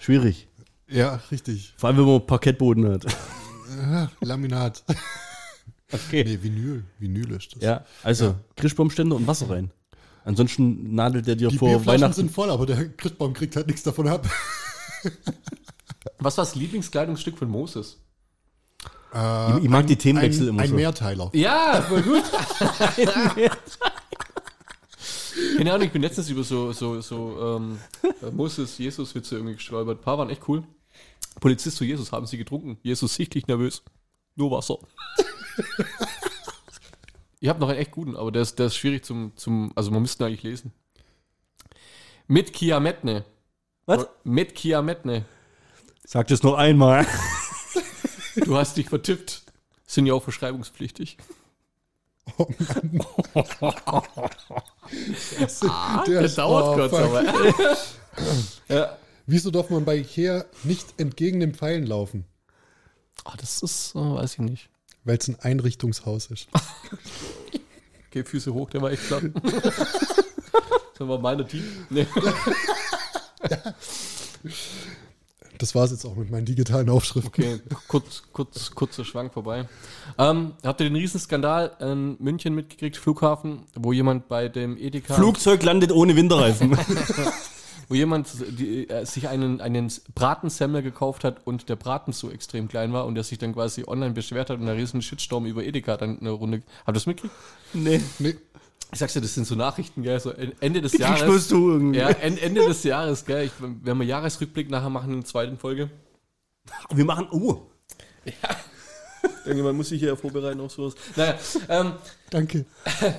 schwierig. 0.00 0.46
Ja, 0.88 1.20
richtig. 1.30 1.74
Vor 1.76 1.88
allem, 1.88 1.98
wenn 1.98 2.04
man 2.04 2.26
Parkettboden 2.26 2.88
hat. 2.92 3.06
Ah, 3.82 4.08
Laminat. 4.20 4.84
Okay. 5.92 6.22
Nee, 6.22 6.38
Vinyl. 6.40 6.84
Vinyl 7.00 7.32
ist 7.32 7.56
das. 7.56 7.62
Ja, 7.64 7.84
also 8.04 8.36
Christbaumständer 8.54 9.16
und 9.16 9.26
Wasser 9.26 9.50
rein. 9.50 9.72
Ansonsten 10.24 10.94
nadelt 10.94 11.26
der 11.26 11.34
dir 11.34 11.48
Die 11.48 11.58
vor 11.58 11.68
Bierflaschen 11.68 12.00
Weihnachten. 12.02 12.14
sind 12.14 12.30
voll, 12.30 12.48
aber 12.48 12.64
der 12.64 12.90
Christbaum 12.90 13.32
kriegt 13.32 13.56
halt 13.56 13.66
nichts 13.66 13.82
davon 13.82 14.06
ab. 14.06 14.24
Was 16.18 16.36
war 16.38 16.44
das 16.44 16.54
Lieblingskleidungsstück 16.54 17.36
von 17.38 17.48
Moses? 17.50 17.98
Äh, 19.12 19.58
Ich- 19.58 19.64
ich 19.64 19.70
mag 19.70 19.80
ein- 19.84 19.86
die 19.88 19.96
Themenwechsel 19.96 20.44
ein, 20.44 20.48
immer 20.50 20.62
Ein 20.62 20.68
so. 20.70 20.74
Mehrteiler. 20.76 21.30
Ja, 21.34 21.82
voll 21.82 22.02
gut. 22.02 22.22
Keine 25.56 25.72
Ahnung, 25.72 25.86
ich 25.86 25.92
bin 25.92 26.02
letztens 26.02 26.28
über 26.28 26.42
so, 26.44 26.72
so, 26.72 27.00
so 27.00 27.56
ähm, 27.56 27.78
äh, 28.22 28.30
Moses, 28.30 28.78
Jesus-Witze 28.78 29.36
irgendwie 29.36 29.54
gestolpert. 29.54 29.98
Ein 29.98 30.02
paar 30.02 30.18
waren 30.18 30.30
echt 30.30 30.46
cool. 30.48 30.62
Polizist 31.40 31.76
zu 31.76 31.84
Jesus, 31.84 32.12
haben 32.12 32.26
sie 32.26 32.36
getrunken. 32.38 32.78
Jesus 32.82 33.14
sichtlich 33.14 33.46
nervös. 33.46 33.82
Nur 34.36 34.50
Wasser. 34.50 34.78
ich 37.40 37.48
habe 37.48 37.60
noch 37.60 37.68
einen 37.68 37.78
echt 37.78 37.90
guten, 37.92 38.16
aber 38.16 38.30
der 38.32 38.42
ist, 38.42 38.58
der 38.58 38.66
ist 38.66 38.76
schwierig 38.76 39.04
zum, 39.04 39.32
zum, 39.36 39.72
also 39.76 39.90
man 39.90 40.02
müsste 40.02 40.24
ihn 40.24 40.26
eigentlich 40.28 40.42
lesen. 40.42 40.72
Mit 42.26 42.52
Kiametne. 42.52 43.24
Was? 43.86 44.06
Mit 44.24 44.54
Kiametne. 44.54 45.24
Sag 46.04 46.28
das 46.28 46.42
noch 46.42 46.54
einmal. 46.54 47.06
Du 48.36 48.56
hast 48.56 48.76
dich 48.76 48.88
vertippt. 48.88 49.42
Sind 49.86 50.06
ja 50.06 50.14
auch 50.14 50.22
verschreibungspflichtig. 50.22 51.16
der 56.06 56.20
ist- 56.22 56.38
oh, 56.38 56.88
fuck. 56.88 56.94
aber. 57.00 57.24
ja. 58.68 58.96
Wieso 59.26 59.50
darf 59.50 59.70
man 59.70 59.84
bei 59.84 59.96
Ikea 59.96 60.44
nicht 60.64 60.94
entgegen 60.98 61.40
den 61.40 61.54
Pfeilen 61.54 61.86
laufen? 61.86 62.24
Ah, 63.24 63.34
das 63.36 63.62
ist, 63.62 63.94
äh, 63.94 63.98
weiß 63.98 64.32
ich 64.34 64.38
nicht. 64.40 64.68
Weil 65.04 65.18
es 65.18 65.28
ein 65.28 65.38
Einrichtungshaus 65.40 66.26
ist. 66.26 66.48
Okay, 68.12 68.24
Füße 68.24 68.52
hoch, 68.52 68.68
der 68.70 68.82
war 68.82 68.90
echt 68.90 69.06
klar. 69.06 69.20
das 69.62 70.98
war 70.98 71.16
meiner 71.20 71.46
Team. 71.46 71.62
Nee. 71.90 72.08
Das 75.60 75.74
war 75.74 75.84
es 75.84 75.90
jetzt 75.90 76.06
auch 76.06 76.16
mit 76.16 76.30
meinen 76.30 76.46
digitalen 76.46 76.88
Aufschriften. 76.88 77.28
Okay, 77.28 77.60
kurz, 77.86 78.22
kurz, 78.32 78.70
kurzer 78.70 79.04
Schwank 79.04 79.34
vorbei. 79.34 79.68
Ähm, 80.16 80.52
habt 80.64 80.80
ihr 80.80 80.84
den 80.84 80.96
Riesenskandal 80.96 81.76
in 81.80 82.16
München 82.18 82.54
mitgekriegt, 82.54 82.96
Flughafen, 82.96 83.64
wo 83.74 83.92
jemand 83.92 84.26
bei 84.26 84.48
dem 84.48 84.78
Edeka, 84.78 85.14
Flugzeug 85.14 85.62
landet 85.62 85.92
ohne 85.92 86.16
Winterreifen. 86.16 86.78
wo 87.88 87.94
jemand 87.94 88.28
die, 88.58 88.88
äh, 88.88 89.04
sich 89.04 89.28
einen, 89.28 89.60
einen 89.60 89.92
Bratensemmel 90.14 90.80
gekauft 90.80 91.24
hat 91.24 91.46
und 91.46 91.68
der 91.68 91.76
Braten 91.76 92.12
so 92.12 92.30
extrem 92.30 92.68
klein 92.68 92.94
war 92.94 93.04
und 93.04 93.14
der 93.14 93.24
sich 93.24 93.36
dann 93.36 93.52
quasi 93.52 93.84
online 93.86 94.14
beschwert 94.14 94.48
hat 94.48 94.60
und 94.60 94.66
ein 94.66 94.76
riesen 94.76 95.02
Shitstorm 95.02 95.44
über 95.44 95.62
Edeka 95.62 95.98
dann 95.98 96.20
eine 96.20 96.30
Runde. 96.30 96.62
Habt 96.86 96.88
ihr 96.88 96.92
das 96.94 97.06
mitgekriegt? 97.06 97.34
nee. 97.74 98.00
Nee, 98.18 98.36
Ich 98.92 98.98
sag's 98.98 99.12
dir, 99.12 99.20
das 99.20 99.34
sind 99.34 99.46
so 99.46 99.54
Nachrichten, 99.54 100.02
gell, 100.02 100.18
so 100.18 100.30
Ende 100.30 100.80
des 100.80 100.92
Die 100.92 100.98
Jahres. 100.98 101.48
du 101.48 101.70
irgendwie. 101.70 101.98
Ja, 102.00 102.08
en- 102.08 102.38
Ende 102.38 102.66
des 102.66 102.82
Jahres, 102.82 103.24
gell. 103.24 103.46
Ich, 103.46 103.52
wenn 103.60 103.98
wir 103.98 104.04
Jahresrückblick 104.04 104.68
nachher 104.70 104.90
machen 104.90 105.10
in 105.12 105.20
der 105.20 105.26
zweiten 105.26 105.56
Folge. 105.58 105.90
Wir 106.92 107.04
machen, 107.04 107.28
oh, 107.30 107.62
Irgendjemand 109.44 109.76
muss 109.76 109.88
sich 109.88 110.00
hier 110.00 110.16
vorbereiten 110.16 110.60
auf 110.60 110.72
sowas. 110.72 110.94
Naja, 111.16 111.34
ähm, 111.68 111.92
danke. 112.30 112.66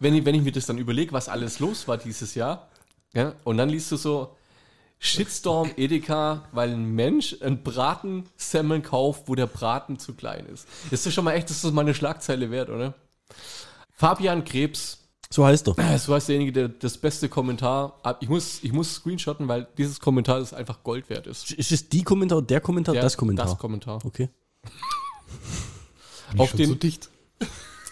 wenn, 0.00 0.14
ich, 0.14 0.24
wenn 0.24 0.34
ich 0.34 0.42
mir 0.42 0.52
das 0.52 0.66
dann 0.66 0.78
überlege, 0.78 1.12
was 1.12 1.28
alles 1.28 1.58
los 1.58 1.88
war 1.88 1.96
dieses 1.98 2.34
Jahr, 2.34 2.68
ja, 3.14 3.34
und 3.44 3.56
dann 3.56 3.68
liest 3.68 3.90
du 3.92 3.96
so 3.96 4.36
Shitstorm 4.98 5.70
Edeka, 5.76 6.44
weil 6.52 6.70
ein 6.70 6.84
Mensch 6.94 7.36
ein 7.42 7.62
Bratensemmeln 7.62 8.82
kauft, 8.82 9.24
wo 9.26 9.34
der 9.34 9.46
Braten 9.46 9.98
zu 9.98 10.14
klein 10.14 10.46
ist. 10.46 10.66
Das 10.90 11.06
ist 11.06 11.14
schon 11.14 11.24
mal 11.24 11.32
echt, 11.32 11.50
das 11.50 11.64
ist 11.64 11.72
mal 11.72 11.82
eine 11.82 11.94
Schlagzeile 11.94 12.50
wert, 12.50 12.70
oder? 12.70 12.94
Fabian 13.92 14.44
Krebs, 14.44 14.98
so 15.30 15.44
heißt 15.44 15.68
er. 15.68 15.98
so 15.98 16.14
heißt 16.14 16.28
derjenige, 16.28 16.52
der 16.52 16.68
das 16.68 16.98
beste 16.98 17.28
Kommentar, 17.28 18.00
ich 18.20 18.28
muss, 18.28 18.62
ich 18.62 18.72
muss 18.72 18.94
screenshotten, 18.94 19.48
weil 19.48 19.66
dieses 19.78 20.00
Kommentar 20.00 20.38
ist 20.40 20.52
einfach 20.54 20.82
Gold 20.82 21.08
wert 21.08 21.26
ist. 21.26 21.52
Ist 21.52 21.72
es 21.72 21.88
die 21.88 22.02
Kommentar, 22.02 22.42
der 22.42 22.60
Kommentar, 22.60 22.94
Der- 22.94 23.02
das 23.02 23.16
Kommentar? 23.16 23.46
Das 23.46 23.58
Kommentar. 23.58 24.04
okay. 24.04 24.28
Auf 26.36 26.50
Schon 26.50 26.58
den, 26.58 26.68
so 26.70 26.74
dicht. 26.74 27.08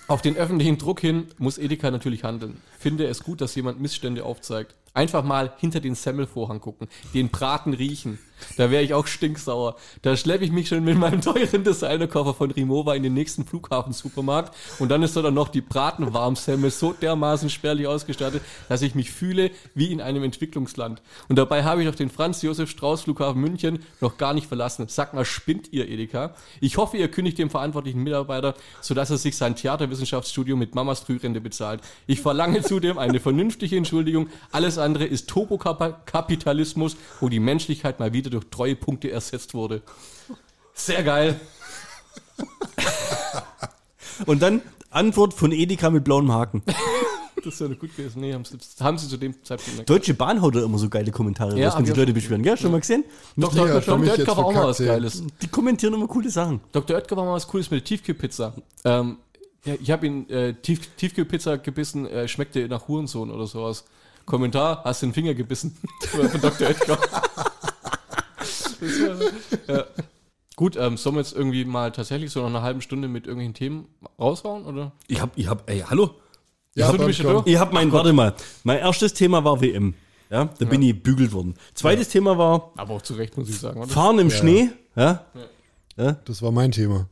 Auf 0.09 0.21
den 0.21 0.37
öffentlichen 0.37 0.77
Druck 0.77 1.01
hin 1.01 1.29
muss 1.39 1.57
Edeka 1.57 1.91
natürlich 1.91 2.25
handeln. 2.25 2.61
Finde 2.85 3.07
es 3.07 3.25
gut, 3.25 3.41
dass 3.41 3.55
jemand 3.55 3.81
Missstände 3.81 4.27
aufzeigt. 4.27 4.75
Einfach 4.93 5.25
mal 5.25 5.55
hinter 5.57 5.81
den 5.81 5.95
Semmelvorhang 5.95 6.61
gucken, 6.61 6.87
den 7.15 7.31
Braten 7.31 7.73
riechen. 7.73 8.19
Da 8.57 8.71
wäre 8.71 8.83
ich 8.83 8.95
auch 8.95 9.07
stinksauer. 9.07 9.77
Da 10.03 10.17
schleppe 10.17 10.45
ich 10.45 10.53
mich 10.53 10.69
schon 10.69 10.85
mit 10.85 10.99
meinem 10.99 11.21
teuren 11.21 11.65
Designerkoffer 11.65 12.35
von 12.35 12.51
Rimowa 12.51 12.95
in 12.95 13.03
den 13.03 13.15
nächsten 13.15 13.45
Flughafen-Supermarkt 13.45 14.55
und 14.79 14.91
dann 14.91 15.03
ist 15.03 15.17
da 15.17 15.23
dann 15.23 15.35
noch 15.35 15.49
die 15.49 15.61
Bratenwarmsemmel 15.61 16.71
so 16.71 16.93
dermaßen 16.93 17.51
spärlich 17.51 17.87
ausgestattet, 17.87 18.43
dass 18.69 18.83
ich 18.83 18.95
mich 18.95 19.11
fühle 19.11 19.51
wie 19.75 19.91
in 19.91 20.01
einem 20.01 20.23
Entwicklungsland. 20.25 21.01
Und 21.29 21.37
dabei 21.37 21.65
habe 21.65 21.83
ich 21.83 21.89
doch 21.89 21.95
den 21.95 22.11
Franz-Josef-Strauß-Flughafen 22.11 23.41
München 23.41 23.81
noch 24.01 24.19
gar 24.19 24.35
nicht 24.35 24.47
verlassen. 24.47 24.87
Sag 24.89 25.15
mal, 25.15 25.25
spinnt 25.25 25.73
ihr, 25.73 25.89
Edeka? 25.89 26.35
Ich 26.61 26.77
hoffe, 26.77 26.97
ihr 26.97 27.11
kündigt 27.11 27.39
dem 27.39 27.51
verantwortlichen 27.51 28.03
Mitarbeiter, 28.03 28.55
sodass 28.81 29.11
er 29.11 29.19
sich 29.19 29.37
sein 29.37 29.57
Theaterwissenschaftsstudium 29.57 30.59
mit 30.59 30.75
Mamas 30.75 31.01
Frührente 31.01 31.41
bezahlt. 31.41 31.81
Ich 32.07 32.21
verlange 32.21 32.63
zudem 32.75 32.99
eine 32.99 33.21
vernünftige 33.21 33.77
Entschuldigung. 33.77 34.29
Alles 34.51 34.79
andere 34.79 35.05
ist 35.05 35.29
Turbokapitalismus, 35.29 36.97
wo 37.21 37.29
die 37.29 37.39
Menschlichkeit 37.39 38.01
mal 38.01 38.13
wieder 38.13 38.31
durch 38.31 38.47
Treuepunkte 38.51 39.13
ersetzt 39.13 39.55
wurde. 39.55 39.83
Sehr 40.75 41.05
geil. 41.05 41.41
Und 44.27 44.43
dann 44.43 44.61
Antwort 44.91 45.35
von 45.35 45.53
Edeka 45.53 45.91
mit 45.91 46.03
blauem 46.03 46.33
Haken. 46.33 46.65
Das 47.45 47.61
wäre 47.61 47.77
gut 47.77 47.95
gewesen. 47.97 48.23
Nee, 48.23 48.33
haben 48.33 48.45
sie, 48.45 48.57
haben 48.81 48.99
sie 48.99 49.07
zu 49.07 49.19
dem 49.19 49.35
Zeitpunkt 49.45 49.79
nicht. 49.79 49.91
Deutsche 49.91 50.15
Bahn 50.15 50.41
haut 50.43 50.57
da 50.57 50.65
immer 50.65 50.79
so 50.79 50.89
geile 50.89 51.13
Kommentare 51.13 51.57
Ja, 51.59 51.69
raus, 51.69 51.77
wenn 51.77 51.85
ich 51.85 51.91
sich 51.91 51.97
Leute 51.97 52.13
beschweren. 52.13 52.43
Gell, 52.43 52.57
schon 52.57 52.73
mal 52.73 52.81
gesehen? 52.81 53.05
Dr. 53.37 53.69
Ja, 53.69 53.81
Dr. 53.81 54.03
ich 54.03 54.09
jetzt 54.09 54.19
Oetker 54.21 54.37
war 54.37 54.47
auch 54.47 54.53
mal 54.53 54.67
was. 54.69 54.79
Geiles. 54.79 55.23
Die 55.43 55.49
kommentieren 55.49 55.95
immer 55.95 56.09
coole 56.09 56.31
Sachen. 56.31 56.61
Dr. 56.73 56.97
Oetker 56.97 57.17
war 57.17 57.25
mal 57.25 57.35
was 57.35 57.47
Cooles 57.47 57.71
mit 57.71 57.81
der 57.81 57.85
Tiefkühlpizza. 57.85 58.55
Ähm, 58.85 59.19
ja, 59.65 59.75
ich 59.81 59.91
habe 59.91 60.07
ihn 60.07 60.29
äh, 60.31 60.55
Tief, 60.55 60.81
Tiefkühlpizza 60.97 61.57
gebissen, 61.57 62.07
äh, 62.07 62.29
schmeckte 62.29 62.69
nach 62.69 62.89
Hurensohn 62.89 63.31
oder 63.31 63.47
sowas. 63.47 63.85
Kommentar, 64.27 64.83
hast 64.85 65.03
den 65.03 65.13
Finger 65.13 65.35
gebissen. 65.35 65.77
Von 66.01 66.41
Dr. 66.41 66.69
War, 66.89 66.99
ja. 69.69 69.85
Gut, 70.57 70.77
ähm, 70.77 70.97
sollen 70.97 71.17
wir 71.17 71.23
jetzt 71.23 71.35
irgendwie 71.35 71.65
mal 71.65 71.91
tatsächlich 71.93 72.31
so 72.31 72.41
nach 72.41 72.49
einer 72.49 72.63
halben 72.63 72.81
Stunde 72.81 73.09
mit 73.09 73.27
irgendwelchen 73.27 73.55
Themen 73.55 73.89
raushauen, 74.19 74.67
oder? 74.67 74.93
Ich 75.09 75.21
hab, 75.21 75.37
ich 75.37 75.49
hab, 75.49 75.69
ey, 75.69 75.81
hallo? 75.81 76.11
Ja, 76.75 76.91
du 76.93 76.99
dann 76.99 77.07
mich? 77.07 77.21
Ich 77.47 77.59
hab 77.59 77.73
mein, 77.73 77.91
warte 77.93 78.13
mal. 78.13 78.35
Mein 78.63 78.79
erstes 78.79 79.15
Thema 79.15 79.45
war 79.45 79.61
WM. 79.61 79.95
Ja, 80.31 80.47
da 80.59 80.65
bin 80.65 80.83
ich 80.83 81.01
bügelt 81.01 81.33
worden. 81.33 81.55
Zweites 81.75 82.09
Thema 82.09 82.37
war 82.39 82.73
Aber 82.77 82.95
auch 82.95 83.03
zu 83.03 83.15
Recht, 83.15 83.37
muss 83.37 83.49
ich 83.49 83.59
sagen, 83.59 83.81
oder? 83.81 83.89
Fahren 83.89 84.19
im 84.19 84.31
Schnee. 84.31 84.71
Ja. 84.97 85.27
Das 85.97 86.43
war 86.43 86.51
mein 86.51 86.73
Thema. 86.73 87.09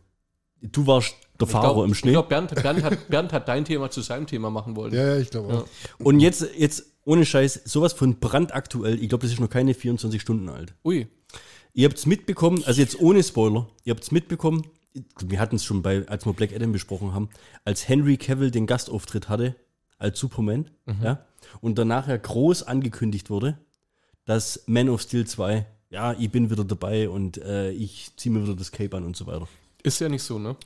Du 0.61 0.87
warst 0.87 1.15
der 1.43 1.49
Ich 1.49 1.53
Fahrer 1.53 1.75
glaub- 1.75 1.87
im 1.87 1.95
Schnee. 1.95 2.11
Ich 2.11 2.15
glaube, 2.15 2.29
Bernd, 2.29 2.55
Bernd, 2.55 2.83
hat, 2.83 3.09
Bernd 3.09 3.33
hat 3.33 3.49
dein 3.49 3.65
Thema 3.65 3.91
zu 3.91 4.01
seinem 4.01 4.27
Thema 4.27 4.51
machen 4.51 4.77
wollen. 4.77 4.93
Ja, 4.95 5.15
ja, 5.15 5.17
ich 5.19 5.31
glaube 5.31 5.55
auch. 5.55 5.67
Und 6.05 6.21
jetzt, 6.21 6.47
jetzt 6.57 6.85
ohne 7.05 7.25
Scheiß, 7.27 7.63
sowas 7.65 7.93
von 7.93 8.19
brandaktuell. 8.21 9.01
Ich 9.03 9.09
glaube, 9.09 9.23
das 9.23 9.33
ist 9.33 9.41
noch 9.41 9.51
keine 9.51 9.75
24 9.75 10.21
Stunden 10.21 10.49
alt. 10.49 10.75
Ui. 10.85 11.07
Ihr 11.75 11.89
habt 11.89 11.99
es 11.99 12.07
mitbekommen, 12.07 12.63
also 12.67 12.81
jetzt 12.81 13.01
ohne 13.01 13.23
Spoiler, 13.23 13.67
ihr 13.85 13.93
habt 13.95 14.03
es 14.05 14.11
mitbekommen, 14.11 14.63
wir 15.25 15.41
hatten 15.41 15.57
es 15.57 15.65
schon 15.65 15.81
bei, 15.81 16.07
als 16.07 16.27
wir 16.27 16.35
Black 16.35 16.53
Adam 16.55 16.71
besprochen 16.71 17.15
haben, 17.15 17.31
als 17.65 17.89
Henry 17.89 18.19
Cavill 18.19 18.51
den 18.51 18.67
Gastauftritt 18.67 19.31
hatte, 19.31 19.57
als 19.99 20.19
Superman, 20.21 20.69
ja, 21.03 21.25
und 21.63 21.79
danach 21.79 22.09
ja 22.09 22.17
groß 22.19 22.65
angekündigt 22.65 23.31
wurde, 23.31 23.57
dass 24.27 24.65
Man 24.67 24.91
of 24.91 25.01
Steel 25.01 25.27
2, 25.27 25.65
ja, 25.89 26.13
ich 26.19 26.31
bin 26.31 26.51
wieder 26.51 26.65
dabei 26.65 27.09
und 27.09 27.39
äh, 27.39 27.71
ich 27.71 28.11
ziehe 28.19 28.35
mir 28.35 28.43
wieder 28.43 28.55
das 28.55 28.71
Cape 28.71 28.95
an 28.97 29.05
und 29.05 29.17
so 29.17 29.27
weiter. 29.27 29.49
Ist 29.83 29.99
ja 30.01 30.11
nicht 30.11 30.23
so, 30.23 30.39
ne? 30.39 30.57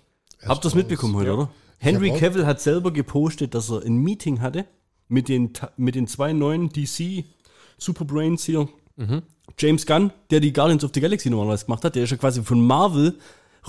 Habt 0.43 0.65
ihr 0.65 0.69
es 0.69 0.75
mitbekommen 0.75 1.15
heute, 1.17 1.35
oder? 1.35 1.51
Henry 1.79 2.11
Cavill 2.13 2.47
hat 2.47 2.61
selber 2.61 2.93
gepostet, 2.93 3.55
dass 3.55 3.71
er 3.71 3.83
ein 3.83 3.99
Meeting 3.99 4.41
hatte 4.41 4.67
mit 5.09 5.29
den, 5.29 5.53
mit 5.77 5.95
den 5.95 6.07
zwei 6.07 6.33
neuen 6.33 6.71
DC 6.71 7.25
Superbrains 7.79 8.45
hier. 8.45 8.69
James 9.59 9.87
Gunn, 9.87 10.13
der 10.31 10.41
die 10.41 10.53
Guardians 10.53 10.85
of 10.85 10.91
the 10.95 11.01
Galaxy 11.01 11.31
normalerweise 11.31 11.67
gemacht 11.67 11.85
hat, 11.85 11.95
der 11.95 12.05
ist 12.05 12.11
ja 12.11 12.17
quasi 12.17 12.43
von 12.43 12.67
Marvel 12.67 13.19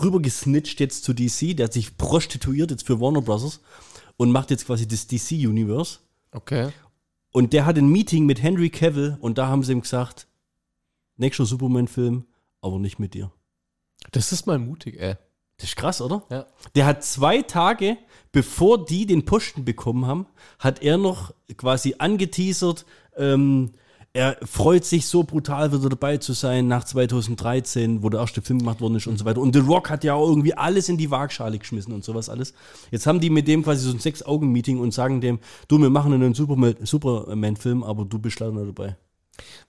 rübergesnitcht 0.01 0.80
jetzt 0.80 1.03
zu 1.03 1.13
DC, 1.13 1.56
der 1.58 1.65
hat 1.65 1.73
sich 1.73 1.97
prostituiert 1.97 2.71
jetzt 2.71 2.86
für 2.86 2.99
Warner 2.99 3.21
Bros. 3.21 3.62
und 4.15 4.32
macht 4.32 4.51
jetzt 4.51 4.65
quasi 4.65 4.88
das 4.88 5.08
DC-Universe. 5.08 5.99
Okay. 6.32 6.69
Und 7.32 7.53
der 7.53 7.65
hat 7.65 7.77
ein 7.77 7.89
Meeting 7.89 8.25
mit 8.25 8.41
Henry 8.41 8.69
Cavill 8.69 9.17
und 9.21 9.38
da 9.38 9.47
haben 9.47 9.63
sie 9.63 9.73
ihm 9.73 9.82
gesagt, 9.82 10.27
nächster 11.17 11.45
Superman-Film, 11.45 12.25
aber 12.62 12.80
nicht 12.80 12.99
mit 12.99 13.13
dir. 13.13 13.32
Das 14.12 14.32
ist 14.32 14.47
mal 14.47 14.60
mutig, 14.60 14.99
ey. 14.99 15.15
Das 15.58 15.70
ist 15.70 15.76
krass, 15.76 16.02
oder? 16.02 16.24
Ja. 16.30 16.46
Der 16.76 16.86
hat 16.86 17.04
zwei 17.04 17.41
Tage, 17.41 17.98
bevor 18.32 18.86
die 18.86 19.06
den 19.06 19.26
Posten 19.26 19.65
bekommen 19.65 20.06
haben, 20.06 20.28
hat 20.60 20.84
er 20.84 20.98
noch 20.98 21.34
quasi 21.58 21.96
angeteasert, 21.98 22.86
ähm, 23.15 23.72
er 24.13 24.36
freut 24.43 24.84
sich 24.84 25.06
so 25.06 25.24
brutal 25.24 25.72
wieder 25.72 25.89
dabei 25.89 26.17
zu 26.17 26.34
sein 26.34 26.67
nach 26.67 26.84
2013, 26.84 28.02
wo 28.02 28.10
der 28.10 28.22
erste 28.22 28.41
Film 28.41 28.60
gemacht 28.60 28.82
worden 28.82 28.96
ist 28.96 29.06
und 29.06 29.20
so 29.20 29.26
weiter. 29.26 29.39
Und 29.39 29.54
The 29.54 29.62
Rock 29.62 29.91
hat 29.91 30.04
ja 30.04 30.15
auch 30.15 30.28
irgendwie 30.28 30.56
alles 30.56 30.89
in 30.89 30.98
die 30.98 31.12
Waagschale 31.12 31.60
geschmissen 31.60 31.93
und 31.93 32.04
sowas 32.04 32.28
alles. 32.28 32.54
Jetzt 32.89 33.06
haben 33.06 33.20
die 33.20 33.30
mit 33.30 33.48
dem 33.48 33.63
quasi 33.63 33.86
so 33.86 33.91
ein 33.96 34.00
Sechs-Augen-Meeting 34.00 34.80
und 34.80 34.91
sagen 34.91 35.22
dem, 35.22 35.39
du, 35.67 35.78
wir 35.78 35.91
machen 35.91 36.13
einen 36.13 36.34
Superman- 36.34 36.78
Superman-Film, 36.82 37.84
aber 37.84 38.06
du 38.06 38.17
bist 38.17 38.39
leider 38.39 38.54
nicht 38.54 38.76
dabei. 38.76 38.98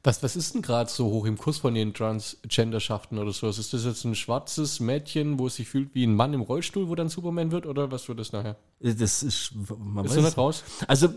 Was, 0.02 0.22
was 0.22 0.36
ist 0.36 0.54
denn 0.54 0.62
gerade 0.62 0.90
so 0.90 1.06
hoch 1.06 1.26
im 1.26 1.38
Kurs 1.38 1.58
von 1.58 1.74
den 1.74 1.92
Transgenderschaften 1.94 3.18
oder 3.18 3.32
sowas? 3.32 3.58
Ist 3.58 3.72
das 3.72 3.84
jetzt 3.84 4.04
ein 4.04 4.14
schwarzes 4.14 4.80
Mädchen, 4.80 5.38
wo 5.38 5.46
es 5.46 5.56
sich 5.56 5.68
fühlt 5.68 5.94
wie 5.94 6.04
ein 6.04 6.14
Mann 6.14 6.32
im 6.34 6.40
Rollstuhl, 6.40 6.88
wo 6.88 6.94
dann 6.94 7.08
Superman 7.08 7.50
wird? 7.50 7.66
Oder 7.66 7.90
was 7.90 8.08
wird 8.08 8.18
das 8.18 8.32
nachher? 8.32 8.56
Das 8.80 9.22
ist, 9.22 9.52
man 9.78 10.04
Ist 10.04 10.16
weiß 10.16 10.24
nicht 10.24 10.38
raus? 10.38 10.64
Also, 10.86 11.08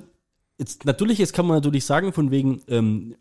jetzt 0.57 0.85
natürlich, 0.85 1.17
jetzt 1.17 1.33
kann 1.33 1.45
man 1.45 1.57
natürlich 1.57 1.85
sagen, 1.85 2.13
von 2.13 2.31
wegen, 2.31 2.61
ähm, 2.67 3.15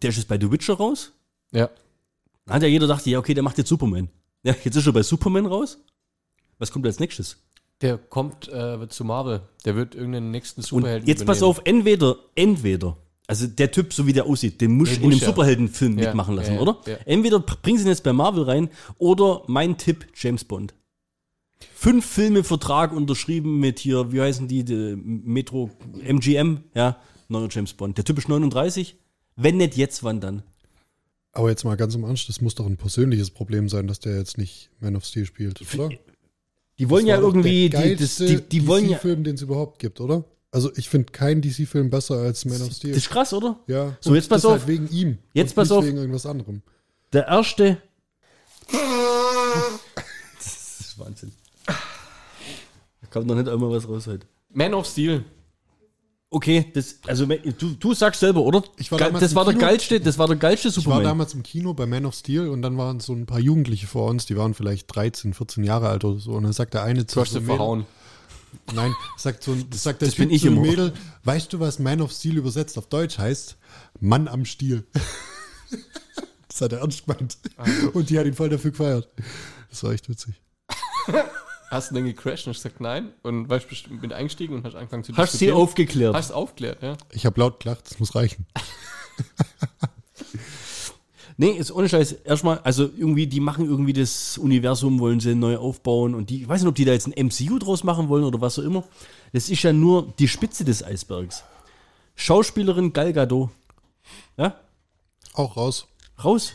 der 0.00 0.10
ist 0.10 0.16
jetzt 0.16 0.28
bei 0.28 0.38
The 0.38 0.50
Witcher 0.50 0.74
raus. 0.74 1.12
Ja. 1.52 1.70
Da 2.46 2.54
hat 2.54 2.62
ja 2.62 2.68
jeder 2.68 2.86
gedacht, 2.86 3.06
ja, 3.06 3.18
okay, 3.18 3.34
der 3.34 3.42
macht 3.42 3.58
jetzt 3.58 3.68
Superman. 3.68 4.08
Ja, 4.42 4.54
jetzt 4.64 4.76
ist 4.76 4.86
er 4.86 4.92
bei 4.92 5.02
Superman 5.02 5.46
raus. 5.46 5.78
Was 6.58 6.72
kommt 6.72 6.86
als 6.86 6.98
nächstes? 6.98 7.36
Der 7.80 7.98
kommt 7.98 8.48
äh, 8.48 8.88
zu 8.88 9.04
Marvel. 9.04 9.42
Der 9.64 9.74
wird 9.76 9.94
irgendeinen 9.94 10.30
nächsten 10.30 10.60
Und 10.60 10.66
Superhelden 10.66 11.08
jetzt 11.08 11.26
pass 11.26 11.38
übernehmen. 11.38 11.58
auf, 11.58 11.62
entweder, 11.64 12.16
entweder, 12.34 12.96
also 13.26 13.46
der 13.46 13.70
Typ, 13.70 13.92
so 13.92 14.06
wie 14.06 14.12
der 14.12 14.26
aussieht, 14.26 14.60
den 14.60 14.72
muss 14.76 14.90
Den 14.90 14.98
in 15.04 15.10
einem 15.10 15.18
ja. 15.20 15.26
Superheldenfilm 15.26 15.98
Ja, 15.98 16.06
mitmachen 16.06 16.34
lassen, 16.34 16.54
ja, 16.54 16.60
oder? 16.60 16.80
ja. 16.86 16.96
Entweder 17.06 17.40
bringen 17.40 17.78
sie 17.78 17.84
ihn 17.84 17.88
jetzt 17.88 18.02
bei 18.02 18.12
Marvel 18.12 18.44
rein 18.44 18.68
oder 18.98 19.42
mein 19.46 19.78
Tipp, 19.78 20.06
James 20.14 20.44
Bond. 20.44 20.74
Fünf 21.74 22.04
Filme 22.04 22.44
Vertrag 22.44 22.92
unterschrieben 22.92 23.60
mit 23.60 23.78
hier, 23.78 24.12
wie 24.12 24.20
heißen 24.20 24.48
die, 24.48 24.64
die 24.64 24.96
Metro 24.96 25.70
MGM, 26.02 26.64
ja, 26.74 26.98
neuer 27.28 27.48
James 27.50 27.72
Bond. 27.74 27.96
Der 27.96 28.04
Typ 28.04 28.18
ist 28.18 28.28
39. 28.28 28.96
Wenn 29.36 29.56
nicht 29.56 29.76
jetzt, 29.76 30.02
wann 30.02 30.20
dann? 30.20 30.42
Aber 31.32 31.48
jetzt 31.48 31.64
mal 31.64 31.76
ganz 31.76 31.94
im 31.94 32.04
Ernst, 32.04 32.28
das 32.28 32.40
muss 32.40 32.54
doch 32.54 32.66
ein 32.66 32.76
persönliches 32.76 33.30
Problem 33.30 33.68
sein, 33.68 33.86
dass 33.86 34.00
der 34.00 34.18
jetzt 34.18 34.36
nicht 34.36 34.70
Man 34.80 34.96
of 34.96 35.04
Steel 35.04 35.24
spielt, 35.24 35.62
oder? 35.74 35.90
Die 36.78 36.90
wollen 36.90 37.06
Das 37.06 37.16
ja 37.16 37.20
irgendwie, 37.20 37.70
der 37.70 37.82
die, 37.82 37.96
das, 37.96 38.16
die, 38.16 38.40
die 38.42 38.66
wollen 38.66 38.88
ja. 38.88 38.98
DC-Film, 38.98 39.24
den 39.24 39.34
es 39.36 39.42
überhaupt 39.42 39.78
gibt, 39.78 40.00
oder? 40.00 40.24
Also 40.54 40.70
ich 40.76 40.88
finde 40.90 41.10
keinen 41.12 41.40
DC-Film 41.40 41.88
besser 41.90 42.16
als 42.18 42.44
Man 42.44 42.60
of 42.62 42.72
Steel. 42.72 42.90
Das 42.92 42.98
ist 43.04 43.10
krass, 43.10 43.32
oder? 43.32 43.58
ja. 43.66 43.96
So, 44.00 44.10
und 44.10 44.16
jetzt 44.16 44.28
pass 44.28 44.42
das 44.42 44.50
auf. 44.50 44.58
Halt 44.58 44.68
wegen 44.68 44.88
ihm. 44.90 45.18
Jetzt 45.32 45.50
und 45.52 45.54
pass 45.56 45.68
nicht 45.70 45.78
auf. 45.78 45.84
wegen 45.86 45.96
irgendwas 45.96 46.26
anderem. 46.26 46.62
Der 47.12 47.26
erste. 47.26 47.78
Das 50.38 50.80
ist 50.80 50.98
Wahnsinn. 50.98 51.32
Da 51.66 51.74
kommt 53.10 53.26
noch 53.26 53.34
nicht 53.34 53.48
einmal 53.48 53.70
was 53.70 53.88
raus 53.88 54.06
heute. 54.06 54.26
Man 54.52 54.74
of 54.74 54.86
Steel. 54.86 55.24
Okay, 56.30 56.70
das, 56.72 56.96
also 57.06 57.26
du, 57.26 57.74
du 57.78 57.92
sagst 57.92 58.20
selber, 58.20 58.40
oder? 58.40 58.62
Ich 58.78 58.90
war 58.90 58.98
Ge- 58.98 59.06
damals 59.08 59.20
das 59.22 59.32
im 59.32 59.36
war 59.36 59.44
der 59.44 59.54
geilste, 59.54 60.00
das 60.00 60.16
war 60.16 60.26
der 60.28 60.36
geilste 60.36 60.68
Ich 60.68 60.76
war 60.76 60.82
Superman. 60.82 61.04
damals 61.04 61.34
im 61.34 61.42
Kino 61.42 61.74
bei 61.74 61.84
Man 61.84 62.06
of 62.06 62.14
Steel 62.14 62.48
und 62.48 62.62
dann 62.62 62.78
waren 62.78 63.00
so 63.00 63.12
ein 63.12 63.26
paar 63.26 63.38
Jugendliche 63.38 63.86
vor 63.86 64.08
uns, 64.08 64.24
die 64.24 64.34
waren 64.36 64.54
vielleicht 64.54 64.94
13, 64.94 65.34
14 65.34 65.62
Jahre 65.62 65.90
alt 65.90 66.04
oder 66.06 66.18
so. 66.18 66.32
Und 66.32 66.44
dann 66.44 66.54
sagt 66.54 66.72
der 66.72 66.84
eine 66.84 67.06
zu 67.06 67.16
Du 67.16 67.20
hast 67.20 67.34
Mädel- 67.34 67.46
verhauen. 67.46 67.86
Nein, 68.74 68.94
sagt 69.16 69.42
so 69.42 69.52
ein, 69.52 69.66
sagt 69.72 70.00
der 70.00 70.08
das 70.08 70.16
bin 70.16 70.28
Typ 70.28 70.36
ich 70.36 70.42
zu 70.42 70.48
immer. 70.48 70.60
Mädel, 70.62 70.92
weißt 71.24 71.52
du, 71.52 71.60
was 71.60 71.78
Man 71.78 72.00
of 72.00 72.12
Steel 72.12 72.36
übersetzt 72.36 72.78
auf 72.78 72.86
Deutsch 72.88 73.18
heißt? 73.18 73.56
Mann 74.00 74.28
am 74.28 74.44
Stiel. 74.44 74.86
das 76.48 76.60
hat 76.60 76.72
er 76.72 76.80
ernst 76.80 77.06
gemeint. 77.06 77.38
Ah. 77.56 77.64
Und 77.92 78.10
die 78.10 78.18
hat 78.18 78.26
ihn 78.26 78.34
voll 78.34 78.48
dafür 78.48 78.70
gefeiert. 78.70 79.08
Das 79.70 79.82
war 79.84 79.92
echt 79.92 80.08
witzig. 80.08 80.40
Hast 81.70 81.90
du 81.90 81.94
dann 81.94 82.04
gecrashed 82.04 82.46
und 82.46 82.54
hast 82.54 82.62
gesagt 82.62 82.80
nein? 82.80 83.12
Und 83.22 83.48
weißt 83.48 83.66
bestimmt 83.68 84.02
bin 84.02 84.12
eingestiegen 84.12 84.54
und 84.54 84.64
hast 84.64 84.74
angefangen 84.74 85.04
zu 85.04 85.16
Hast 85.16 85.38
sie 85.38 85.52
aufgeklärt. 85.52 86.14
Hast 86.14 86.30
aufklärt, 86.30 86.82
ja. 86.82 86.98
Ich 87.12 87.24
habe 87.24 87.40
laut 87.40 87.60
gelacht, 87.60 87.90
das 87.90 87.98
muss 87.98 88.14
reichen. 88.14 88.46
Nee, 91.36 91.50
ist 91.50 91.72
ohne 91.72 91.88
Scheiß. 91.88 92.12
Erstmal, 92.12 92.58
also 92.58 92.84
irgendwie, 92.84 93.26
die 93.26 93.40
machen 93.40 93.66
irgendwie 93.66 93.92
das 93.92 94.38
Universum, 94.38 95.00
wollen 95.00 95.20
sie 95.20 95.34
neu 95.34 95.56
aufbauen 95.56 96.14
und 96.14 96.30
die, 96.30 96.42
ich 96.42 96.48
weiß 96.48 96.62
nicht, 96.62 96.68
ob 96.68 96.74
die 96.74 96.84
da 96.84 96.92
jetzt 96.92 97.06
ein 97.06 97.26
MCU 97.26 97.58
draus 97.58 97.84
machen 97.84 98.08
wollen 98.08 98.24
oder 98.24 98.40
was 98.40 98.58
auch 98.58 98.64
immer. 98.64 98.84
Das 99.32 99.48
ist 99.48 99.62
ja 99.62 99.72
nur 99.72 100.12
die 100.18 100.28
Spitze 100.28 100.64
des 100.64 100.84
Eisbergs. 100.84 101.44
Schauspielerin 102.14 102.92
Gal 102.92 103.12
Gadot. 103.12 103.50
Ja? 104.36 104.60
Auch 105.34 105.56
raus. 105.56 105.86
Raus. 106.22 106.52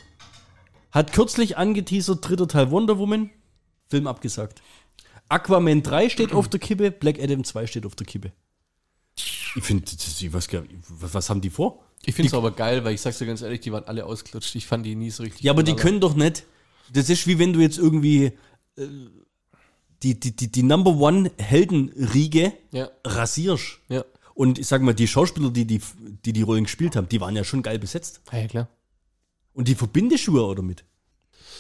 Hat 0.92 1.14
kürzlich 1.14 1.58
angeteasert, 1.58 2.28
dritter 2.28 2.48
Teil 2.48 2.72
Wonder 2.72 2.98
Woman. 2.98 3.30
Film 3.90 4.08
abgesagt. 4.08 4.62
Aquaman 5.30 5.84
3 5.84 6.10
steht 6.10 6.34
auf 6.34 6.48
der 6.48 6.60
Kippe, 6.60 6.92
Black 6.92 7.20
Adam 7.20 7.44
2 7.44 7.68
steht 7.68 7.86
auf 7.86 7.96
der 7.96 8.06
Kippe. 8.06 8.32
Ich 9.56 9.64
finde, 9.64 9.84
was, 10.32 10.48
was 11.14 11.30
haben 11.30 11.42
die 11.42 11.50
vor? 11.50 11.84
Ich 12.06 12.16
finde 12.16 12.28
es 12.28 12.34
aber 12.34 12.52
geil, 12.52 12.84
weil 12.86 12.94
ich 12.94 13.02
sag's 13.02 13.18
dir 13.18 13.26
ganz 13.26 13.42
ehrlich, 13.42 13.60
die 13.62 13.72
waren 13.72 13.84
alle 13.86 14.06
ausgelutscht. 14.06 14.56
Ich 14.56 14.66
fand 14.66 14.86
die 14.86 14.96
nie 14.96 15.10
so 15.12 15.24
richtig. 15.24 15.42
Ja, 15.44 15.52
aber 15.52 15.64
die 15.64 15.72
voneinander. 15.72 15.90
können 15.90 16.02
doch 16.02 16.16
nicht. 16.16 16.46
Das 16.94 17.10
ist 17.10 17.28
wie 17.28 17.38
wenn 17.38 17.52
du 17.54 17.60
jetzt 17.60 17.78
irgendwie 17.78 18.32
äh, 18.78 18.88
die, 20.04 20.20
die, 20.20 20.36
die, 20.36 20.52
die 20.52 20.64
Number 20.64 20.92
One 20.92 21.32
Heldenriege 21.38 22.54
Ja, 22.72 22.90
rasierst. 23.06 23.80
ja. 23.90 24.06
Und 24.36 24.60
ich 24.60 24.68
sag 24.68 24.84
mal, 24.84 24.94
die 24.94 25.08
Schauspieler, 25.08 25.50
die 25.50 25.66
die, 25.66 25.82
die 26.24 26.32
die 26.32 26.44
Rollen 26.44 26.66
gespielt 26.66 26.96
haben, 26.96 27.10
die 27.10 27.20
waren 27.20 27.36
ja 27.36 27.44
schon 27.44 27.64
geil 27.64 27.80
besetzt. 27.80 28.22
Ah, 28.28 28.38
ja, 28.38 28.48
klar. 28.48 28.70
Und 29.54 29.68
die 29.68 29.74
ja 30.38 30.44
auch 30.44 30.54
damit. 30.54 30.86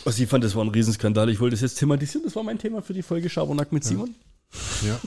Also 0.06 0.22
ich 0.22 0.30
fand, 0.30 0.44
das 0.44 0.54
war 0.56 0.64
ein 0.64 0.70
Riesenskandal. 0.70 1.30
Ich 1.30 1.40
wollte 1.40 1.56
das 1.56 1.62
jetzt 1.62 1.80
thematisieren. 1.80 2.24
Das 2.24 2.36
war 2.36 2.44
mein 2.44 2.60
Thema 2.60 2.84
für 2.84 2.94
die 2.94 3.02
Folge 3.02 3.30
Schabernack 3.30 3.72
mit 3.72 3.84
Simon. 3.84 4.14
Ja. 4.86 5.00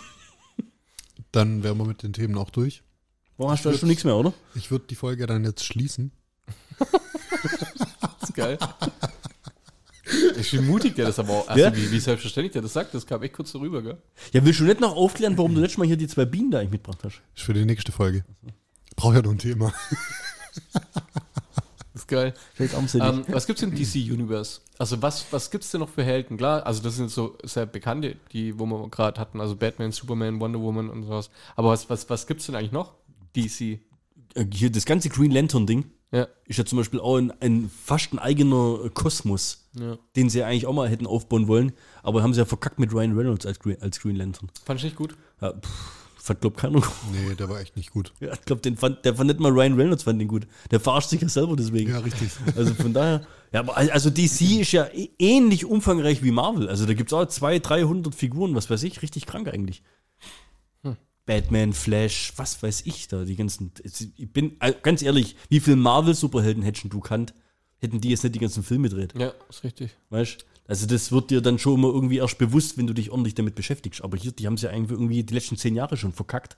Dann 1.32 1.62
wären 1.62 1.78
wir 1.78 1.84
mit 1.84 2.02
den 2.02 2.12
Themen 2.12 2.36
auch 2.36 2.50
durch. 2.50 2.82
Warum 3.40 3.52
hast 3.52 3.64
du 3.64 3.70
da 3.70 3.78
schon 3.78 3.88
nichts 3.88 4.04
mehr, 4.04 4.14
oder? 4.14 4.34
Ich 4.54 4.70
würde 4.70 4.84
die 4.90 4.94
Folge 4.94 5.26
dann 5.26 5.46
jetzt 5.46 5.64
schließen. 5.64 6.12
Das 6.78 6.88
ist 8.28 8.34
geil. 8.34 8.58
Ich 10.38 10.50
bin 10.50 10.66
mutig, 10.66 10.94
der 10.94 11.06
das 11.06 11.18
aber 11.18 11.30
auch. 11.32 11.48
Also, 11.48 11.64
Ja? 11.64 11.74
wie, 11.74 11.90
wie 11.90 12.00
selbstverständlich 12.00 12.52
der 12.52 12.60
das 12.60 12.74
sagt, 12.74 12.92
das 12.92 13.06
kam 13.06 13.22
echt 13.22 13.32
kurz 13.32 13.52
so 13.52 13.60
rüber, 13.60 13.80
gell? 13.80 13.96
Ja, 14.34 14.44
willst 14.44 14.60
du 14.60 14.64
nicht 14.64 14.80
noch 14.80 14.94
aufklären, 14.94 15.38
warum 15.38 15.54
du 15.54 15.62
letztes 15.62 15.78
Mal 15.78 15.86
hier 15.86 15.96
die 15.96 16.06
zwei 16.06 16.26
Bienen 16.26 16.50
da 16.50 16.58
eigentlich 16.58 16.72
mitgebracht 16.72 16.98
hast? 17.02 17.22
Ist 17.34 17.44
für 17.44 17.54
die 17.54 17.64
nächste 17.64 17.92
Folge. 17.92 18.26
Brauche 18.94 19.14
ja 19.14 19.22
noch 19.22 19.30
ein 19.30 19.38
Thema. 19.38 19.72
Das 20.74 20.82
ist 21.94 22.08
geil. 22.08 22.34
Ähm, 22.58 23.24
was 23.28 23.46
gibt's 23.46 23.62
im 23.62 23.74
DC 23.74 23.94
Universe? 24.12 24.60
Also 24.76 25.00
was, 25.00 25.24
was 25.30 25.50
gibt's 25.50 25.70
denn 25.70 25.80
noch 25.80 25.88
für 25.88 26.04
Helden? 26.04 26.36
Klar, 26.36 26.66
also 26.66 26.82
das 26.82 26.96
sind 26.96 27.10
so 27.10 27.38
sehr 27.42 27.64
bekannte, 27.64 28.16
die, 28.34 28.58
wo 28.58 28.66
wir 28.66 28.90
gerade 28.90 29.18
hatten, 29.18 29.40
also 29.40 29.56
Batman, 29.56 29.92
Superman, 29.92 30.40
Wonder 30.40 30.60
Woman 30.60 30.90
und 30.90 31.04
sowas. 31.04 31.30
Aber 31.56 31.70
was, 31.70 31.88
was, 31.88 32.10
was 32.10 32.26
gibt's 32.26 32.44
denn 32.44 32.54
eigentlich 32.54 32.72
noch? 32.72 32.99
DC. 33.36 33.80
Äh, 34.34 34.46
hier 34.52 34.70
das 34.70 34.84
ganze 34.84 35.08
Green 35.08 35.30
Lantern 35.30 35.66
Ding. 35.66 35.84
Ja. 36.12 36.26
Ist 36.46 36.58
ja 36.58 36.64
zum 36.64 36.78
Beispiel 36.78 36.98
auch 36.98 37.16
ein, 37.18 37.32
ein 37.40 37.70
fast 37.84 38.12
ein 38.12 38.18
eigener 38.18 38.90
Kosmos, 38.94 39.68
ja. 39.78 39.96
den 40.16 40.28
sie 40.28 40.42
eigentlich 40.42 40.66
auch 40.66 40.72
mal 40.72 40.88
hätten 40.88 41.06
aufbauen 41.06 41.46
wollen, 41.46 41.70
aber 42.02 42.24
haben 42.24 42.34
sie 42.34 42.40
ja 42.40 42.46
verkackt 42.46 42.80
mit 42.80 42.92
Ryan 42.92 43.16
Reynolds 43.16 43.46
als 43.46 43.60
Green, 43.60 43.80
als 43.80 44.00
Green 44.00 44.16
Lantern. 44.16 44.50
Fand 44.64 44.80
ich 44.80 44.84
nicht 44.84 44.96
gut. 44.96 45.14
Ja, 45.40 45.52
pff, 45.52 45.68
fand 46.16 46.40
glaub 46.40 46.56
keiner. 46.56 46.82
Nee, 47.12 47.36
der 47.36 47.48
war 47.48 47.60
echt 47.60 47.76
nicht 47.76 47.92
gut. 47.92 48.12
Ja, 48.18 48.32
ich 48.32 48.42
glaube, 48.42 48.60
den 48.60 48.76
fand, 48.76 49.04
der 49.04 49.14
fand 49.14 49.28
nicht 49.28 49.38
mal 49.38 49.52
Ryan 49.52 49.74
Reynolds 49.74 50.02
fand 50.02 50.20
den 50.20 50.26
gut. 50.26 50.48
Der 50.72 50.80
verarscht 50.80 51.10
sich 51.10 51.20
ja 51.22 51.28
selber 51.28 51.54
deswegen. 51.54 51.90
Ja, 51.92 51.98
richtig. 52.00 52.30
Also 52.56 52.74
von 52.74 52.92
daher, 52.92 53.24
ja, 53.52 53.60
aber 53.60 53.76
also 53.76 54.10
DC 54.10 54.40
ist 54.62 54.72
ja 54.72 54.86
ä- 54.86 55.10
ähnlich 55.20 55.64
umfangreich 55.64 56.24
wie 56.24 56.32
Marvel. 56.32 56.68
Also 56.68 56.86
da 56.86 56.94
gibt 56.94 57.10
es 57.10 57.12
auch 57.12 57.24
200, 57.24 57.68
300 57.68 58.14
Figuren, 58.16 58.56
was 58.56 58.68
weiß 58.68 58.82
ich, 58.82 59.00
richtig 59.02 59.26
krank 59.26 59.46
eigentlich. 59.46 59.84
Batman, 61.30 61.72
Flash, 61.72 62.32
was 62.34 62.60
weiß 62.60 62.82
ich 62.86 63.06
da, 63.06 63.24
die 63.24 63.36
ganzen. 63.36 63.70
Ich 64.16 64.32
bin 64.32 64.56
äh, 64.58 64.72
ganz 64.82 65.00
ehrlich, 65.00 65.36
wie 65.48 65.60
viele 65.60 65.76
Marvel-Superhelden 65.76 66.64
hätten 66.64 66.88
du 66.88 66.98
kannt, 66.98 67.34
hätten 67.78 68.00
die 68.00 68.08
jetzt 68.08 68.24
nicht 68.24 68.34
die 68.34 68.40
ganzen 68.40 68.64
Filme 68.64 68.88
gedreht, 68.88 69.14
Ja, 69.16 69.32
ist 69.48 69.62
richtig. 69.62 69.92
weißt 70.08 70.44
Also 70.66 70.88
das 70.88 71.12
wird 71.12 71.30
dir 71.30 71.40
dann 71.40 71.60
schon 71.60 71.74
immer 71.74 71.86
irgendwie 71.86 72.16
erst 72.16 72.36
bewusst, 72.38 72.78
wenn 72.78 72.88
du 72.88 72.94
dich 72.94 73.12
ordentlich 73.12 73.36
damit 73.36 73.54
beschäftigst. 73.54 74.02
Aber 74.02 74.16
hier, 74.16 74.32
die 74.32 74.48
haben 74.48 74.56
sie 74.56 74.66
ja 74.66 74.72
eigentlich 74.72 74.90
irgendwie 74.90 75.22
die 75.22 75.32
letzten 75.32 75.56
zehn 75.56 75.76
Jahre 75.76 75.96
schon 75.96 76.12
verkackt. 76.12 76.56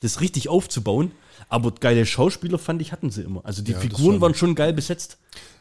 Das 0.00 0.20
richtig 0.20 0.50
aufzubauen, 0.50 1.12
aber 1.48 1.72
geile 1.72 2.04
Schauspieler 2.04 2.58
fand 2.58 2.82
ich, 2.82 2.92
hatten 2.92 3.10
sie 3.10 3.22
immer. 3.22 3.46
Also 3.46 3.62
die 3.62 3.72
Ja, 3.72 3.78
Figuren 3.80 4.20
waren 4.20 4.34
schon 4.34 4.54
geil 4.54 4.74
besetzt. 4.74 5.16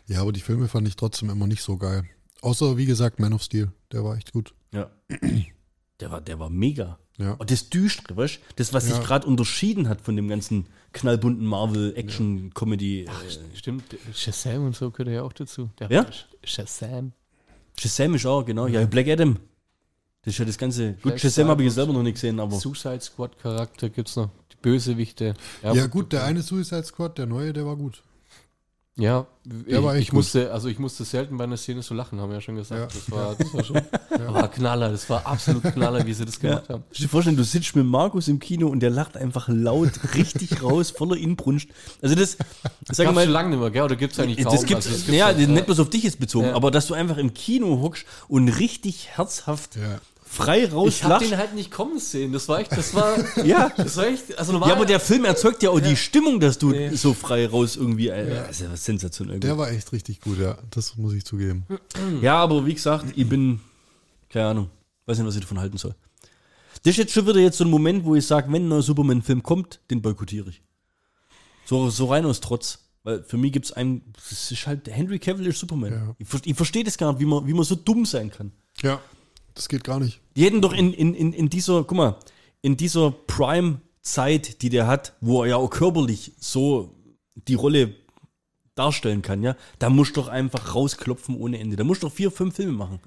Ja, 0.08 0.22
aber 0.24 0.34
die 0.34 0.42
Filme 0.42 0.68
fand 0.68 0.86
ich 0.90 0.98
trotzdem 0.98 1.30
immer 1.30 1.48
nicht 1.48 1.62
so 1.62 1.78
geil. 1.78 2.04
Außer, 2.42 2.76
wie 2.76 2.86
gesagt, 2.86 3.20
Man 3.20 3.32
of 3.32 3.44
Steel. 3.44 3.72
Der 3.94 4.04
war 4.04 4.18
echt 4.18 4.34
gut. 4.34 4.54
Ja. 4.74 4.90
Der 6.00 6.12
war, 6.12 6.22
der 6.22 6.40
war 6.40 6.50
mega. 6.50 6.98
Ja. 7.18 7.34
Und 7.34 7.52
das 7.52 7.70
Düstere, 7.70 8.16
weißt 8.16 8.36
du? 8.38 8.40
Das, 8.56 8.74
was 8.74 8.88
Ja. 8.88 8.96
sich 8.96 9.04
gerade 9.04 9.28
unterschieden 9.28 9.90
hat 9.90 10.00
von 10.02 10.16
dem 10.16 10.30
ganzen 10.30 10.68
knallbunten 10.94 11.46
Marvel-Action-Comedy. 11.46 13.02
äh, 13.06 13.08
Stimmt, 13.56 13.84
Shazam 14.14 14.66
und 14.68 14.76
so 14.76 14.92
gehört 14.92 15.14
ja 15.14 15.24
auch 15.24 15.34
dazu. 15.34 15.70
Der 15.80 15.92
Ja? 15.92 16.06
Shazam. 16.44 17.12
Shazam 17.78 18.16
ist 18.16 18.26
auch, 18.26 18.46
genau. 18.46 18.68
Ja, 18.68 18.86
Black 18.86 19.08
Adam. 19.08 19.38
Das 20.24 20.34
ist 20.34 20.38
ja 20.40 20.46
das 20.46 20.58
ganze. 20.58 20.94
Gut, 20.94 21.02
Vielleicht 21.02 21.22
Shazam 21.22 21.48
habe 21.48 21.64
ich 21.64 21.74
selber 21.74 21.94
noch 21.94 22.04
nicht 22.04 22.16
gesehen, 22.16 22.40
aber. 22.40 22.58
Suicide 22.58 23.02
Squad 23.02 23.38
Charakter 23.40 23.90
gibt's 23.90 24.16
noch. 24.16 24.30
Die 24.52 24.58
Bösewichte. 24.62 25.34
Ja, 25.64 25.88
gut, 25.88 26.12
der 26.12 26.24
eine 26.26 26.42
Suicide 26.42 26.84
Squad, 26.84 27.18
der 27.18 27.26
neue, 27.26 27.54
der 27.54 27.66
war 27.66 27.76
gut. 27.78 28.04
Ja, 28.98 29.28
ich, 29.66 29.82
war 29.82 29.96
echt 29.96 30.10
ich 30.10 30.14
musste, 30.14 30.52
also 30.52 30.68
ich 30.68 30.78
musste 30.78 31.06
selten 31.06 31.38
bei 31.38 31.46
einer 31.46 31.56
Szene 31.56 31.82
so 31.82 31.94
lachen, 31.94 32.20
haben 32.20 32.30
wir 32.30 32.36
ja 32.36 32.42
schon 32.42 32.56
gesagt. 32.58 32.94
Ja. 32.94 33.00
Das 33.00 33.12
war, 33.12 33.36
das 33.36 33.54
war 33.54 33.64
schon, 33.64 33.76
war 34.34 34.52
Knaller, 34.52 34.90
das 34.90 35.10
war 35.10 35.26
absolut 35.26 35.64
Knaller, 35.64 36.06
wie 36.06 36.14
sie 36.14 36.26
das 36.26 36.38
gemacht 36.38 36.68
haben. 36.68 36.84
Stell 36.92 37.06
dir 37.06 37.10
vorstellen, 37.10 37.38
du 37.38 37.46
sitzt 37.46 37.78
mit 37.78 37.86
Markus 37.86 38.28
im 38.28 38.40
Kino 38.40 38.68
und 38.68 38.82
der 38.82 38.90
lacht 38.90 39.16
einfach 39.16 39.48
laut, 39.48 39.92
richtig 40.16 40.62
raus, 40.64 40.92
voller 40.92 41.16
Inbrunst. 41.16 41.70
Also 42.02 42.14
das, 42.16 42.32
sag 42.32 42.40
ich 42.90 42.98
Gab's 43.06 43.16
mal, 43.16 43.24
schon 43.24 43.32
lange 43.32 43.50
nicht 43.52 43.60
mehr, 43.60 43.72
gell? 43.72 43.84
Oder 43.84 43.96
gibt's 43.96 44.20
eigentlich 44.20 44.44
kaum? 44.44 44.54
das 44.54 44.66
gibt's, 44.66 44.88
Also, 44.88 45.14
ja, 45.14 45.28
halt, 45.28 45.38
nicht 45.48 45.66
bloß 45.66 45.80
auf 45.80 45.90
dich 45.90 46.04
jetzt 46.04 46.20
bezogen, 46.20 46.48
Ja. 46.48 46.56
aber 46.56 46.70
dass 46.70 46.88
du 46.88 46.94
einfach 46.94 47.18
im 47.18 47.34
Kino 47.34 47.80
hockst 47.82 48.06
und 48.28 48.50
richtig 48.50 49.08
herzhaft 49.16 49.78
Frei 50.32 50.70
Ich 50.86 51.04
hab 51.04 51.20
den 51.20 51.36
halt 51.38 51.56
nicht 51.56 51.72
kommen 51.72 51.98
sehen. 51.98 52.32
Das 52.32 52.48
war 52.48 52.60
echt, 52.60 52.72
das 52.72 52.94
war, 52.94 53.16
Ja. 53.46 53.70
das 53.76 53.98
war 53.98 54.06
echt, 54.06 54.38
also 54.38 54.52
normal. 54.52 54.70
Ja, 54.70 54.76
aber 54.76 54.86
der 54.86 55.00
Film 55.00 55.26
erzeugt 55.26 55.64
ja 55.64 55.72
auch 55.72 55.80
die 55.80 55.96
Stimmung, 55.96 56.40
dass 56.40 56.60
du 56.60 56.70
Nee. 56.70 56.92
so 56.96 57.16
frei 57.16 57.48
raus 57.48 57.76
irgendwie. 57.76 58.10
Äh, 58.10 58.30
ja. 58.36 58.42
Das 58.44 58.52
ist 58.52 58.62
ja 58.62 58.72
was 58.72 58.86
sensationell. 58.86 59.40
Der 59.40 59.58
war 59.58 59.72
echt 59.72 59.92
richtig 59.92 60.22
gut, 60.22 60.38
ja. 60.40 60.58
Das 60.70 60.96
muss 60.98 61.14
ich 61.14 61.26
zugeben. 61.26 61.66
ja, 62.22 62.36
aber 62.36 62.64
wie 62.68 62.76
gesagt, 62.76 63.06
ich 63.16 63.28
bin, 63.28 63.60
keine 64.30 64.46
Ahnung, 64.50 64.70
weiß 65.08 65.18
nicht, 65.18 65.26
was 65.28 65.34
ich 65.36 65.42
davon 65.42 65.60
halten 65.60 65.78
soll. 65.78 65.96
Das 66.84 66.92
ist 66.92 66.98
jetzt 66.98 67.14
schon 67.14 67.26
wieder 67.28 67.40
jetzt 67.40 67.58
so 67.58 67.64
ein 67.64 67.70
Moment, 67.72 68.06
wo 68.06 68.14
ich 68.16 68.26
sage, 68.28 68.52
wenn 68.54 68.66
ein 68.66 68.70
neuer 68.70 68.84
Superman-Film 68.84 69.42
kommt, 69.42 69.80
den 69.90 70.02
boykottiere 70.04 70.52
ich. 70.52 70.62
So, 71.66 71.90
so 71.90 72.06
rein 72.06 72.26
aus 72.26 72.40
Trotz. 72.40 72.80
Weil 73.04 73.24
für 73.24 73.38
mich 73.38 73.52
gibt 73.52 73.66
es 73.66 73.72
einen, 73.72 74.04
das 74.14 74.52
ist 74.52 74.68
halt, 74.68 74.88
Henry 74.90 75.18
Cavill 75.18 75.48
ist 75.48 75.60
Superman. 75.60 75.92
Ja. 75.92 76.16
Ich, 76.20 76.28
ver- 76.28 76.42
ich 76.46 76.56
verstehe 76.56 76.84
das 76.84 76.98
gar 76.98 77.12
nicht, 77.14 77.20
wie 77.22 77.26
man, 77.26 77.48
wie 77.48 77.54
man 77.54 77.64
so 77.64 77.74
dumm 77.76 78.06
sein 78.06 78.30
kann. 78.30 78.52
Ja, 78.84 79.00
das 79.56 79.70
geht 79.70 79.84
gar 79.84 80.00
nicht. 80.00 80.22
Die 80.36 80.46
hätten 80.46 80.62
doch 80.62 80.74
in, 80.74 80.94
in, 80.94 81.14
in, 81.14 81.34
in 81.34 81.50
dieser, 81.50 81.84
guck 81.84 81.98
mal, 81.98 82.20
in 82.62 82.78
dieser 82.78 83.12
Prime-Zeit, 83.12 84.62
die 84.62 84.70
der 84.70 84.88
hat, 84.88 85.14
wo 85.22 85.44
er 85.44 85.50
ja 85.50 85.56
auch 85.58 85.70
körperlich 85.70 86.34
so 86.40 86.96
die 87.48 87.56
Rolle 87.56 87.96
darstellen 88.76 89.22
kann, 89.22 89.44
ja, 89.44 89.56
da 89.78 89.90
musst 89.90 90.16
du 90.16 90.22
doch 90.22 90.30
einfach 90.30 90.74
rausklopfen 90.74 91.36
ohne 91.36 91.60
Ende. 91.60 91.76
Da 91.76 91.84
musst 91.84 92.02
du 92.02 92.08
doch 92.08 92.14
vier, 92.14 92.32
fünf 92.32 92.56
Filme 92.56 92.72
machen. 92.72 93.00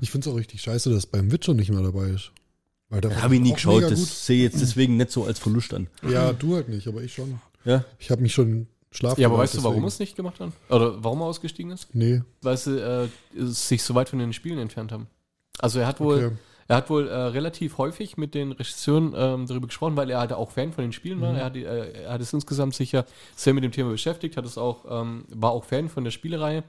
Ich 0.00 0.10
finde 0.10 0.28
es 0.28 0.32
auch 0.32 0.38
richtig 0.38 0.60
scheiße, 0.60 0.90
dass 0.90 1.06
beim 1.06 1.32
Witcher 1.32 1.54
nicht 1.54 1.70
mehr 1.70 1.82
dabei 1.82 2.08
ist. 2.08 2.32
Weil 2.88 3.02
war 3.02 3.22
Habe 3.22 3.34
ich 3.34 3.40
nie 3.40 3.52
geschaut, 3.52 3.82
das 3.82 4.26
sehe 4.26 4.36
ich 4.36 4.52
jetzt 4.52 4.60
deswegen 4.60 4.96
nicht 4.96 5.10
so 5.10 5.24
als 5.24 5.38
Verlust 5.38 5.74
an. 5.74 5.88
Ja, 6.08 6.32
du 6.32 6.54
halt 6.54 6.68
nicht, 6.68 6.86
aber 6.86 7.02
ich 7.02 7.14
schon. 7.14 7.40
Ja? 7.64 7.84
Ich 7.98 8.10
habe 8.10 8.22
mich 8.22 8.32
schon 8.32 8.68
schlafen. 8.92 9.20
ja, 9.20 9.26
aber 9.26 9.38
weißt 9.38 9.56
du, 9.56 9.64
warum 9.64 9.82
er 9.84 9.88
es 9.88 9.98
nicht 9.98 10.14
gemacht 10.14 10.38
hat? 10.38 10.52
Oder 10.68 11.02
warum 11.02 11.20
er 11.20 11.26
ausgestiegen 11.26 11.72
ist? 11.72 11.88
Nee, 11.94 12.22
Weil 12.42 12.56
sie 12.56 12.78
äh, 12.78 13.08
sich 13.34 13.82
so 13.82 13.94
weit 13.94 14.08
von 14.08 14.18
den 14.18 14.32
Spielen 14.32 14.58
entfernt 14.58 14.92
haben. 14.92 15.08
Also 15.58 15.80
er 15.80 15.86
hat 15.86 16.00
wohl, 16.00 16.16
okay. 16.16 16.36
er 16.68 16.76
hat 16.76 16.90
wohl 16.90 17.08
äh, 17.08 17.14
relativ 17.14 17.78
häufig 17.78 18.16
mit 18.16 18.34
den 18.34 18.52
Regisseuren 18.52 19.14
ähm, 19.16 19.46
darüber 19.46 19.66
gesprochen, 19.66 19.96
weil 19.96 20.10
er 20.10 20.18
halt 20.18 20.32
auch 20.32 20.50
Fan 20.50 20.72
von 20.72 20.82
den 20.82 20.92
Spielen 20.92 21.20
war. 21.20 21.34
Er 21.34 21.44
hat, 21.44 21.56
äh, 21.56 22.02
er 22.04 22.12
hat 22.12 22.20
es 22.20 22.32
insgesamt 22.32 22.74
sicher 22.74 23.06
sehr 23.34 23.54
mit 23.54 23.64
dem 23.64 23.72
Thema 23.72 23.90
beschäftigt, 23.90 24.36
hat 24.36 24.44
es 24.44 24.58
auch, 24.58 24.84
ähm, 24.88 25.24
war 25.28 25.52
auch 25.52 25.64
Fan 25.64 25.88
von 25.88 26.04
der 26.04 26.10
Spielereihe 26.10 26.64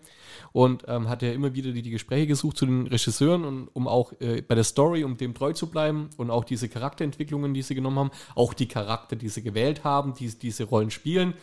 und 0.54 0.86
ähm, 0.88 1.10
hat 1.10 1.22
ja 1.22 1.32
immer 1.32 1.54
wieder 1.54 1.72
die, 1.72 1.82
die 1.82 1.92
Gespräche 1.92 2.28
gesucht 2.28 2.58
zu 2.58 2.66
den 2.66 2.88
Regisseuren 2.88 3.44
und 3.44 3.70
um 3.74 3.88
auch 3.88 4.14
äh, 4.20 4.42
bei 4.42 4.56
der 4.56 4.64
Story, 4.64 5.04
um 5.04 5.18
dem 5.18 5.34
treu 5.34 5.54
zu 5.54 5.68
bleiben 5.68 6.10
und 6.18 6.32
auch 6.32 6.46
diese 6.46 6.70
Charakterentwicklungen, 6.70 7.54
die 7.54 7.62
sie 7.62 7.76
genommen 7.76 8.00
haben, 8.00 8.12
auch 8.36 8.54
die 8.54 8.68
Charakter, 8.68 9.16
die 9.16 9.30
sie 9.30 9.42
gewählt 9.42 9.84
haben, 9.84 10.14
die 10.14 10.30
diese 10.30 10.66
Rollen 10.66 10.92
spielen. 10.92 11.34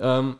Ähm, 0.00 0.36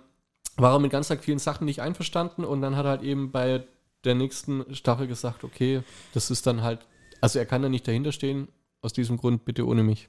war 0.56 0.72
er 0.72 0.80
mit 0.80 0.90
ganz 0.90 1.12
vielen 1.20 1.38
Sachen 1.38 1.66
nicht 1.66 1.80
einverstanden 1.80 2.44
und 2.44 2.60
dann 2.62 2.76
hat 2.76 2.84
er 2.84 2.90
halt 2.90 3.02
eben 3.02 3.30
bei 3.30 3.64
der 4.04 4.14
nächsten 4.14 4.74
Staffel 4.74 5.06
gesagt, 5.06 5.44
okay, 5.44 5.82
das 6.14 6.30
ist 6.30 6.46
dann 6.46 6.62
halt, 6.62 6.80
also 7.20 7.38
er 7.38 7.46
kann 7.46 7.62
da 7.62 7.68
nicht 7.68 7.86
dahinter 7.86 8.12
stehen, 8.12 8.48
aus 8.80 8.92
diesem 8.92 9.16
Grund 9.16 9.44
bitte 9.44 9.66
ohne 9.66 9.82
mich. 9.82 10.08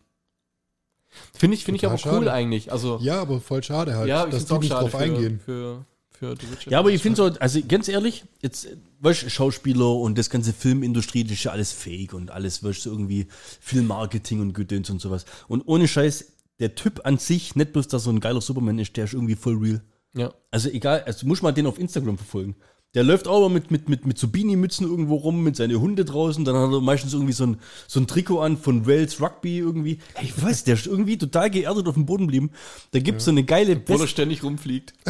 Finde 1.33 1.55
ich, 1.55 1.65
finde 1.65 1.77
ich 1.77 1.85
aber 1.85 1.95
cool 1.95 2.25
schade. 2.25 2.33
eigentlich. 2.33 2.71
Also, 2.71 2.99
Ja, 3.01 3.21
aber 3.21 3.41
voll 3.41 3.63
schade 3.63 3.95
halt, 3.95 4.07
ja, 4.07 4.25
ich 4.25 4.31
dass 4.31 4.45
die 4.45 4.53
auch 4.53 4.59
nicht 4.59 4.71
drauf 4.71 4.91
für, 4.91 4.97
eingehen. 4.97 5.39
Für, 5.39 5.85
für. 6.11 6.35
Ja, 6.67 6.79
aber 6.79 6.91
ich 6.91 7.01
finde 7.01 7.17
so, 7.17 7.23
also 7.39 7.61
ganz 7.67 7.87
ehrlich, 7.87 8.25
jetzt, 8.41 8.67
weißt 8.99 9.23
du, 9.23 9.29
Schauspieler 9.29 9.95
und 9.95 10.17
das 10.17 10.29
ganze 10.29 10.53
Filmindustrie, 10.53 11.23
das 11.23 11.33
ist 11.33 11.43
ja 11.45 11.51
alles 11.51 11.71
fake 11.71 12.13
und 12.13 12.29
alles, 12.29 12.63
weißt 12.63 12.85
du, 12.85 12.91
irgendwie 12.91 13.27
viel 13.31 13.81
Marketing 13.81 14.41
und 14.41 14.53
Gedöns 14.53 14.89
und 14.89 15.01
sowas. 15.01 15.25
Und 15.47 15.63
ohne 15.67 15.87
Scheiß, 15.87 16.33
der 16.59 16.75
Typ 16.75 17.05
an 17.05 17.17
sich, 17.17 17.55
nicht 17.55 17.73
bloß, 17.73 17.87
dass 17.87 18.05
er 18.05 18.13
ein 18.13 18.19
geiler 18.19 18.41
Superman 18.41 18.79
ist, 18.79 18.95
der 18.97 19.05
ist 19.05 19.13
irgendwie 19.13 19.35
voll 19.35 19.57
real. 19.57 19.81
Ja. 20.13 20.33
Also 20.51 20.69
egal, 20.69 21.03
also 21.03 21.25
muss 21.25 21.41
man 21.41 21.55
den 21.55 21.67
auf 21.67 21.79
Instagram 21.79 22.17
verfolgen. 22.17 22.55
Der 22.95 23.03
läuft 23.03 23.27
auch 23.27 23.37
immer 23.37 23.49
mit, 23.49 23.69
mit, 23.69 23.87
mit, 23.87 24.07
mit 24.07 24.17
so 24.17 24.27
Beanie-Mützen 24.29 24.87
irgendwo 24.87 25.15
rum, 25.15 25.43
mit 25.43 25.55
seinen 25.55 25.79
Hunde 25.79 26.05
draußen, 26.05 26.43
dann 26.43 26.55
hat 26.55 26.71
er 26.71 26.81
meistens 26.81 27.13
irgendwie 27.13 27.33
so 27.33 27.45
ein, 27.45 27.57
so 27.87 27.99
ein 27.99 28.07
Trikot 28.07 28.41
an 28.41 28.57
von 28.57 28.87
Wales 28.87 29.21
Rugby 29.21 29.59
irgendwie. 29.59 29.99
Hey, 30.15 30.25
ich 30.25 30.41
weiß, 30.41 30.63
der 30.63 30.73
ist 30.73 30.87
irgendwie 30.87 31.19
total 31.19 31.51
geerdet 31.51 31.87
auf 31.87 31.93
dem 31.93 32.07
Boden 32.07 32.23
geblieben. 32.23 32.49
Da 32.89 32.99
gibt 32.99 33.19
es 33.19 33.25
so 33.25 33.31
eine 33.31 33.43
geile 33.43 33.79
Wo 33.87 33.93
er 33.93 33.99
West 33.99 34.09
ständig 34.09 34.41
rumfliegt. 34.41 34.95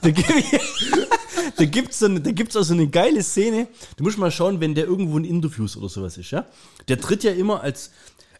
da 0.00 0.10
gibt 1.66 1.92
so 1.92 2.06
eine, 2.06 2.22
da 2.22 2.30
gibt's 2.32 2.56
auch 2.56 2.62
so 2.62 2.72
eine 2.72 2.88
geile 2.88 3.22
Szene. 3.22 3.68
Du 3.98 4.04
musst 4.04 4.16
mal 4.16 4.30
schauen, 4.30 4.58
wenn 4.58 4.74
der 4.74 4.86
irgendwo 4.86 5.18
in 5.18 5.24
Interviews 5.24 5.76
oder 5.76 5.90
sowas 5.90 6.16
ist, 6.16 6.30
ja? 6.30 6.46
Der 6.88 6.98
tritt 6.98 7.22
ja 7.22 7.32
immer 7.32 7.60
als 7.60 7.90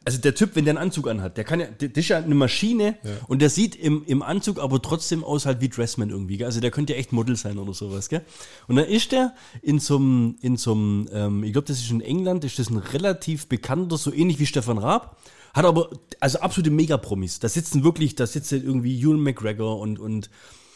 also 0.06 0.20
der 0.20 0.36
Typ, 0.36 0.54
wenn 0.54 0.64
der 0.64 0.72
einen 0.72 0.86
Anzug 0.86 1.08
anhat, 1.08 1.36
der 1.36 1.42
kann 1.42 1.58
ja, 1.58 1.66
der, 1.66 1.94
ist 1.94 2.08
ja 2.08 2.18
eine 2.18 2.36
Maschine 2.36 2.94
und 3.26 3.42
der 3.42 3.50
sieht 3.50 3.74
im, 3.74 4.04
im 4.06 4.22
Anzug 4.22 4.60
aber 4.60 4.80
trotzdem 4.80 5.24
aus 5.24 5.46
halt 5.46 5.60
wie 5.60 5.68
Dressman 5.68 6.10
irgendwie. 6.10 6.36
Gell? 6.36 6.46
Also 6.46 6.60
der 6.60 6.70
könnte 6.70 6.92
ja 6.92 6.98
echt 7.00 7.12
Model 7.12 7.34
sein 7.34 7.58
oder 7.58 7.74
sowas, 7.74 8.08
gell? 8.08 8.22
Und 8.68 8.76
dann 8.76 8.84
ist 8.84 9.10
der 9.10 9.34
in 9.62 9.80
so 9.80 9.96
einem, 9.96 10.36
in 10.40 10.56
so 10.56 10.72
einem, 10.72 11.08
ähm, 11.12 11.42
ich 11.42 11.52
glaube, 11.52 11.66
das 11.66 11.80
ist 11.80 11.90
in 11.90 12.00
England, 12.00 12.44
ist 12.44 12.60
das 12.60 12.70
ein 12.70 12.76
relativ 12.76 13.48
bekannter, 13.48 13.98
so 13.98 14.12
ähnlich 14.12 14.38
wie 14.38 14.46
Stefan 14.46 14.78
Raab, 14.78 15.18
hat 15.52 15.64
aber, 15.64 15.90
also 16.20 16.38
absolute 16.38 16.70
Megapromis. 16.70 17.40
Da 17.40 17.48
sitzen 17.48 17.82
wirklich, 17.82 18.14
da 18.14 18.28
sitzt 18.28 18.52
irgendwie 18.52 19.00
Ewan 19.00 19.20
McGregor 19.20 19.80
und, 19.80 19.98
und 19.98 20.30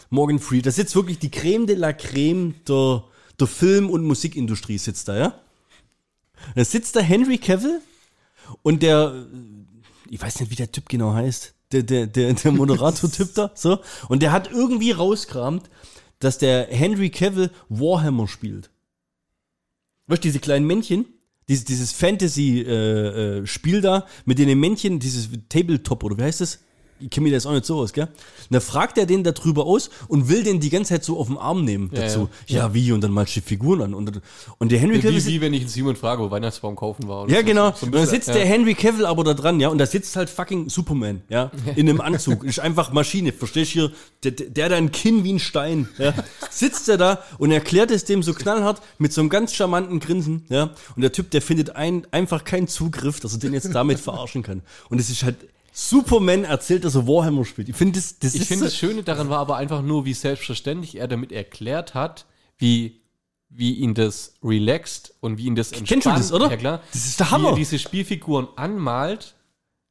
Morgan 0.09 0.41
Freed, 0.41 0.67
da 0.67 0.73
sitzt 0.73 0.97
wirklich 0.97 1.21
die 1.21 1.31
Creme 1.31 1.69
de 1.69 1.77
la 1.77 1.93
Creme 1.93 2.57
der, 2.67 3.05
der 3.39 3.47
Film- 3.47 3.91
und 3.91 4.03
Musikindustrie 4.03 4.79
sitzt 4.79 5.07
da, 5.07 5.17
ja? 5.17 5.35
Da 6.57 6.65
sitzt 6.65 6.97
da 6.97 7.01
Henry 7.01 7.39
Cavill 7.39 7.81
und 8.63 8.83
der, 8.83 9.27
ich 10.09 10.21
weiß 10.21 10.41
nicht, 10.41 10.51
wie 10.51 10.57
der 10.57 10.73
Typ 10.73 10.89
genau 10.89 11.13
heißt, 11.13 11.55
der, 11.73 11.83
der, 11.83 12.07
der, 12.07 12.33
der 12.33 12.53
Moderator-Typ 12.53 13.35
da, 13.35 13.51
so. 13.55 13.79
Und 14.09 14.23
der 14.23 14.33
hat 14.33 14.51
irgendwie 14.51 14.91
rauskramt, 14.91 15.71
dass 16.19 16.39
der 16.39 16.67
Henry 16.67 17.11
Cavill 17.11 17.51
Warhammer 17.69 18.29
spielt. 18.29 18.71
Weißt 20.07 20.25
du, 20.25 20.29
diese 20.29 20.41
kleinen 20.41 20.67
Männchen, 20.67 21.07
dieses, 21.49 21.65
dieses 21.65 21.93
Fantasy-Spiel 21.93 23.81
da, 23.81 24.07
mit 24.25 24.39
den 24.39 24.59
Männchen, 24.59 24.99
dieses 24.99 25.29
Tabletop, 25.49 26.05
oder 26.05 26.19
wie 26.19 26.23
heißt 26.23 26.41
das? 26.41 26.61
Ich 27.01 27.11
kenne 27.11 27.25
mich 27.25 27.33
da 27.33 27.37
jetzt 27.37 27.47
auch 27.47 27.53
nicht 27.53 27.67
so 27.67 27.81
aus, 27.81 27.93
gell? 27.93 28.05
Und 28.05 28.13
dann 28.51 28.61
fragt 28.61 28.97
er 28.97 29.07
den 29.07 29.25
darüber 29.25 29.67
aus 29.67 29.91
und 30.09 30.29
will 30.29 30.43
den 30.43 30.61
die 30.61 30.71
ganze 30.71 30.95
Zeit 30.95 31.05
so 31.05 31.19
auf 31.19 31.27
den 31.27 31.37
Arm 31.37 31.65
nehmen 31.65 31.91
Ja, 31.93 32.03
dazu. 32.03 32.29
Ja, 32.47 32.73
wie? 32.73 32.93
Und 32.93 33.03
dann 33.03 33.11
malst 33.11 33.35
du 33.35 33.41
die 33.41 33.47
Figuren 33.47 33.83
an. 33.83 33.95
Und, 33.95 34.21
und 34.59 34.73
der 34.73 34.79
Henry 34.79 34.97
Wie, 34.97 35.01
Cavill 35.01 35.27
wie 35.27 35.41
wenn 35.41 35.55
ich 35.55 35.63
einen 35.63 35.69
Simon 35.69 35.97
frage, 35.97 36.23
wo 36.23 36.31
Weihnachtsbaum 36.31 36.77
kaufen 36.77 37.09
war. 37.09 37.25
oder 37.25 37.33
ja, 37.33 37.41
so. 37.41 37.45
genau. 37.47 37.73
So 37.75 37.87
und 37.87 37.95
dann 37.95 38.07
sitzt 38.07 38.29
ja. 38.29 38.35
der 38.35 38.47
Henry 38.47 38.75
Cavill 38.75 39.07
aber 39.07 39.25
da 39.25 39.35
dran, 39.35 39.59
ja, 39.59 39.69
und 39.69 39.79
da 39.79 39.87
sitzt 39.87 40.15
halt 40.17 40.31
fucking 40.31 40.69
Superman, 40.69 41.23
ja, 41.29 41.51
in 41.77 41.89
einem 41.89 42.01
Anzug. 42.01 42.45
Ist 42.45 42.61
einfach 42.61 42.93
Maschine, 42.93 43.33
verstehst 43.33 43.75
du 43.75 43.81
hier? 43.81 43.93
Der, 44.23 44.33
der 44.33 44.61
der 44.61 44.67
hat 44.67 44.73
ein 44.73 44.93
Kinn 44.93 45.25
wie 45.25 45.33
ein 45.33 45.39
Stein, 45.39 45.89
ja. 45.97 46.13
Sitzt 46.51 46.87
er 46.91 46.99
da 46.99 47.23
und 47.39 47.51
erklärt 47.51 47.91
es 47.91 48.05
dem 48.05 48.23
so 48.23 48.35
knallhart 48.35 48.83
mit 48.99 49.11
so 49.11 49.23
einem 49.23 49.31
ganz 49.31 49.55
charmanten 49.55 50.01
Grinsen, 50.01 50.45
ja. 50.51 50.75
Und 50.97 51.01
der 51.01 51.13
Typ, 51.13 51.31
der 51.31 51.41
findet 51.41 51.77
ein, 51.77 52.07
einfach 52.11 52.45
keinen 52.45 52.69
Zugriff, 52.69 53.21
dass 53.21 53.33
er 53.33 53.39
den 53.39 53.55
jetzt 53.55 53.75
damit 53.75 53.99
verarschen 53.99 54.43
kann. 54.43 54.61
Und 54.91 55.01
es 55.01 55.09
ist 55.09 55.23
halt, 55.23 55.37
Superman 55.89 56.45
erzählt, 56.45 56.85
dass 56.85 56.95
er 56.95 57.07
Warhammer 57.07 57.45
spielt. 57.47 57.71
Ich 57.71 57.77
finde, 57.77 57.99
das, 57.99 58.19
das 58.19 58.35
Ich 58.35 58.47
finde, 58.47 58.67
das 58.67 58.77
Schöne 58.77 59.03
daran 59.03 59.31
war 59.31 59.39
aber 59.39 59.57
einfach 59.57 59.81
nur, 59.81 60.05
wie 60.05 60.13
selbstverständlich 60.13 60.97
er 60.97 61.09
damit 61.09 61.33
erklärt 61.33 61.95
hat, 61.95 62.27
wie, 62.59 63.01
wie 63.49 63.75
ihn 63.75 63.95
das 63.95 64.35
relaxt 64.45 65.15
und 65.21 65.39
wie 65.39 65.47
ihn 65.47 65.55
das 65.55 65.71
Kennst 65.71 66.05
du 66.07 66.11
das, 66.11 66.33
oder? 66.33 66.51
Ja, 66.51 66.57
klar. 66.59 66.83
Das 66.93 67.07
ist 67.07 67.19
der 67.19 67.27
Wie 67.27 67.31
Hammer. 67.31 67.49
er 67.51 67.55
diese 67.55 67.79
Spielfiguren 67.79 68.49
anmalt. 68.57 69.37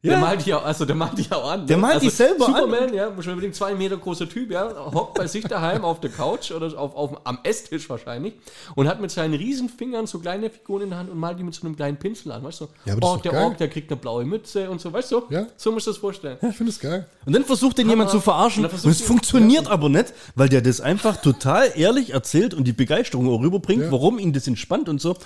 Ja. 0.01 0.11
Der 0.11 0.19
malt 0.19 0.45
die 0.45 0.53
auch, 0.53 0.63
also 0.63 0.85
der 0.85 0.95
malt 0.95 1.17
die 1.17 1.29
auch 1.29 1.51
an. 1.51 1.67
Der 1.67 1.75
ne? 1.75 1.81
malt 1.81 1.95
also 1.95 2.05
die 2.05 2.15
selber 2.15 2.47
an. 2.47 2.55
Superman, 2.55 2.93
ja, 2.93 3.09
muss 3.09 3.25
man 3.25 3.33
unbedingt 3.33 3.53
zwei 3.53 3.75
Meter 3.75 3.97
großer 3.97 4.29
Typ, 4.29 4.49
ja, 4.49 4.73
hockt 4.93 5.15
bei 5.15 5.27
sich 5.27 5.43
daheim 5.43 5.83
auf 5.83 5.99
der 5.99 6.09
Couch 6.09 6.51
oder 6.51 6.67
auf, 6.79 6.95
auf, 6.95 7.19
am 7.25 7.39
Esstisch 7.43 7.89
wahrscheinlich 7.89 8.35
und 8.75 8.87
hat 8.87 9.01
mit 9.01 9.11
seinen 9.11 9.33
Riesenfingern 9.33 10.07
so 10.07 10.19
kleine 10.19 10.49
Figuren 10.49 10.83
in 10.83 10.89
der 10.91 10.99
Hand 10.99 11.09
und 11.09 11.17
malt 11.17 11.37
die 11.37 11.43
mit 11.43 11.53
so 11.53 11.65
einem 11.65 11.75
kleinen 11.75 11.97
Pinsel 11.97 12.31
an, 12.31 12.41
weißt 12.41 12.61
du? 12.61 12.67
Ja, 12.85 12.93
aber 12.93 13.01
das 13.01 13.09
oh, 13.09 13.13
ist 13.13 13.17
doch 13.17 13.21
der 13.23 13.31
geil. 13.33 13.43
Ork, 13.43 13.57
der 13.57 13.67
kriegt 13.67 13.91
eine 13.91 13.99
blaue 13.99 14.23
Mütze 14.23 14.69
und 14.69 14.79
so, 14.79 14.93
weißt 14.93 15.11
du? 15.11 15.23
Ja. 15.31 15.47
So 15.57 15.73
musst 15.73 15.87
du 15.87 15.91
das 15.91 15.97
vorstellen. 15.97 16.37
Ich 16.49 16.55
finde 16.55 16.71
es 16.71 16.79
geil. 16.79 17.05
Und 17.25 17.33
dann 17.33 17.43
versucht 17.43 17.77
den 17.77 17.89
jemand 17.89 18.09
zu 18.09 18.21
verarschen. 18.21 18.63
Und 18.63 18.71
Und, 18.71 18.91
es 18.91 19.01
funktioniert 19.01 19.67
aber 19.67 19.89
nicht, 19.89 20.13
weil 20.33 20.47
der 20.47 20.61
das 20.61 20.79
einfach 20.79 21.17
total 21.17 21.73
ehrlich 21.75 22.11
erzählt 22.11 22.53
und 22.53 22.63
die 22.63 22.71
Begeisterung 22.71 23.27
auch 23.27 23.41
rüberbringt, 23.41 23.83
Ja. 23.83 23.91
warum 23.91 24.17
ihn 24.17 24.31
das 24.31 24.47
entspannt 24.47 24.87
und 24.87 25.01
so. 25.01 25.17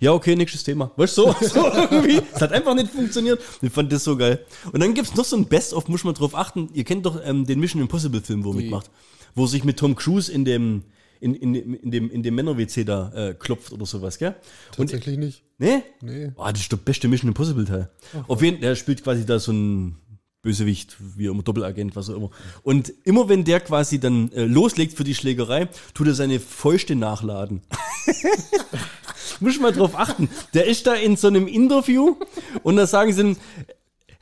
Ja, 0.00 0.12
okay, 0.12 0.34
nächstes 0.36 0.64
Thema. 0.64 0.90
Weißt 0.96 1.18
du, 1.18 1.26
so, 1.26 1.34
so 1.46 1.66
irgendwie. 1.66 2.22
Es 2.34 2.40
hat 2.40 2.52
einfach 2.52 2.74
nicht 2.74 2.90
funktioniert. 2.90 3.38
Ich 3.60 3.70
fand 3.70 3.92
das 3.92 4.02
so 4.04 4.21
geil. 4.22 4.46
Und 4.72 4.80
dann 4.80 4.94
gibt's 4.94 5.14
noch 5.14 5.24
so 5.24 5.36
ein 5.36 5.46
Best-of, 5.46 5.88
muss 5.88 6.04
man 6.04 6.14
drauf 6.14 6.34
achten. 6.34 6.68
Ihr 6.72 6.84
kennt 6.84 7.04
doch 7.06 7.20
ähm, 7.24 7.46
den 7.46 7.60
Mission 7.60 7.82
Impossible-Film, 7.82 8.44
wo 8.44 8.50
er 8.50 8.56
mitmacht. 8.56 8.90
Wo 9.34 9.46
sich 9.46 9.64
mit 9.64 9.78
Tom 9.78 9.94
Cruise 9.96 10.30
in 10.30 10.44
dem, 10.44 10.84
in, 11.20 11.34
in, 11.34 11.54
in 11.54 11.90
dem, 11.90 12.10
in 12.10 12.22
dem 12.22 12.34
Männer-WC 12.34 12.84
da 12.84 13.12
äh, 13.14 13.34
klopft 13.34 13.72
oder 13.72 13.86
sowas, 13.86 14.18
gell? 14.18 14.34
Und 14.76 14.90
Tatsächlich 14.90 15.18
nicht. 15.18 15.42
Nee? 15.58 15.82
Nee. 16.00 16.32
Oh, 16.36 16.48
das 16.50 16.60
ist 16.60 16.72
der 16.72 16.76
beste 16.76 17.08
Mission 17.08 17.28
Impossible 17.28 17.64
Teil. 17.64 17.90
Auf 18.28 18.42
jeden 18.42 18.58
Fall, 18.58 18.68
der 18.68 18.76
spielt 18.76 19.02
quasi 19.02 19.26
da 19.26 19.38
so 19.38 19.52
ein 19.52 19.96
Bösewicht, 20.42 20.96
wie 21.16 21.26
immer, 21.26 21.42
Doppelagent, 21.42 21.94
was 21.94 22.10
auch 22.10 22.16
immer. 22.16 22.30
Und 22.62 22.92
immer 23.04 23.28
wenn 23.28 23.44
der 23.44 23.60
quasi 23.60 24.00
dann 24.00 24.30
äh, 24.32 24.44
loslegt 24.44 24.96
für 24.96 25.04
die 25.04 25.14
Schlägerei, 25.14 25.68
tut 25.94 26.08
er 26.08 26.14
seine 26.14 26.40
Fäuste 26.40 26.96
nachladen. 26.96 27.62
Muss 29.40 29.54
ich 29.54 29.60
mal 29.60 29.72
drauf 29.72 29.96
achten. 29.96 30.28
Der 30.54 30.66
ist 30.66 30.86
da 30.86 30.94
in 30.94 31.16
so 31.16 31.28
einem 31.28 31.46
Interview 31.46 32.16
und 32.62 32.76
da 32.76 32.86
sagen 32.86 33.12
sie, 33.12 33.36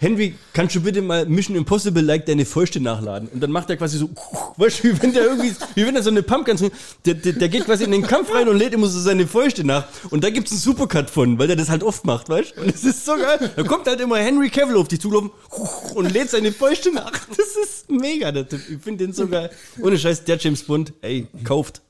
Henry, 0.02 0.34
kannst 0.54 0.74
du 0.74 0.80
bitte 0.80 1.02
mal 1.02 1.26
Mission 1.26 1.54
Impossible 1.54 2.00
like 2.02 2.24
deine 2.24 2.46
Fäuste 2.46 2.80
nachladen? 2.80 3.28
Und 3.28 3.40
dann 3.42 3.50
macht 3.52 3.68
er 3.68 3.76
quasi 3.76 3.98
so, 3.98 4.08
weißt 4.56 4.82
du, 4.82 4.84
wie 4.84 5.02
wenn 5.02 5.12
der 5.12 5.24
irgendwie, 5.24 5.54
wie 5.74 5.86
wenn 5.86 5.94
er 5.94 6.02
so 6.02 6.08
eine 6.08 6.22
Pumpgun, 6.22 6.56
der, 7.04 7.12
der, 7.12 7.34
der 7.34 7.48
geht 7.50 7.66
quasi 7.66 7.84
in 7.84 7.90
den 7.90 8.00
Kampf 8.00 8.32
rein 8.32 8.48
und 8.48 8.56
lädt 8.56 8.72
immer 8.72 8.86
so 8.86 8.98
seine 8.98 9.26
Fäuste 9.26 9.62
nach. 9.62 9.86
Und 10.08 10.24
da 10.24 10.30
gibt's 10.30 10.52
einen 10.52 10.60
Supercut 10.60 11.10
von, 11.10 11.38
weil 11.38 11.48
der 11.48 11.56
das 11.56 11.68
halt 11.68 11.82
oft 11.82 12.06
macht, 12.06 12.30
weißt 12.30 12.56
du? 12.56 12.62
Und 12.62 12.74
es 12.74 12.82
ist 12.82 13.04
so 13.04 13.14
geil. 13.14 13.50
Da 13.54 13.62
kommt 13.62 13.86
halt 13.86 14.00
immer 14.00 14.16
Henry 14.16 14.48
Cavill 14.48 14.78
auf 14.78 14.88
dich 14.88 15.02
zulaufen 15.02 15.32
und 15.94 16.10
lädt 16.10 16.30
seine 16.30 16.50
Fäuste 16.50 16.92
nach. 16.94 17.12
Das 17.36 17.56
ist 17.62 17.90
mega, 17.90 18.32
der 18.32 18.48
Typ. 18.48 18.60
Ich 18.70 18.82
finde 18.82 19.04
den 19.04 19.12
so 19.12 19.28
geil. 19.28 19.50
Ohne 19.82 19.98
Scheiß, 19.98 20.24
der 20.24 20.38
James 20.38 20.62
Bond, 20.62 20.94
ey, 21.02 21.26
kauft. 21.44 21.82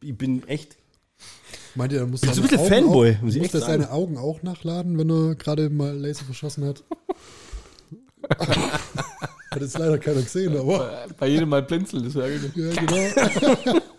Ich 0.00 0.18
bin 0.18 0.42
echt. 0.48 0.76
Meint 1.76 1.92
ihr, 1.92 2.00
er 2.00 2.06
muss 2.08 2.22
Bist 2.22 2.36
du 2.36 2.42
ein 2.42 2.48
bisschen 2.48 2.66
Fanboy, 2.66 3.16
auch, 3.18 3.22
muss 3.22 3.36
ich 3.36 3.42
muss 3.42 3.54
er 3.54 3.60
seine 3.60 3.92
Augen 3.92 4.18
auch 4.18 4.42
nachladen, 4.42 4.98
wenn 4.98 5.08
er 5.08 5.36
gerade 5.36 5.70
mal 5.70 5.96
Laser 5.96 6.24
verschossen 6.24 6.64
hat? 6.64 6.82
hat 8.38 9.60
jetzt 9.60 9.78
leider 9.78 9.98
keiner 9.98 10.22
gesehen, 10.22 10.56
aber 10.56 11.06
Bei 11.18 11.28
jedem 11.28 11.48
Mal 11.48 11.62
blinzeln, 11.62 12.04
das 12.04 12.14
wäre 12.14 12.32
ja, 12.32 12.38
genau. 12.48 13.82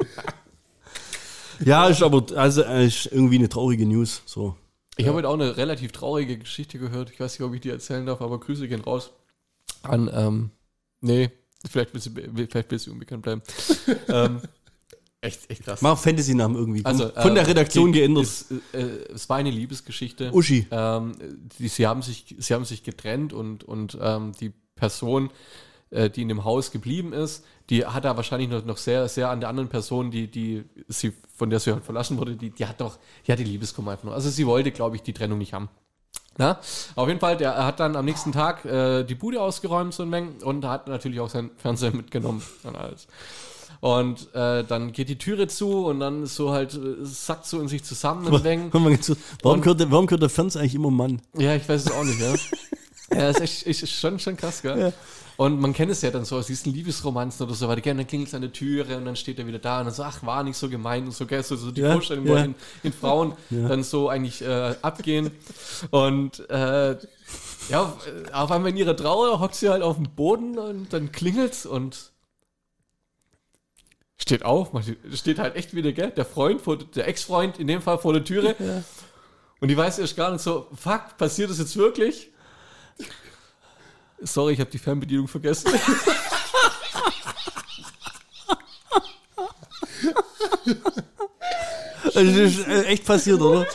Ja, 1.65 1.87
ist 1.87 2.01
aber, 2.01 2.25
also, 2.35 2.63
äh, 2.63 2.87
ist 2.87 3.05
irgendwie 3.05 3.37
eine 3.37 3.47
traurige 3.47 3.85
News, 3.85 4.23
so. 4.25 4.57
Ich 4.97 5.07
habe 5.07 5.17
heute 5.17 5.29
auch 5.29 5.35
eine 5.35 5.55
relativ 5.57 5.91
traurige 5.91 6.37
Geschichte 6.37 6.77
gehört. 6.77 7.09
Ich 7.11 7.19
weiß 7.19 7.39
nicht, 7.39 7.47
ob 7.47 7.53
ich 7.53 7.61
die 7.61 7.69
erzählen 7.69 8.05
darf, 8.05 8.21
aber 8.21 8.39
Grüße 8.39 8.67
gehen 8.67 8.81
raus 8.81 9.11
an, 9.81 10.09
ähm, 10.13 10.51
nee, 11.01 11.29
vielleicht 11.69 11.93
willst 11.93 12.07
du, 12.07 12.11
vielleicht 12.49 12.71
willst 12.71 12.87
du 12.87 12.91
unbekannt 12.91 13.23
bleiben. 13.23 13.41
ähm, 14.07 14.41
echt, 15.23 15.49
echt 15.49 15.63
krass. 15.63 15.81
Mach 15.81 15.97
Fantasy-Namen 15.97 16.55
irgendwie. 16.55 16.85
Also, 16.85 17.09
von 17.09 17.33
der 17.35 17.43
äh, 17.43 17.47
Redaktion 17.47 17.89
okay, 17.89 17.99
geändert. 17.99 18.25
Es, 18.25 18.51
äh, 18.73 19.13
es 19.13 19.29
war 19.29 19.37
eine 19.37 19.51
Liebesgeschichte. 19.51 20.31
Uschi. 20.33 20.67
Ähm, 20.71 21.13
die, 21.57 21.67
sie, 21.67 21.87
haben 21.87 22.01
sich, 22.01 22.35
sie 22.37 22.53
haben 22.53 22.65
sich 22.65 22.83
getrennt 22.83 23.33
und, 23.33 23.63
und 23.63 23.97
ähm, 24.01 24.33
die 24.39 24.51
Person, 24.75 25.29
äh, 25.89 26.09
die 26.09 26.21
in 26.21 26.27
dem 26.27 26.43
Haus 26.43 26.71
geblieben 26.71 27.13
ist, 27.13 27.45
die 27.69 27.85
hat 27.85 28.05
da 28.05 28.17
wahrscheinlich 28.17 28.49
noch, 28.49 28.65
noch 28.65 28.77
sehr, 28.77 29.07
sehr 29.07 29.29
an 29.29 29.39
der 29.39 29.49
anderen 29.49 29.69
Person, 29.69 30.11
die, 30.11 30.27
die 30.27 30.63
sie, 30.87 31.13
von 31.35 31.49
der 31.49 31.59
sie 31.59 31.71
halt 31.71 31.85
verlassen 31.85 32.17
wurde, 32.17 32.35
die, 32.35 32.49
die 32.49 32.65
hat 32.65 32.81
doch, 32.81 32.97
die 33.25 33.31
hat 33.31 33.39
die 33.39 33.45
Liebeskummer 33.45 33.91
einfach 33.91 34.05
noch. 34.05 34.13
Also 34.13 34.29
sie 34.29 34.45
wollte, 34.45 34.71
glaube 34.71 34.95
ich, 34.95 35.01
die 35.01 35.13
Trennung 35.13 35.37
nicht 35.37 35.53
haben. 35.53 35.69
Na, 36.37 36.59
auf 36.95 37.07
jeden 37.07 37.19
Fall, 37.19 37.37
der 37.37 37.63
hat 37.63 37.79
dann 37.79 37.95
am 37.95 38.05
nächsten 38.05 38.31
Tag 38.31 38.65
äh, 38.65 39.03
die 39.03 39.13
Bude 39.13 39.39
ausgeräumt, 39.39 39.93
so 39.93 40.01
ein 40.01 40.09
Meng, 40.09 40.41
und 40.43 40.65
hat 40.65 40.87
natürlich 40.87 41.19
auch 41.19 41.29
sein 41.29 41.51
Fernseher 41.57 41.91
mitgenommen 41.95 42.41
und 42.63 42.75
alles. 42.75 43.07
Und 43.83 44.33
äh, 44.33 44.63
dann 44.63 44.93
geht 44.93 45.09
die 45.09 45.17
Türe 45.17 45.47
zu 45.49 45.87
und 45.87 45.99
dann 45.99 46.23
ist 46.23 46.35
so 46.35 46.51
halt, 46.53 46.73
äh, 46.73 46.79
sackt 47.03 47.45
so 47.45 47.59
in 47.59 47.67
sich 47.67 47.83
zusammen. 47.83 48.25
Warum, 48.31 48.85
Und- 48.85 49.61
gehört 49.61 49.81
der, 49.81 49.91
warum 49.91 50.05
gehört 50.07 50.21
der 50.21 50.29
Fernseher 50.29 50.61
eigentlich 50.61 50.75
immer 50.75 50.89
Mann? 50.89 51.21
Ja, 51.37 51.53
ich 51.53 51.67
weiß 51.67 51.87
es 51.87 51.91
auch 51.91 52.05
nicht, 52.05 52.17
ja. 52.21 52.33
ja, 53.13 53.29
ist 53.29 53.41
echt 53.41 53.67
ist 53.67 53.89
schon, 53.91 54.19
schon 54.19 54.37
krass, 54.37 54.61
gell? 54.61 54.93
Und 55.35 55.59
man 55.59 55.73
kennt 55.73 55.91
es 55.91 56.01
ja 56.01 56.11
dann 56.11 56.23
so 56.23 56.37
aus 56.37 56.47
diesen 56.47 56.71
Liebesromanzen 56.73 57.45
oder 57.45 57.55
so 57.55 57.67
weiter. 57.67 57.81
Gell, 57.81 57.93
Dann 57.97 58.07
klingelt 58.07 58.29
es 58.29 58.33
an 58.35 58.41
der 58.41 58.53
Türe 58.53 58.95
und 58.95 59.03
dann 59.03 59.17
steht 59.17 59.37
er 59.37 59.47
wieder 59.47 59.59
da 59.59 59.79
und 59.79 59.85
dann 59.87 59.93
so, 59.93 60.03
ach, 60.03 60.23
war 60.25 60.43
nicht 60.43 60.55
so 60.55 60.69
gemein 60.69 61.03
und 61.03 61.11
so, 61.13 61.25
gell? 61.25 61.43
So, 61.43 61.57
so 61.57 61.69
die 61.71 61.81
Ja, 61.81 61.91
Vorstellung, 61.91 62.25
ja. 62.25 62.31
wo 62.35 62.37
in, 62.37 62.55
in 62.83 62.93
Frauen 62.93 63.33
dann 63.49 63.83
so 63.83 64.07
eigentlich 64.07 64.41
äh, 64.43 64.75
abgehen. 64.81 65.29
Und 65.91 66.49
äh, 66.49 66.91
ja, 67.69 67.81
auf, 67.81 68.07
äh, 68.07 68.31
auf 68.31 68.49
einmal 68.49 68.71
in 68.71 68.77
ihrer 68.77 68.95
Trauer 68.95 69.41
hockt 69.41 69.55
sie 69.55 69.67
halt 69.67 69.81
auf 69.83 69.97
dem 69.97 70.05
Boden 70.15 70.57
und 70.57 70.93
dann 70.93 71.11
klingelt's 71.11 71.65
und 71.65 72.12
steht 74.23 74.43
auf, 74.45 74.73
man 74.73 74.83
steht 75.13 75.37
halt 75.37 75.55
echt 75.55 75.75
wieder, 75.75 75.91
gell? 75.91 76.09
Der 76.11 76.25
Freund, 76.25 76.61
vor, 76.61 76.77
der 76.77 77.07
Ex-Freund 77.07 77.59
in 77.59 77.67
dem 77.67 77.81
Fall 77.81 77.97
vor 77.99 78.13
der 78.13 78.23
Türe. 78.23 78.55
Und 79.59 79.67
die 79.67 79.77
weiß 79.77 79.99
erst 79.99 80.15
gar 80.15 80.31
nicht 80.31 80.41
so, 80.41 80.67
fuck, 80.75 81.17
passiert 81.17 81.49
das 81.49 81.59
jetzt 81.59 81.75
wirklich? 81.77 82.29
Sorry, 84.21 84.53
ich 84.53 84.59
habe 84.59 84.71
die 84.71 84.77
Fernbedienung 84.77 85.27
vergessen. 85.27 85.71
Also 92.15 92.31
das 92.31 92.51
ist 92.51 92.67
äh, 92.67 92.83
echt 92.83 93.05
passiert, 93.05 93.41
oder? 93.41 93.65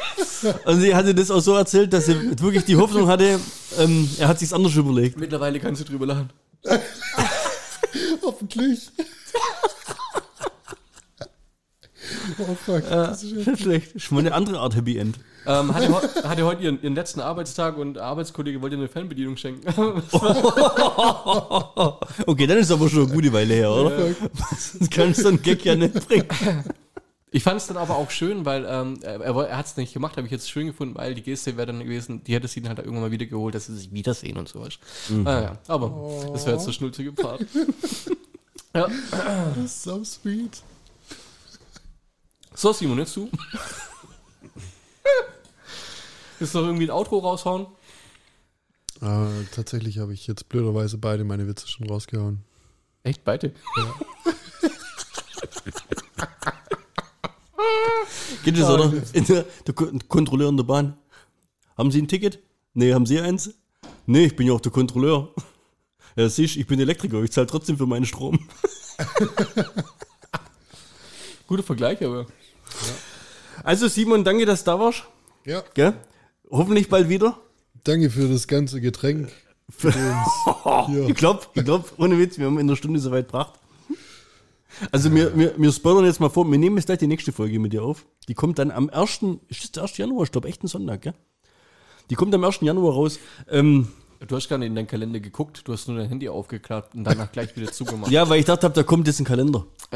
Also 0.65 0.81
sie 0.81 0.95
hatte 0.95 1.15
das 1.15 1.31
auch 1.31 1.41
so 1.41 1.57
erzählt, 1.57 1.93
dass 1.93 2.07
sie 2.07 2.41
wirklich 2.41 2.65
die 2.65 2.77
Hoffnung 2.77 3.09
hatte, 3.09 3.41
ähm, 3.79 4.09
er 4.19 4.29
hat 4.29 4.39
sich's 4.39 4.53
anders 4.53 4.75
überlegt. 4.77 5.19
Mittlerweile 5.19 5.59
kannst 5.59 5.81
du 5.81 5.85
drüber 5.85 6.07
lachen. 6.07 6.31
Hoffentlich. 8.23 8.91
Oh 12.39 12.55
fuck. 12.55 12.89
Das 12.89 13.23
ist 13.23 13.47
ja 13.47 13.57
schlecht. 13.57 13.95
Ist 13.95 14.11
mal 14.13 14.21
eine 14.21 14.35
andere 14.35 14.61
Art 14.61 14.77
Happy 14.77 14.99
End. 14.99 15.19
Ähm, 15.47 15.75
hatte, 15.75 16.29
hatte 16.29 16.45
heute 16.45 16.63
ihren, 16.63 16.83
ihren 16.83 16.95
letzten 16.95 17.21
Arbeitstag 17.21 17.79
und 17.79 17.95
der 17.95 18.05
Arbeitskollege 18.05 18.61
wollte 18.61 18.77
ihr 18.77 18.81
eine 18.81 18.89
Fernbedienung 18.89 19.37
schenken. 19.37 19.67
Okay, 22.27 22.47
dann 22.47 22.59
ist 22.59 22.71
aber 22.71 22.89
schon 22.89 23.05
eine 23.05 23.13
gute 23.13 23.33
Weile 23.33 23.55
her, 23.55 23.71
oder? 23.71 24.15
Sonst 24.59 24.91
kannst 24.91 25.21
du 25.21 25.23
so 25.23 25.29
einen 25.29 25.43
Gag 25.43 25.65
ja 25.65 25.75
nicht 25.77 26.07
bringen. 26.07 26.27
Ich 27.31 27.43
fand 27.43 27.61
es 27.61 27.67
dann 27.67 27.77
aber 27.77 27.97
auch 27.97 28.11
schön, 28.11 28.45
weil 28.45 28.67
ähm, 28.69 28.99
er, 29.03 29.21
er, 29.21 29.57
hat 29.57 29.67
es 29.67 29.77
nicht 29.77 29.93
gemacht, 29.93 30.17
habe 30.17 30.27
ich 30.27 30.33
jetzt 30.33 30.51
schön 30.51 30.67
gefunden, 30.67 30.95
weil 30.95 31.15
die 31.15 31.23
Geste 31.23 31.57
wäre 31.57 31.67
dann 31.67 31.81
gewesen, 31.81 32.25
die 32.25 32.35
hätte 32.35 32.49
sie 32.49 32.61
dann 32.61 32.71
halt 32.71 32.79
irgendwann 32.79 33.03
mal 33.03 33.11
wieder 33.11 33.27
geholt, 33.27 33.55
dass 33.55 33.67
sie 33.67 33.77
sich 33.77 33.93
wiedersehen 33.93 34.39
und 34.39 34.49
sowas. 34.49 34.79
Ah, 35.25 35.41
ja, 35.41 35.59
aber 35.69 36.31
das 36.33 36.47
wäre 36.47 36.57
jetzt 36.57 36.67
der 36.67 36.73
schnulzige 36.73 37.13
Part. 37.13 37.45
ja. 38.75 38.89
das 39.55 39.65
ist 39.65 39.83
so 39.83 40.03
sweet. 40.05 40.63
So, 42.59 42.73
Simon, 42.73 42.99
jetzt 42.99 43.15
du. 43.15 43.31
Willst 46.41 46.55
du 46.55 46.59
noch 46.59 46.67
irgendwie 46.67 46.87
ein 46.87 46.91
Outro 46.91 47.19
raushauen? 47.21 47.67
Äh, 49.01 49.45
tatsächlich 49.55 49.99
habe 49.99 50.13
ich 50.13 50.27
jetzt 50.27 50.49
blöderweise 50.49 50.99
beide 50.99 51.23
meine 51.23 51.47
Witze 51.47 51.69
schon 51.69 51.89
rausgehauen. 51.89 52.43
Echt, 53.05 53.23
beide? 53.25 53.53
Geht 58.45 58.59
das, 58.59 58.69
oder? 58.71 58.93
In 59.13 59.25
der, 59.25 59.45
der 59.67 59.75
Ko- 59.75 59.91
Kontrolleur 60.09 60.49
in 60.49 60.57
der 60.57 60.65
Bahn. 60.65 60.97
Haben 61.77 61.91
Sie 61.93 62.01
ein 62.03 62.09
Ticket? 62.09 62.41
Nee, 62.75 62.93
haben 62.95 63.07
Sie 63.07 63.21
eins? 63.21 63.55
Nee, 64.07 64.27
ich 64.27 64.35
bin 64.37 64.47
ja 64.49 64.53
auch 64.53 64.61
der 64.61 64.73
Kontrolleur. 64.73 65.33
Ja, 66.17 66.29
siehst, 66.29 66.57
ich 66.57 66.67
bin 66.67 66.81
Elektriker, 66.81 67.23
ich 67.23 67.31
zahle 67.31 67.47
trotzdem 67.47 67.79
für 67.79 67.87
meinen 67.87 68.05
Strom. 68.07 68.49
Guter 71.47 71.63
Vergleich, 71.63 72.05
aber. 72.05 72.27
Also 73.65 73.89
Simon, 73.89 74.25
danke, 74.25 74.47
dass 74.47 74.65
du 74.65 74.71
da 74.71 74.79
warst. 74.81 75.05
Ja, 75.45 75.63
Gell? 75.75 75.95
Hoffentlich 76.51 76.89
bald 76.89 77.09
wieder. 77.09 77.39
danke 77.85 78.11
für 78.11 78.29
das 78.29 78.47
ganze 78.49 78.81
Getränk. 78.81 79.31
Für 79.71 79.89
uns. 79.89 80.89
Ich 81.09 81.15
glaub, 81.15 81.51
ich 81.55 81.65
glaub, 81.65 81.93
ohne 81.99 82.19
Witz, 82.19 82.39
wir 82.39 82.47
haben 82.47 82.59
in 82.59 82.67
einer 82.69 82.77
Stunde 82.77 83.01
soweit 83.01 83.27
gebracht. 83.27 83.55
Also 84.93 85.13
wir, 85.15 85.37
wir, 85.37 85.55
wir 85.59 85.73
spoilern 85.73 86.05
jetzt 86.05 86.21
mal 86.21 86.29
vor, 86.31 86.49
wir 86.51 86.57
nehmen 86.59 86.77
jetzt 86.77 86.87
gleich 86.87 86.99
die 86.99 87.07
nächste 87.07 87.33
Folge 87.33 87.59
mit 87.59 87.73
dir 87.73 87.83
auf. 87.83 88.07
Die 88.29 88.35
kommt 88.35 88.59
dann 88.59 88.71
am 88.71 88.89
1. 88.89 89.21
Ist 89.49 89.63
das 89.65 89.73
der 89.73 89.83
1. 89.85 89.97
Januar? 89.99 90.25
Ich 90.25 90.33
glaube 90.33 90.49
echt 90.49 90.63
ein 90.63 90.69
Sonntag, 90.69 91.03
gell? 91.03 91.15
Die 92.11 92.15
kommt 92.15 92.35
am 92.35 92.45
1. 92.45 92.61
Januar 92.61 92.95
raus. 92.95 93.19
Ähm, 93.51 93.89
Du 94.27 94.35
hast 94.35 94.49
gar 94.49 94.59
nicht 94.59 94.67
in 94.69 94.75
deinen 94.75 94.89
Kalender 94.89 95.21
geguckt, 95.21 95.63
du 95.65 95.73
hast 95.73 95.87
nur 95.87 95.97
dein 95.97 96.09
Handy 96.09 96.29
aufgeklappt 96.29 96.95
und 96.97 97.05
danach 97.05 97.31
gleich 97.31 97.55
wieder 97.57 97.71
zugemacht. 97.71 98.11
ja, 98.11 98.29
weil 98.29 98.41
ich 98.41 98.47
dachte, 98.47 98.69
da 98.69 98.83
kommt 98.83 99.07
jetzt 99.07 99.21
ein 99.21 99.25
Kalender. 99.25 99.65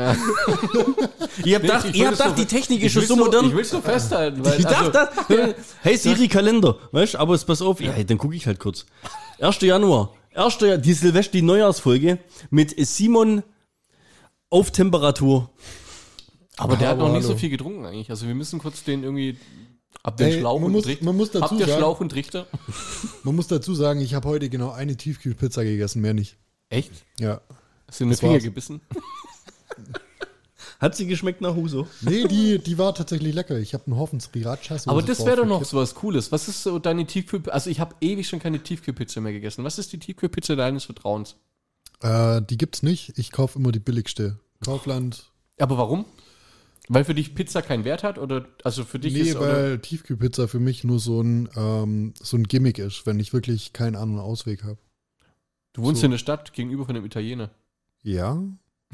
ich 1.45 1.55
hab 1.55 1.63
gedacht, 1.63 1.87
ich 1.89 1.97
ich 1.97 2.05
hab 2.05 2.13
gedacht 2.13 2.27
nur- 2.29 2.37
die 2.37 2.47
Technik 2.47 2.83
ist 2.83 2.93
schon 2.93 3.03
so 3.05 3.17
modern. 3.17 3.47
Ich 3.47 3.53
will 3.53 3.63
es 3.63 3.73
nur 3.73 3.83
festhalten. 3.83 4.45
Weil, 4.45 4.61
Ich 4.61 4.67
also, 4.67 4.91
dachte, 4.91 5.55
hey 5.83 5.97
Siri, 5.97 6.29
Kalender, 6.29 6.79
weißt 6.93 7.17
aber 7.17 7.35
jetzt 7.35 7.45
pass 7.47 7.61
auf, 7.63 7.81
ja, 7.81 7.93
dann 8.05 8.19
gucke 8.19 8.35
ich 8.37 8.47
halt 8.47 8.61
kurz. 8.61 8.87
1. 9.41 9.61
Januar, 9.63 10.13
1. 10.35 10.61
Januar, 10.61 10.79
die 10.79 10.93
Silvester, 10.93 11.33
die 11.33 11.43
Neujahrsfolge 11.43 12.19
mit 12.51 12.75
Simon 12.87 13.43
auf 14.51 14.71
Temperatur. 14.71 15.51
aber 16.59 16.77
der 16.77 16.91
hat 16.91 16.99
noch 16.99 17.07
Aber 17.07 17.15
nicht 17.15 17.25
so 17.25 17.31
hallo. 17.31 17.39
viel 17.39 17.51
getrunken 17.51 17.85
eigentlich. 17.87 18.11
Also 18.11 18.27
wir 18.29 18.35
müssen 18.35 18.61
kurz 18.61 18.85
den 18.85 19.03
irgendwie 19.03 19.37
ab 20.03 20.17
den 20.17 20.27
Ey, 20.29 20.39
Schlauch 20.41 20.59
man 20.59 20.67
und 20.67 20.73
muss- 20.73 20.85
Trichter. 20.85 21.05
man 21.05 21.17
muss 21.17 21.31
dazu 21.31 21.43
Habt 21.45 21.53
ihr 21.61 21.67
sagen- 21.67 21.79
Schlauch 21.79 22.01
und 22.01 22.09
Trichter? 22.11 22.47
Man 23.25 23.37
muss 23.37 23.47
dazu 23.47 23.75
sagen, 23.75 24.01
ich 24.01 24.15
habe 24.15 24.29
heute 24.29 24.49
genau 24.49 24.71
eine 24.73 24.97
Tiefkühlpizza 24.97 25.63
gegessen, 25.63 26.01
mehr 26.03 26.15
nicht. 26.15 26.37
Echt? 26.71 26.91
Ja. 27.21 27.41
Hast 27.87 28.01
du 28.01 28.05
in 28.05 28.11
den 28.11 28.17
Finger 28.19 28.33
war's. 28.35 28.43
gebissen? 28.43 28.81
Hat 30.81 30.97
sie 30.97 31.07
geschmeckt 31.07 31.41
nach 31.41 31.55
Huso? 31.55 31.87
Nee, 32.01 32.27
die, 32.27 32.59
die 32.59 32.77
war 32.77 32.93
tatsächlich 32.95 33.33
lecker. 33.33 33.57
Ich 33.59 33.73
habe 33.75 33.87
einen 33.87 33.97
Haufen 33.97 34.19
Sriracha. 34.19 34.77
Aber 34.87 35.03
das 35.03 35.25
wäre 35.25 35.37
doch 35.37 35.47
noch 35.47 35.65
so 35.65 35.77
was 35.77 35.95
Cooles. 35.95 36.33
Was 36.33 36.49
ist 36.49 36.65
so 36.65 36.81
deine 36.81 37.07
Tiefkühlpizza? 37.07 37.53
Also 37.55 37.71
ich 37.71 37.79
habe 37.79 37.95
ewig 38.01 38.27
schon 38.29 38.41
keine 38.41 38.61
Tiefkühlpizza 38.61 39.21
mehr 39.21 39.33
gegessen. 39.33 39.63
Was 39.63 39.79
ist 39.79 39.93
die 39.93 39.99
Tiefkühlpizza 40.01 40.57
deines 40.57 40.85
Vertrauens? 40.87 41.37
Äh, 42.01 42.43
die 42.43 42.59
gibt's 42.59 42.83
nicht. 42.83 43.17
Ich 43.17 43.31
kaufe 43.31 43.61
immer 43.61 43.71
die 43.71 43.79
billigste. 43.79 44.41
Kaufland. 44.65 45.31
Aber 45.61 45.79
warum? 45.79 46.05
Weil 46.89 47.05
für 47.05 47.15
dich 47.15 47.35
Pizza 47.35 47.63
keinen 47.63 47.85
Wert 47.85 48.03
hat? 48.03 48.19
Oder 48.19 48.47
also 48.65 48.85
für 48.85 48.99
dich 48.99 49.13
Nee, 49.13 49.21
ist 49.21 49.39
weil 49.39 49.79
Tiefkühlpizza 49.79 50.49
für 50.49 50.59
mich 50.59 50.85
nur 50.85 50.99
so 50.99 51.23
ein, 51.23 51.49
ähm, 51.57 52.15
so 52.21 52.37
ein 52.37 52.45
Gimmick 52.45 52.79
ist, 52.79 53.07
wenn 53.07 53.21
ich 53.21 53.33
wirklich 53.33 53.73
keinen 53.73 53.97
anderen 53.97 54.21
Ausweg 54.21 54.65
habe. 54.65 54.79
du 55.75 55.83
wohnst 55.83 56.01
so. 56.01 56.07
in 56.07 56.11
der 56.11 56.19
Stadt 56.19 56.53
gegenüber 56.53 56.85
von 56.85 56.97
einem 56.97 57.07
Italiener. 57.07 57.51
Ja. 58.03 58.43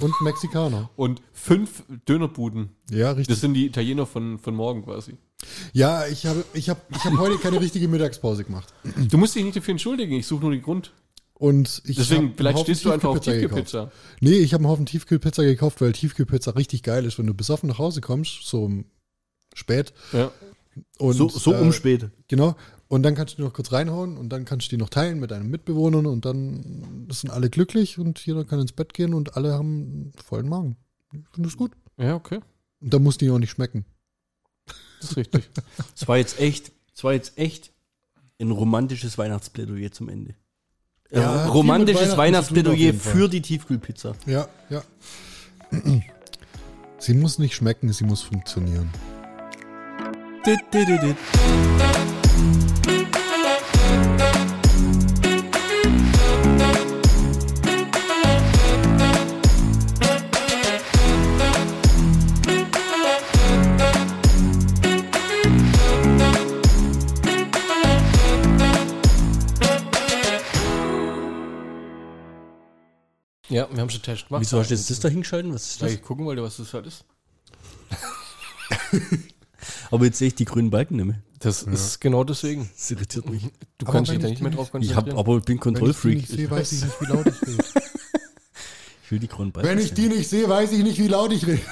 Und 0.01 0.21
Mexikaner. 0.21 0.91
Und 0.97 1.23
fünf 1.33 1.83
Dönerbuden. 2.07 2.71
Ja, 2.91 3.11
richtig. 3.11 3.35
Das 3.35 3.41
sind 3.41 3.55
die 3.55 3.67
Italiener 3.67 4.07
von, 4.07 4.39
von 4.39 4.55
morgen 4.55 4.85
quasi. 4.85 5.17
ja, 5.73 6.07
ich 6.07 6.27
habe 6.27 6.45
ich 6.53 6.69
hab, 6.69 6.89
ich 6.91 7.05
hab 7.05 7.17
heute 7.17 7.39
keine 7.39 7.61
richtige 7.61 7.89
Mittagspause 7.89 8.45
gemacht. 8.45 8.73
Du 9.11 9.17
musst 9.19 9.35
dich 9.35 9.45
nicht 9.45 9.57
dafür 9.57 9.73
entschuldigen, 9.73 10.15
ich 10.15 10.27
suche 10.27 10.43
nur 10.43 10.51
den 10.53 10.63
Grund. 10.63 10.93
Und 11.39 11.83
ich 11.85 11.97
Deswegen, 11.97 12.35
vielleicht 12.37 12.59
stehst 12.59 12.85
du 12.85 12.91
einfach 12.91 13.11
auf 13.11 13.21
Tiefkühlpizza. 13.21 13.93
Nee, 14.21 14.39
ich 14.39 14.55
habe 14.55 14.63
einen 14.65 14.71
Haufen 14.71 14.87
Tiefkühlpizza 14.87 15.45
gekauft, 15.45 15.81
weil 15.81 15.93
Tiefkühlpizza 15.93 16.53
richtig 16.53 16.83
geil 16.83 17.05
ist, 17.05 17.19
wenn 17.19 17.29
du 17.29 17.35
besoffen 17.35 17.69
nach 17.69 17.79
Hause 17.79 18.01
kommst, 18.01 18.43
so 18.43 18.65
um 18.65 18.87
spät. 19.55 19.93
Ja. 20.13 20.33
Und, 20.99 21.15
So, 21.15 21.29
so 21.29 21.55
äh, 21.55 21.61
um 21.61 21.73
spät. 21.73 22.11
Genau. 22.27 22.57
Und 22.89 23.03
dann 23.03 23.15
kannst 23.15 23.35
du 23.35 23.37
die 23.37 23.43
noch 23.43 23.53
kurz 23.53 23.71
reinhauen 23.73 24.17
und 24.17 24.31
dann 24.31 24.45
kannst 24.45 24.67
du 24.67 24.71
die 24.71 24.83
noch 24.83 24.89
teilen 24.89 25.21
mit 25.21 25.31
deinen 25.31 25.49
Mitbewohnern 25.49 26.07
und 26.07 26.25
dann 26.25 27.07
sind 27.11 27.31
alle 27.31 27.51
glücklich 27.51 27.99
und 27.99 28.25
jeder 28.25 28.45
kann 28.45 28.61
ins 28.61 28.73
Bett 28.73 28.95
gehen 28.95 29.15
und 29.15 29.37
alle 29.37 29.53
haben 29.53 29.83
einen 29.83 30.13
vollen 30.25 30.49
Magen. 30.49 30.77
Ich 31.13 31.29
finde 31.33 31.49
das 31.49 31.57
gut. 31.57 31.73
ja, 31.99 32.15
okay. 32.15 32.41
Und 32.81 32.95
da 32.95 32.99
muss 32.99 33.19
die 33.19 33.31
auch 33.31 33.39
nicht 33.39 33.51
schmecken. 33.51 33.85
Das 35.01 35.11
ist 35.11 35.17
richtig. 35.17 35.49
Es 35.95 36.09
war 36.09 36.17
jetzt 36.17 36.41
echt, 36.41 36.73
es 36.95 37.05
war 37.05 37.13
jetzt 37.13 37.39
echt 37.39 37.73
ein 38.41 38.51
romantisches 38.51 39.19
Weihnachtsplädoyer 39.19 39.93
zum 39.93 40.09
Ende. 40.09 40.35
Ja, 41.11 41.45
Äh, 41.45 41.49
romantisches 41.49 42.17
Weihnachtsplädoyer 42.17 42.93
für 42.95 43.29
die 43.29 43.41
Tiefkühlpizza. 43.41 44.13
Ja, 44.27 44.47
ja. 44.69 44.83
Sie 46.99 47.15
muss 47.15 47.39
nicht 47.39 47.55
schmecken, 47.55 47.93
sie 47.93 48.05
muss 48.05 48.23
funktionieren. 48.23 48.91
Dit, 50.45 50.59
dit, 50.73 50.89
dit, 50.89 51.17
Ja, 73.49 73.69
wir 73.73 73.81
haben 73.81 73.91
schon 73.91 74.03
Test 74.03 74.29
gemacht. 74.29 74.43
Wieso 74.43 74.59
hast 74.59 74.71
du 74.71 74.75
jetzt 74.75 74.91
das 74.91 75.01
da 75.01 75.09
hingeschalten? 75.09 75.53
Was 75.55 75.67
ist 75.71 75.81
Weil 75.81 75.89
das? 75.89 75.97
ich 75.99 76.03
gucken 76.05 76.27
wollte, 76.27 76.43
was 76.43 76.57
das 76.59 76.73
halt 76.75 76.87
ist. 76.87 77.05
Aber 79.91 80.05
jetzt 80.05 80.19
sehe 80.19 80.29
ich 80.29 80.35
die 80.35 80.45
grünen 80.45 80.71
Balken 80.71 80.97
nicht 80.97 81.07
mehr. 81.07 81.23
Das 81.41 81.63
ist 81.63 82.01
genau 82.01 82.25
deswegen. 82.25 82.69
Das 82.77 82.91
irritiert 82.91 83.29
mich. 83.31 83.43
Du 83.79 83.87
Aber 83.87 83.93
kannst 83.93 84.11
dich 84.11 84.19
da 84.19 84.27
ich 84.27 84.33
nicht 84.33 84.43
mehr 84.43 84.51
drauf 84.51 84.67
Ich 84.67 84.73
konzentrieren. 84.73 85.13
hab, 85.13 85.19
aber 85.19 85.37
ich 85.39 85.45
bin 85.45 85.55
Wenn 85.55 85.57
ich 85.57 85.61
die 85.61 85.61
Kontrollfreak. 85.61 86.17
nicht 86.17 86.29
sehe, 86.29 86.51
weiß 86.51 86.73
ich 86.73 86.83
nicht, 86.85 87.01
wie 87.01 87.07
laut 87.07 87.27
ich 87.27 87.43
rede. 87.47 87.65
Ich 89.05 89.13
will 89.13 89.21
die 89.21 89.29
grünen 89.29 89.53
Balken. 89.53 89.71
Wenn 89.71 89.79
ich 89.79 89.95
die 89.95 90.07
nicht 90.09 90.29
sehe, 90.29 90.47
weiß 90.47 90.71
ich 90.73 90.83
nicht, 90.83 90.99
wie 90.99 91.09
laut 91.09 91.33
ich 91.33 91.47
rede. 91.47 91.63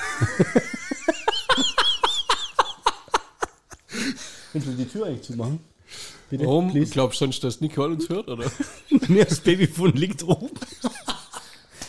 Kannst 4.52 4.66
du 4.68 4.72
die 4.72 4.86
Tür 4.86 5.04
eigentlich 5.04 5.20
zumachen? 5.22 5.60
Bitte, 6.30 6.46
Warum? 6.46 6.70
please. 6.70 6.90
Glaubst 6.92 7.20
du, 7.20 7.26
dass 7.26 7.60
Nicole 7.60 7.92
uns 7.94 8.08
hört, 8.08 8.28
oder? 8.28 8.50
Nee, 9.08 9.22
das 9.24 9.40
Babyphone 9.40 9.92
liegt 9.92 10.22
oben. 10.22 10.48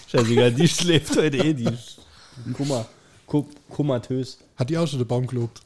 Scheißegal, 0.08 0.52
die 0.54 0.68
schläft 0.68 1.18
heute 1.18 1.38
eh. 1.38 1.54
Die 1.54 1.70
ko 3.26 3.46
komatös. 3.70 4.40
Hat 4.56 4.70
die 4.70 4.78
auch 4.78 4.88
schon 4.88 5.00
der 5.00 5.06
Baum 5.06 5.28
gelobt? 5.28 5.62